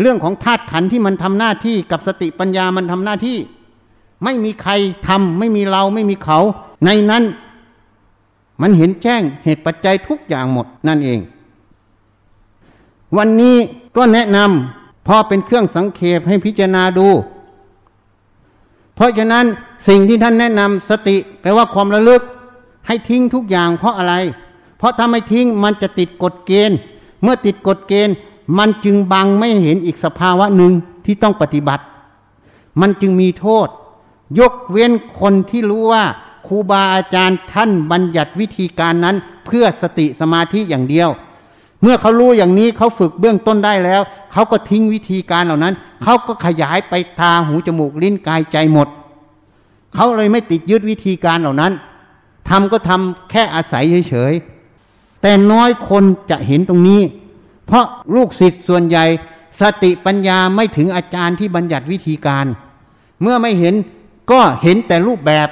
[0.00, 3.38] เรื่องของธาตุขันที่มันทำหน้าที่กับสติปัญญามันทำหน้าที่
[4.24, 4.72] ไม่มีใคร
[5.08, 6.38] ทำไม่มีเราไม่มีเขา
[6.84, 7.24] ในนั้น
[8.60, 11.20] มันเห็นแจ้งเหตุปัจจัยทุกอย่างหมดนั่นเอง
[13.16, 13.56] วันนี้
[13.96, 17.08] ก็แนะนำพอเป็นเครื่องสังเขปให้พิจารณาดู
[18.94, 19.46] เพราะฉะนั้น
[19.88, 22.22] สิ่งที่ท่านแนะนำสติแปลว่าความระลึก
[22.86, 24.14] ให้ทิ้งทุกอย่างเพราะอะไร
[24.78, 26.78] เพราะถ้าไม่ทิ้งมันจะติดกฎเกณฑ์
[27.22, 28.14] เมื่อติดกฎเกณฑ์
[28.58, 30.72] มันจึงบังไม่เห็นอีกสภาวะหนึ่ง
[31.04, 31.84] ที่ต้องปฏิบัติ
[32.80, 33.68] มันจึงมีโทษ
[34.38, 36.04] ยกเว้นคนที่รู้ว่า
[36.46, 39.16] ครูบาอาจารย์ท่านบัญญัติวิธีการนั้น
[39.46, 41.10] เพื่อสติสมาธิอย่างเดียว
[41.82, 44.02] เมื่อเขารู้อย่างนี้เขาฝึกเบื้องต้นได้แล้ว
[44.32, 48.88] เขาก็ทิ้งวิธีการเหล่านั้น เขาก็ขยายไปตาหูจมูกลิ้นกายใจหมด
[49.94, 51.72] เขาเลยไม่ติดยึดวิธีการเหล่านั้น
[52.48, 57.00] ทำก็ทำแค่อาศัยเฉยๆแต่น้อยคนจะเห็นตรงนี้
[57.70, 59.04] เพราะลูกศิษย์ส่วนใหญ่
[59.60, 62.46] สติปัญญาไม่ถึงอาจารย์ที่บัญญัติวิธีการ
[63.22, 63.74] เมื่อไม่เห็น
[64.30, 65.48] ก็เห็นแต่รูปแบบ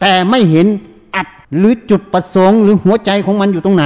[0.00, 0.66] แต่ไม่เห็น
[1.14, 1.26] อัด
[1.58, 3.84] หรือจุดประสงค์ หรือหัวใจของมันอยู่ตรงไหน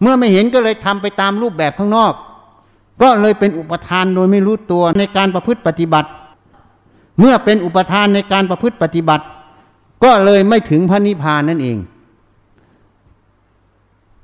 [0.00, 2.12] เมื่อไม่เห็นก็เลยทำไปตามรูปแบบข้างนอก
[3.02, 6.08] ก็เลยเป็นอุปทานโดยไม่รู้ตัวในการประพฤติปฏิบัติ
[7.18, 9.24] เมื่อเป็นอุปทานในการประพฤติปฏิบัติ
[10.04, 11.76] ก็เลยไม่ถึงพระนิพพานนั่นเอง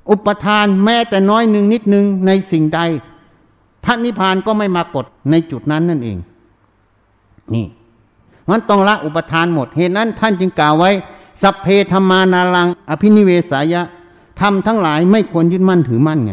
[0.09, 2.79] อุปทานแม้แต่น้อยหนึ่งนิดหนึ่งในสิ่งใด
[3.83, 6.17] พระนิพพานก็ไม่มากดในจุดนั้นนั่นเอง
[7.53, 7.65] นี่
[8.49, 10.91] มันต้องละอุปทานหมด เหตุนั้นท่านจึงกล่าวไว้
[11.41, 13.81] สัพเพธรรมานารัง อภินิเวสายะ
[14.39, 16.31] ทำทั้งหลายไม่ควรยึดมั่นถือมั่นไง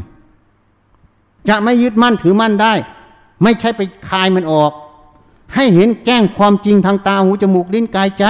[1.48, 2.72] จะไม่ยึดมั่นถือมั่นได้
[3.42, 4.72] ไม่ใช่ไปคายมันออก
[5.54, 8.24] ให้เห็นแจ้งความจริงทางตาหูจมูกลิ้นกายใจ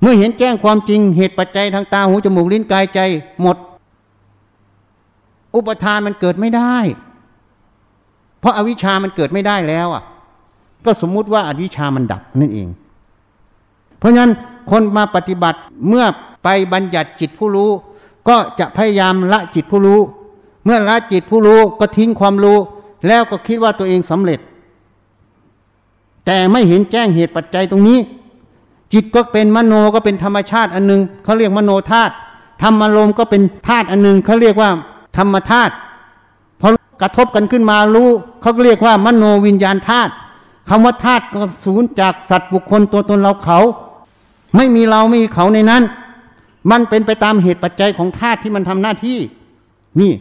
[0.00, 3.00] เมื่อเห็นแจ้งความจริงเหตุปัจจัยทางตาหูจมูกลิ้นกายใจ
[3.42, 3.56] หมด
[5.54, 6.76] อุปทานมันเกิดไม่ได้
[8.40, 10.02] เพราะอาวิชามันเกิดไม่ได้แล้วอะ
[10.84, 12.68] ก็สมมุติว่าอวิชามันดับนั่นเอง
[13.98, 14.32] เพราะฉะนั้น
[14.70, 15.58] คนมาปฏิบัติ
[15.88, 16.04] เมื่อ
[16.44, 17.70] ไปบัญญัติจิตผู้รู้
[18.28, 20.00] ก็จะพยายามละจิตผู้รู้
[20.64, 22.58] เมื่อละจิตผู้รู้ก็ทิ้งความรู้
[23.06, 24.40] แล้วก็คิดว่าตัวเองสำเร็จ
[26.26, 27.98] แต่ไม่เห็นแจ้งเหตุปัจจัยตรงนี้
[28.92, 32.12] จิตก็เป็นมโนก็เป็นธรรมชาติอันหนึงเขาเรียกมโนธาตุ
[32.62, 34.70] ธรรมารมณ์ก็เป็นธาตุอันหนึ่งเขาเรียกว่า
[35.16, 35.74] ธรรมธาตุ
[36.60, 36.68] พอ
[37.02, 38.08] กระทบกันขึ้นมารู้
[38.40, 40.12] เขาเรียกว่ามโนวิญญาณธาตุ
[40.68, 43.58] คำว่าธาตุก็ศูนย์จากสัตว์บุคคลตัวตนเราเขา
[44.56, 45.82] ไม่มีเราไม่มีเขาในนั้น
[46.70, 49.18] มันเป็นไปตามเหตุปัจจัยของธาตุที่มันทำหน้าที่
[50.00, 50.12] นี่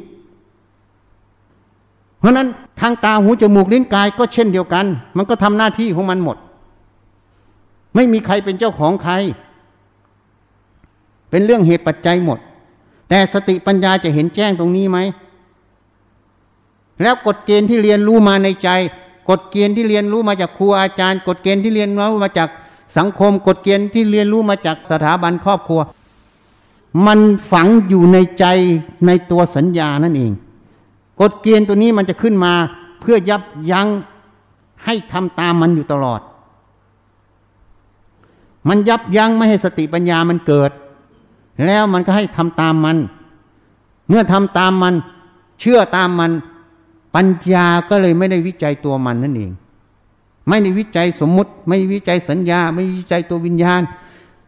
[2.19, 2.47] เพราะนั้น
[2.79, 4.85] ทางตาหูจมูกลิ้นกายก็เช่นเดียวกัน
[5.17, 6.37] มันก็ทำหน้าที่ของมันหมด
[7.95, 9.13] ไม่มีใครเป็นเจ้าของใคร
[11.29, 12.39] เป็นเรื่องเหตุปัจจัยหมด
[13.09, 14.97] แต่สติปัญญาจะเห็นแจ้งตรงนี้ไหม
[17.01, 18.69] แล้วกฎเกณฑ์ที่เรียนรู้มาในใจ
[19.29, 22.49] กฎเกณฑ์ที่เรียนรู้มาจากครูอาจารย์ กฎเกณฑ์ที่เรียนรู้มาจาก
[22.97, 25.81] สังคม กฎเกณฑ์ที่เรียนรู้มาจากสถาบันครอบครัว
[27.05, 27.19] มัน
[27.51, 28.45] ฝังอยู่ในใจ
[29.05, 30.31] ในตัวสัญญานั่นเอง
[31.21, 32.53] กฎเกณฑ์ตัวนี้มันจะขึ้นมา
[32.99, 33.87] เพื่อยับยั้ง
[34.85, 36.21] ให้ทำตามมันอยู่ตลอด
[38.67, 40.71] มันยับยั้งไม่ให้สติปัญญามันเกิด
[41.65, 42.97] แล้วมันก็ให้ทำตามมัน
[44.07, 44.93] เมื่อทำตามมัน
[45.59, 46.31] เชื่อตามมัน
[47.15, 49.51] ปัญญาก็เลยไม่ได้วิจัยตัวมันนั่นเอง
[50.47, 53.81] ไม่ได้วิจัยสมมุติ ไม่วิจัยสัญญา ไม่วิจัยตัววิญญาณ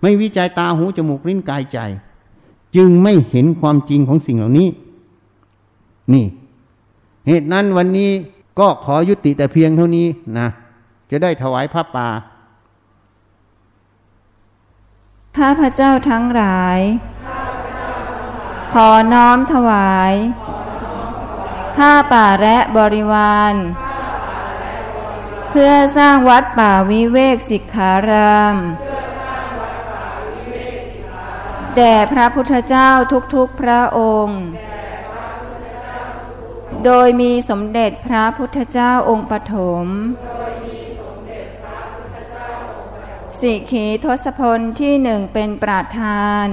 [0.01, 1.79] ไม่วิจัยตาหูจมูกลิ้นกายใจ
[2.75, 4.67] จึงไม่เห็นความจริงของสิ่งเหล่านี้
[6.13, 6.25] นี่
[7.27, 8.09] เหตุนั้นวันนี้
[8.59, 10.07] ก็ขอยุติแต่เพียงเท่านี้
[10.37, 10.47] นะ
[11.11, 12.07] จะได้ถวายพระป่า
[15.37, 16.79] ข้าพระเจ้าทั้งหลาย
[18.73, 20.13] ขอน้อมถวาย
[21.75, 23.53] ผ้าป่าและบริวาร
[25.49, 28.55] เพื่อสร้างวัดป่าวิเวกสิกขาราม
[31.75, 32.89] แด่พระพุทธเจ้า
[33.35, 34.41] ทุกๆพระองค์
[36.85, 39.85] โดยมีสมเด็จพระพุทธเจ้าองค์ปฐม
[43.41, 46.47] สิกขีทศพลที่หนึ่งเป็นประธาน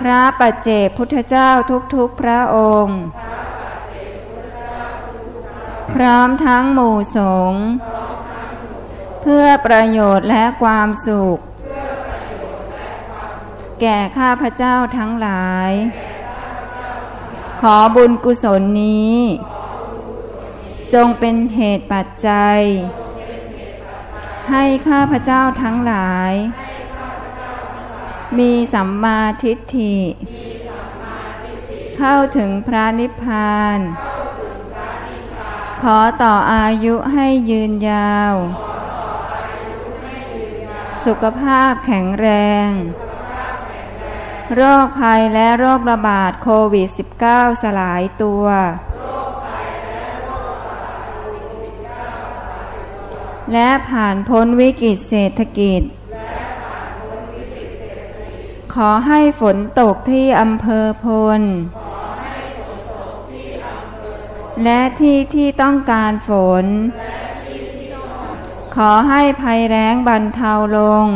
[0.00, 1.50] พระปัจเจกพุทธเจ้า
[1.94, 3.00] ทุกๆพระองค์
[5.92, 7.18] พร้อมทั้งหมู่ส
[7.52, 7.64] งฆ์
[9.22, 11.38] เพื่อประโยชน์และความสุข
[13.80, 15.72] แก่ข้าพเจ้าทั้งหลาย
[17.60, 19.18] ขอบุญกุศลนี้
[20.94, 22.60] จงเป็นเหตุปัจจัย
[24.50, 26.32] ให้ข้าพเจ้าทั้งหลาย
[28.38, 29.98] มีสัมมาทิฏฐิ
[31.98, 33.78] เข้าถึงพระนิพพาน
[35.82, 38.34] ขอต่ออายุให้ยืนยาว
[41.04, 42.28] สุขภาพแข็งแร
[42.66, 42.68] ง
[44.54, 46.88] โรคภัยและโรคระบาดโควิด
[47.26, 48.44] -19 สลายตัว
[53.52, 55.82] และผ่านพ้นวิกฤตเศรษฐกิจ
[58.74, 61.06] ขอให้ฝนตกที่อำเภอพ
[61.38, 61.40] ล
[64.64, 66.30] และที่ที่ต้องการฝ
[66.62, 66.64] น
[68.76, 71.06] ขอให้ภัยแรงบรรเทาลง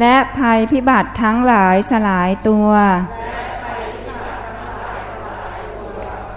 [0.00, 2.70] และภัยพิบัติทั้งหลายสลายตัว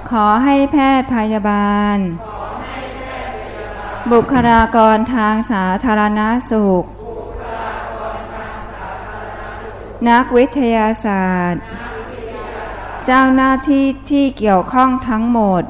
[0.10, 1.98] ขอให้แพทย์พยาบาล
[4.12, 6.22] บุคลากรทางสาธารณ
[6.52, 6.84] สุข
[10.10, 11.64] นักวิทยาศาสตร์
[13.06, 15.64] เจ้าหน้าที่ที่เกี่ยวข้องทั้งหมด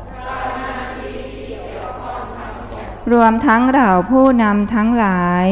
[3.11, 5.45] รวมทั้งเหล่าผู้นำทั้งหลาย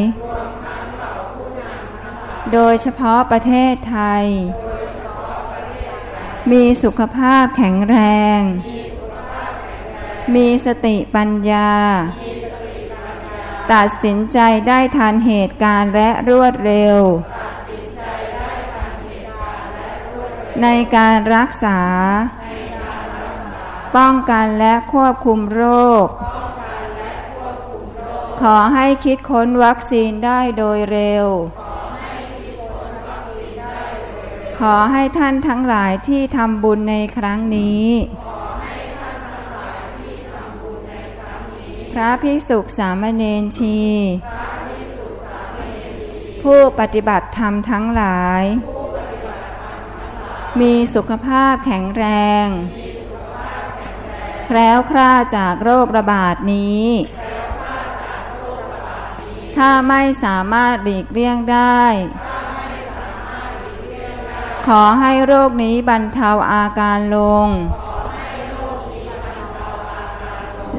[2.53, 4.25] โดยเฉพาะประเทศไทย
[6.51, 7.97] มีสุขภาพแข็งแร
[8.39, 8.41] ง
[10.35, 11.71] มีสติปัญญา
[13.73, 16.99] ตัดสินใจได้ทันเหตุการณ์และรวดเร็ว
[20.61, 21.79] ในการรักษา
[23.95, 25.63] ป้องกันและควบคุมโร
[26.05, 26.07] ค
[28.41, 31.27] ขอให้คิดค้นวัคซีนได้โดยเร็ว
[34.59, 37.85] ขอให้ท่านทั้งหลายที่ทำบุญในครั้งนี้
[41.91, 43.79] พระภิกษุสามเณรชี
[46.41, 48.43] ผู้ปฏิบัติธรรมทั้งหลาย
[50.59, 52.05] มีสุขภาพแข็งแร
[52.45, 52.47] ง
[54.47, 56.87] แคล้วคลาดจากโรคระบาดนี้
[59.55, 61.83] ถ้าไม่สามารถหลีกเลี่ยงได้
[64.67, 67.47] ขอให้โรคนี้บรรเทาอาการลง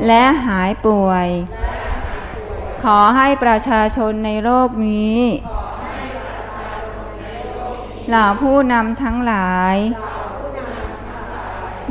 [0.06, 1.28] และหายป่วย
[2.82, 5.20] ขอให้ประชาชนในโลกนี้
[8.08, 9.76] เหล่าผู้นำทั้งหลาย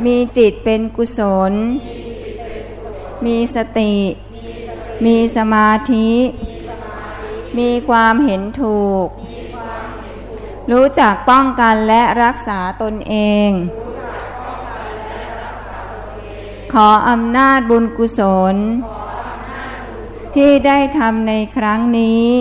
[0.04, 1.20] มีจิตเป็นกุศ
[1.50, 1.52] ล
[3.24, 3.96] มีสติ
[5.04, 6.12] มีสมาธิ
[7.58, 9.06] มีความเห็นถูก
[10.70, 13.14] รู้จักป้องกันและรักษาตนเอ
[13.48, 13.50] ง
[16.72, 18.20] ขออำนาจบุญกุศ
[18.54, 18.56] ล
[20.34, 22.32] ที่ได้ทำในครั้งนี้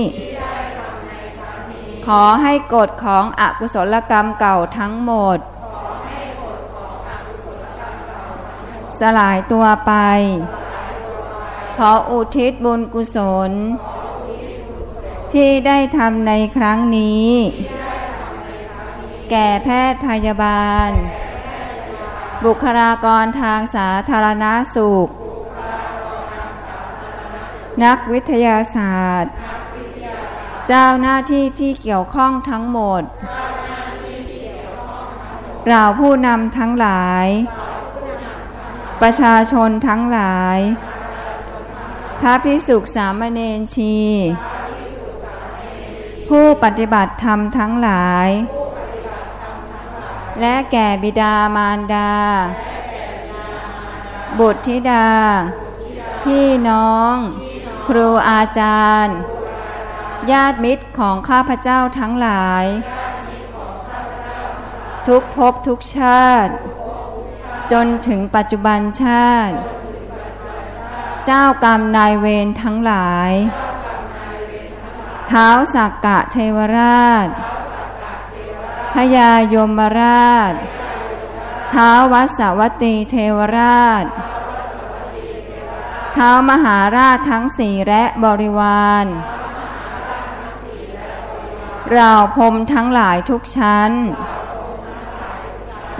[2.05, 5.39] ขอให้กฎของอกุศลกรรมเก่าทั้งหมด
[8.99, 9.93] สลายตัวไป
[11.77, 13.17] ขออุทิศบุญกุศ
[13.49, 13.51] ล
[15.33, 17.29] ที่ได้ทำในครั้งนี้
[19.29, 20.91] แก่แพทย์พยาบาล
[22.45, 25.09] บุคลากรทางสาธารณาสุข
[27.83, 29.33] นักวิทยาศาสตร์
[30.67, 33.01] เจ้าหน้าที่ที่เกี่ยวข้องทั้งหมด
[35.67, 37.27] เราผู้นำทั้งหลาย
[39.01, 40.57] ประชาชนทั้งหลาย
[42.19, 43.97] พระภิกษุสามเณรชี
[46.29, 48.27] ผู้ปฏิบัติธรรมทั้งหลาย
[50.41, 52.11] และแก่บิดามารดา
[54.39, 55.09] บุตรธิดา
[56.23, 57.15] พี่น้อง
[57.87, 59.17] ครูอาจารย์
[60.31, 62.65] ญาติมิตรของข้าพเจ้าทั้งหลาย
[65.07, 66.53] ทุกภพทุกชาติ
[67.71, 69.55] จนถึงปัจจุบันชาติ
[71.25, 73.31] เจ้ากรรมนายเวรทั้งหลาย
[75.27, 77.27] เท้าสักกะเทวราช
[78.93, 80.53] พญายมราช
[81.73, 84.05] ท้าววัสวัตตีเทวราช
[86.15, 89.05] ท้าวมหาราชทั้งสี่และบริวาร
[91.91, 93.91] เราพรมทั้งหลายทุกชั้น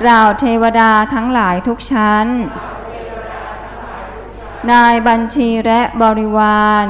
[0.04, 2.28] เราเทวดาทั้งหลายทุกชั้น
[4.72, 6.88] นายบัญชีและบริวาร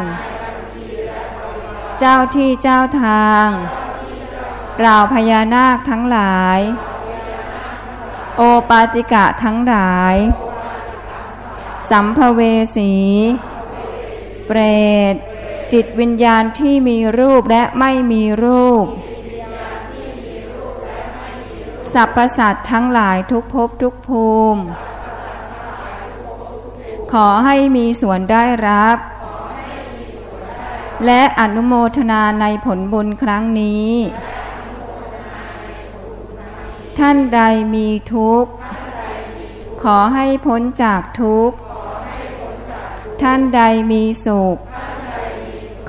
[1.99, 3.47] เจ้าที่เจ้าทาง
[4.79, 6.59] เราพญานาคทั้งหลาย
[8.37, 10.15] โอปาติกะทั้งหลาย
[11.89, 12.41] สัมภเว
[12.75, 12.93] สี
[14.45, 14.59] เปร
[15.13, 15.15] ต
[15.71, 18.85] จิตวิญญาณที่มีรูปและไม่มีรูป
[21.93, 24.61] สรรพสัตทั้งหลายทุกภพทุกภูมิ
[27.11, 28.97] ขอให้มีส่วนได้รับ
[31.05, 33.89] และอนุโมทนาในผลบุญครั้งนี้
[36.99, 37.41] ท่านใด
[37.73, 38.51] มีทุกข์
[39.83, 41.57] ขอให้พ้นจากทุกข์
[43.21, 43.61] ท่านใด
[43.91, 44.57] มีสุข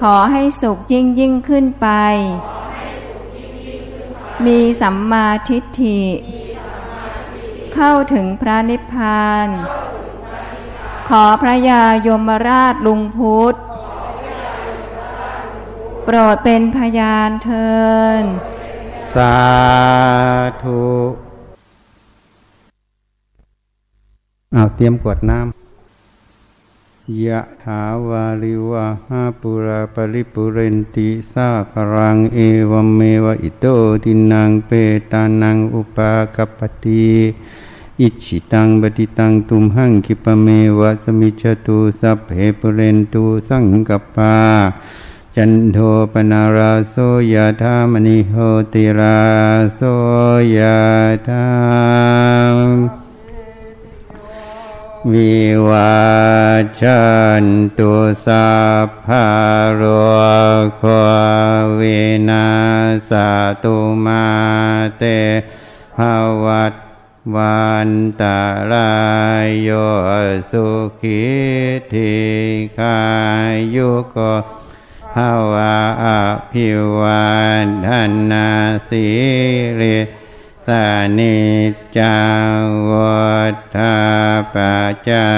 [0.01, 1.89] ขอให้สุขยิ่งยิ่งขึ้นไป
[4.47, 6.03] มีสัมมาทิฏฐิ
[7.74, 9.49] เข้าถึงพระนิพพาน
[11.09, 13.55] ขอพระยายมราชลุงพุทธ
[16.05, 17.73] โปรดเป็นพยานเทิ
[18.23, 18.24] น
[19.14, 19.36] สา
[20.62, 20.82] ธุ
[24.52, 32.39] เอาเตรียมกวดน้ำยะถาวาลิวะหาปุราปริปุเรนติสาครังเอ
[32.70, 33.66] วเมวะอิโต
[34.05, 34.70] ทินังเป
[35.12, 37.06] ตานังอุปากปปติ
[38.01, 40.48] อิชิตังบติตังตุมหังคิปเม
[40.78, 42.28] วะสมิจตุสัพเพ
[42.59, 44.34] ปุเรนตุสังกปา
[45.36, 45.78] จันโท
[46.12, 46.96] ปนาราโส
[47.34, 48.34] ยธามณิโห
[48.72, 49.22] ติรา
[49.74, 49.80] โส
[50.56, 50.59] ย
[51.28, 51.50] ธา
[52.54, 52.56] ม
[55.12, 55.36] วิ
[55.68, 56.02] วา
[56.80, 57.02] ชั
[57.42, 57.44] น
[57.78, 57.92] ตุ
[58.24, 58.50] สั
[58.86, 59.28] พพะ
[59.74, 59.82] โร
[60.76, 60.82] โค
[61.78, 62.48] วินา
[63.10, 63.12] ส
[63.62, 64.26] ตุมา
[64.98, 65.02] เต
[65.96, 65.98] ภ
[66.44, 66.74] วัต
[67.34, 67.90] วัน
[68.20, 68.38] ตา
[68.70, 68.92] รา
[69.46, 69.70] ยโย
[70.50, 70.66] สุ
[71.00, 71.24] ขิ
[71.92, 72.14] ธิ
[72.78, 72.98] กา
[73.74, 74.18] ยุโก
[75.14, 76.06] ภาวะอ
[76.52, 76.68] ภิ
[76.98, 77.26] วั
[77.66, 78.48] นนา
[78.89, 79.06] สิ
[79.80, 79.98] ริ
[80.66, 80.86] สา
[81.18, 81.39] นิ
[81.97, 82.18] จา
[82.89, 83.32] วั
[83.76, 83.97] ฏา
[84.55, 84.56] ป
[85.09, 85.28] จา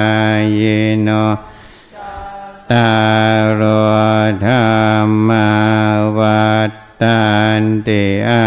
[0.60, 0.62] ย
[1.02, 1.08] โน
[2.70, 2.90] ตา
[3.38, 3.62] รโร
[4.46, 4.64] ธรร
[5.28, 5.30] ม
[6.18, 6.72] วัฏ
[7.02, 7.22] ตั
[7.60, 8.46] นติอา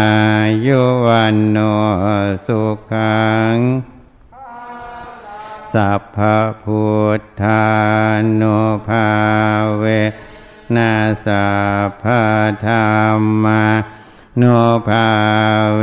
[0.66, 1.58] ยุวันโน
[2.46, 3.56] สุขัง
[5.74, 6.18] สัพพ
[6.62, 6.86] พุ
[7.18, 7.66] ทธา
[8.40, 9.08] นุภา
[9.78, 9.84] เว
[10.76, 10.92] นา
[11.26, 11.46] สั
[12.02, 12.04] พ
[12.66, 13.64] ธรรมา
[14.42, 14.44] น
[14.88, 15.08] ภา
[15.76, 15.82] เว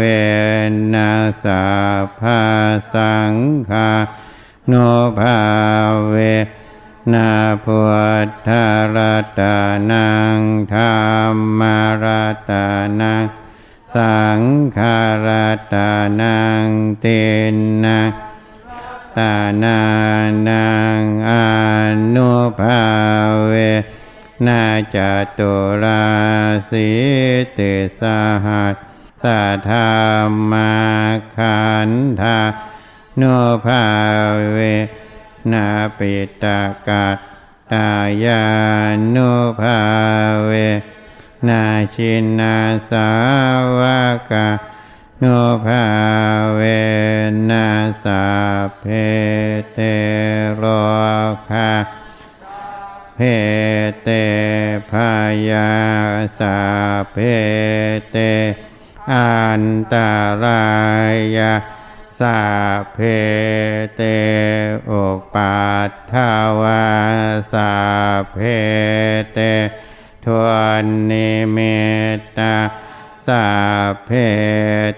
[0.93, 1.11] นา
[1.43, 1.63] สา
[2.19, 2.41] พา
[2.93, 3.33] สัง
[3.69, 3.91] ฆา
[4.71, 4.73] น
[5.19, 5.39] ภา
[6.07, 6.15] เว
[7.13, 7.31] นา
[7.63, 7.79] พุ
[8.25, 8.97] ทธาร
[9.39, 9.57] ตา
[9.91, 10.07] นั
[10.37, 10.39] ง
[10.73, 10.81] ธร
[11.33, 12.05] รมาร
[12.49, 12.65] ตา
[13.01, 13.23] นัง
[13.95, 14.41] สัง
[14.77, 15.27] ฆาร
[15.73, 15.91] ตา
[16.21, 16.65] นัง
[16.99, 17.05] เต
[17.53, 18.01] นนะ
[19.17, 19.33] ตา
[19.63, 19.79] นา
[20.47, 20.65] นั
[20.97, 21.31] งอ
[22.15, 22.83] นุภา
[23.45, 23.53] เว
[24.47, 24.63] นา
[24.95, 24.97] จ
[25.37, 25.53] ตุ
[25.83, 26.05] รา
[26.69, 26.89] สิ
[27.57, 28.01] ติส
[28.45, 28.75] หัส
[29.23, 29.89] สัทธา
[30.51, 30.73] มา
[31.35, 31.89] ขัน
[32.21, 32.39] ธา
[33.21, 33.35] นุ
[33.65, 33.83] ภา
[34.51, 34.57] เว
[35.51, 35.67] นา
[35.97, 36.13] ปิ
[36.43, 37.05] ตากา
[37.71, 37.89] ตา
[38.23, 38.43] ยา
[39.15, 39.31] นุ
[39.61, 39.79] ภา
[40.45, 40.51] เว
[41.47, 41.63] นา
[41.93, 42.55] ชินา
[42.89, 43.09] สา
[43.79, 43.81] ว
[44.31, 44.47] กา
[45.21, 45.83] นุภา
[46.55, 46.61] เว
[47.49, 47.67] นั
[48.03, 48.25] สา
[48.79, 48.83] เพ
[49.73, 49.79] เต
[50.55, 50.63] โร
[51.49, 51.71] คา
[53.15, 53.21] เพ
[54.03, 54.09] เต
[54.91, 55.11] พา
[55.49, 55.71] ยา
[56.39, 56.57] สา
[57.11, 57.17] เพ
[58.11, 58.17] เต
[59.11, 59.29] อั
[59.61, 59.63] น
[59.93, 60.11] ตา
[60.43, 60.65] รา
[61.37, 61.53] ยา
[62.19, 62.39] สา
[62.93, 62.97] เพ
[63.95, 64.01] เต
[64.89, 65.57] อุปั
[65.89, 66.85] ฏฐาวา
[67.51, 67.71] สา
[68.31, 68.37] เพ
[69.33, 69.39] เต
[70.25, 70.45] ทว
[70.83, 71.57] นนิเม
[72.15, 72.55] ตตา
[73.27, 73.45] สา
[74.05, 74.09] เพ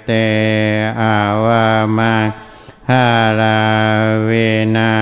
[0.05, 0.11] เต
[1.01, 1.67] อาวา
[1.97, 2.13] มา
[2.91, 3.09] หา
[3.41, 3.63] รา
[4.25, 4.31] เว
[4.77, 4.95] นา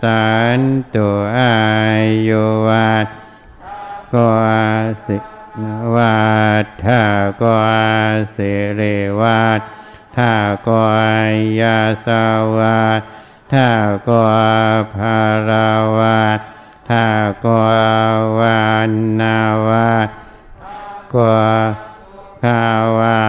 [0.00, 0.26] สั
[0.58, 0.60] น
[0.94, 1.56] ตุอา
[2.28, 3.06] ยุวัต
[4.12, 4.64] กวา
[5.04, 5.16] สิ
[5.94, 6.26] วั
[6.64, 7.02] ฏทา
[7.42, 7.84] กวา
[8.34, 9.60] สิริวัฏ
[10.16, 10.32] ทา
[10.66, 11.10] กวา
[11.60, 12.24] ยาสา
[12.56, 13.02] วัฏ
[13.52, 13.68] ทา
[14.08, 14.48] กวา
[14.94, 16.40] ภาราวัฏ
[16.90, 17.06] ทา
[17.44, 17.86] กวา
[18.38, 19.38] วันนา
[19.68, 20.08] วัฏ
[21.14, 21.50] กวา
[22.42, 22.64] ภา
[22.98, 23.20] วา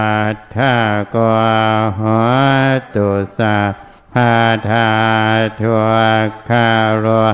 [0.55, 0.73] ทา
[1.15, 1.55] กวา
[1.99, 2.27] หัว
[2.93, 3.07] ตุ
[3.39, 4.31] สาา
[4.69, 4.89] ทา
[5.59, 5.91] ทัว
[6.49, 6.69] คา
[7.03, 7.25] รว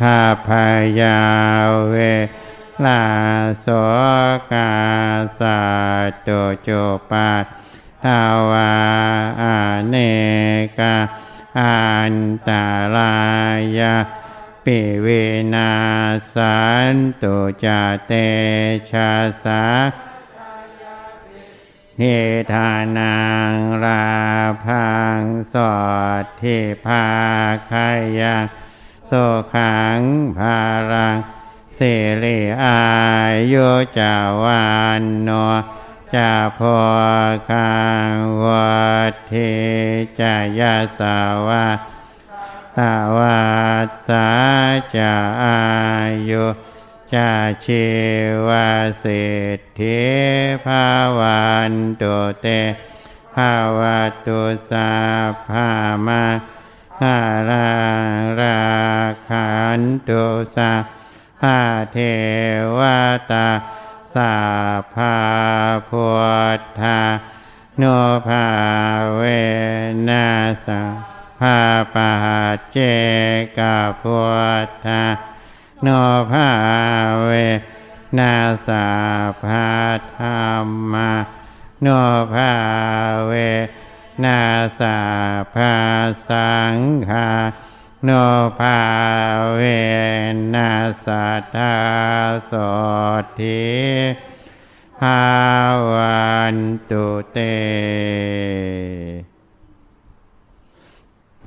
[0.00, 0.48] คาพ
[1.00, 1.20] ยา
[1.90, 1.96] เว
[2.84, 3.02] ลา
[3.60, 3.66] โส
[4.52, 4.72] กา
[5.38, 5.60] สา
[6.26, 6.28] ต
[6.62, 6.68] โจ
[7.10, 7.30] ปา
[8.04, 8.20] ทา
[8.50, 8.72] วา
[9.42, 9.44] อ
[9.88, 9.94] เน
[10.78, 10.96] กา
[11.58, 11.80] อั
[12.12, 12.14] น
[12.48, 13.14] ตารา
[13.78, 13.94] ยา
[14.64, 15.06] ปิเว
[15.54, 15.70] นา
[16.34, 16.58] สั
[16.92, 17.66] นตุจ
[18.06, 18.12] เต
[18.90, 19.10] ชา
[19.44, 19.62] สา
[22.02, 22.06] เฮ
[22.52, 23.18] ทานั
[23.52, 23.54] ง
[23.84, 24.08] รา
[24.64, 25.20] พัง
[25.52, 25.74] สอ
[26.22, 27.06] ดทิภา
[27.70, 27.88] คา
[28.20, 28.44] ยัง
[29.06, 29.12] โส
[29.54, 30.00] ขัง
[30.38, 30.58] ภา
[30.90, 31.16] รัง
[31.78, 32.80] สิริอา
[33.52, 33.68] ยุ
[33.98, 34.66] จาวา
[35.00, 35.30] นโน
[36.14, 36.78] จาพอ
[37.50, 37.72] คั
[38.10, 38.14] ง
[38.44, 38.78] วั
[39.10, 39.32] ฏเท
[40.20, 41.16] จายาสา
[41.46, 41.66] วา
[42.76, 43.40] ตาวา
[44.06, 44.28] สา
[44.96, 45.60] จะอา
[46.30, 46.44] ยุ
[47.14, 47.32] จา
[47.64, 47.86] ชี
[48.46, 48.68] วา
[49.02, 49.26] สิ
[49.58, 50.00] ทธิ
[50.64, 50.86] ภา
[51.18, 52.46] วันตุเต
[53.34, 53.80] ภาว
[54.26, 54.90] ตุสา
[55.48, 55.68] ภา
[56.06, 56.24] มา
[57.02, 57.18] หา
[57.50, 57.70] รา
[58.40, 58.60] รา
[59.28, 60.24] ขันตุ
[60.56, 60.72] สา
[61.42, 61.58] หา
[61.92, 61.98] เท
[62.78, 62.80] ว
[63.30, 63.48] ตา
[64.14, 64.34] สา
[64.94, 65.16] ภา
[65.88, 66.08] พุ
[66.58, 67.00] ทธา
[67.78, 67.82] โน
[68.26, 68.46] ภา
[69.16, 69.22] เว
[70.08, 70.28] นั
[70.66, 70.68] ส
[71.40, 71.58] ภา
[71.94, 72.12] ปา
[72.70, 72.76] เจ
[73.58, 74.18] กาพุ
[74.66, 75.02] ทธา
[75.82, 75.88] โน
[76.30, 76.48] ภา
[77.24, 77.30] เว
[78.18, 78.34] นา
[78.66, 78.86] สา
[79.42, 79.66] ภา
[80.16, 81.10] ธรรมา
[81.82, 81.86] โน
[82.32, 82.52] ภา
[83.26, 83.32] เว
[84.24, 84.40] นา
[84.80, 84.98] สา
[85.54, 85.74] ภา
[86.28, 86.76] สัง
[87.08, 87.28] ฆา
[88.04, 88.10] โน
[88.58, 88.78] ภา
[89.54, 89.60] เว
[90.54, 90.70] นั
[91.04, 91.76] สัทธา
[92.46, 92.52] โส
[93.38, 93.70] ทิ
[95.00, 95.22] ภา
[95.92, 96.56] วัน
[96.90, 97.38] ตุเต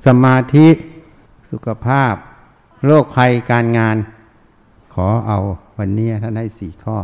[0.04, 0.68] สมาธิ
[1.50, 2.14] สุขภาพ
[2.84, 3.96] โรคภัยการงาน
[4.94, 5.38] ขอเอา
[5.78, 6.96] วันนี้ท่านให้สี่ข้อ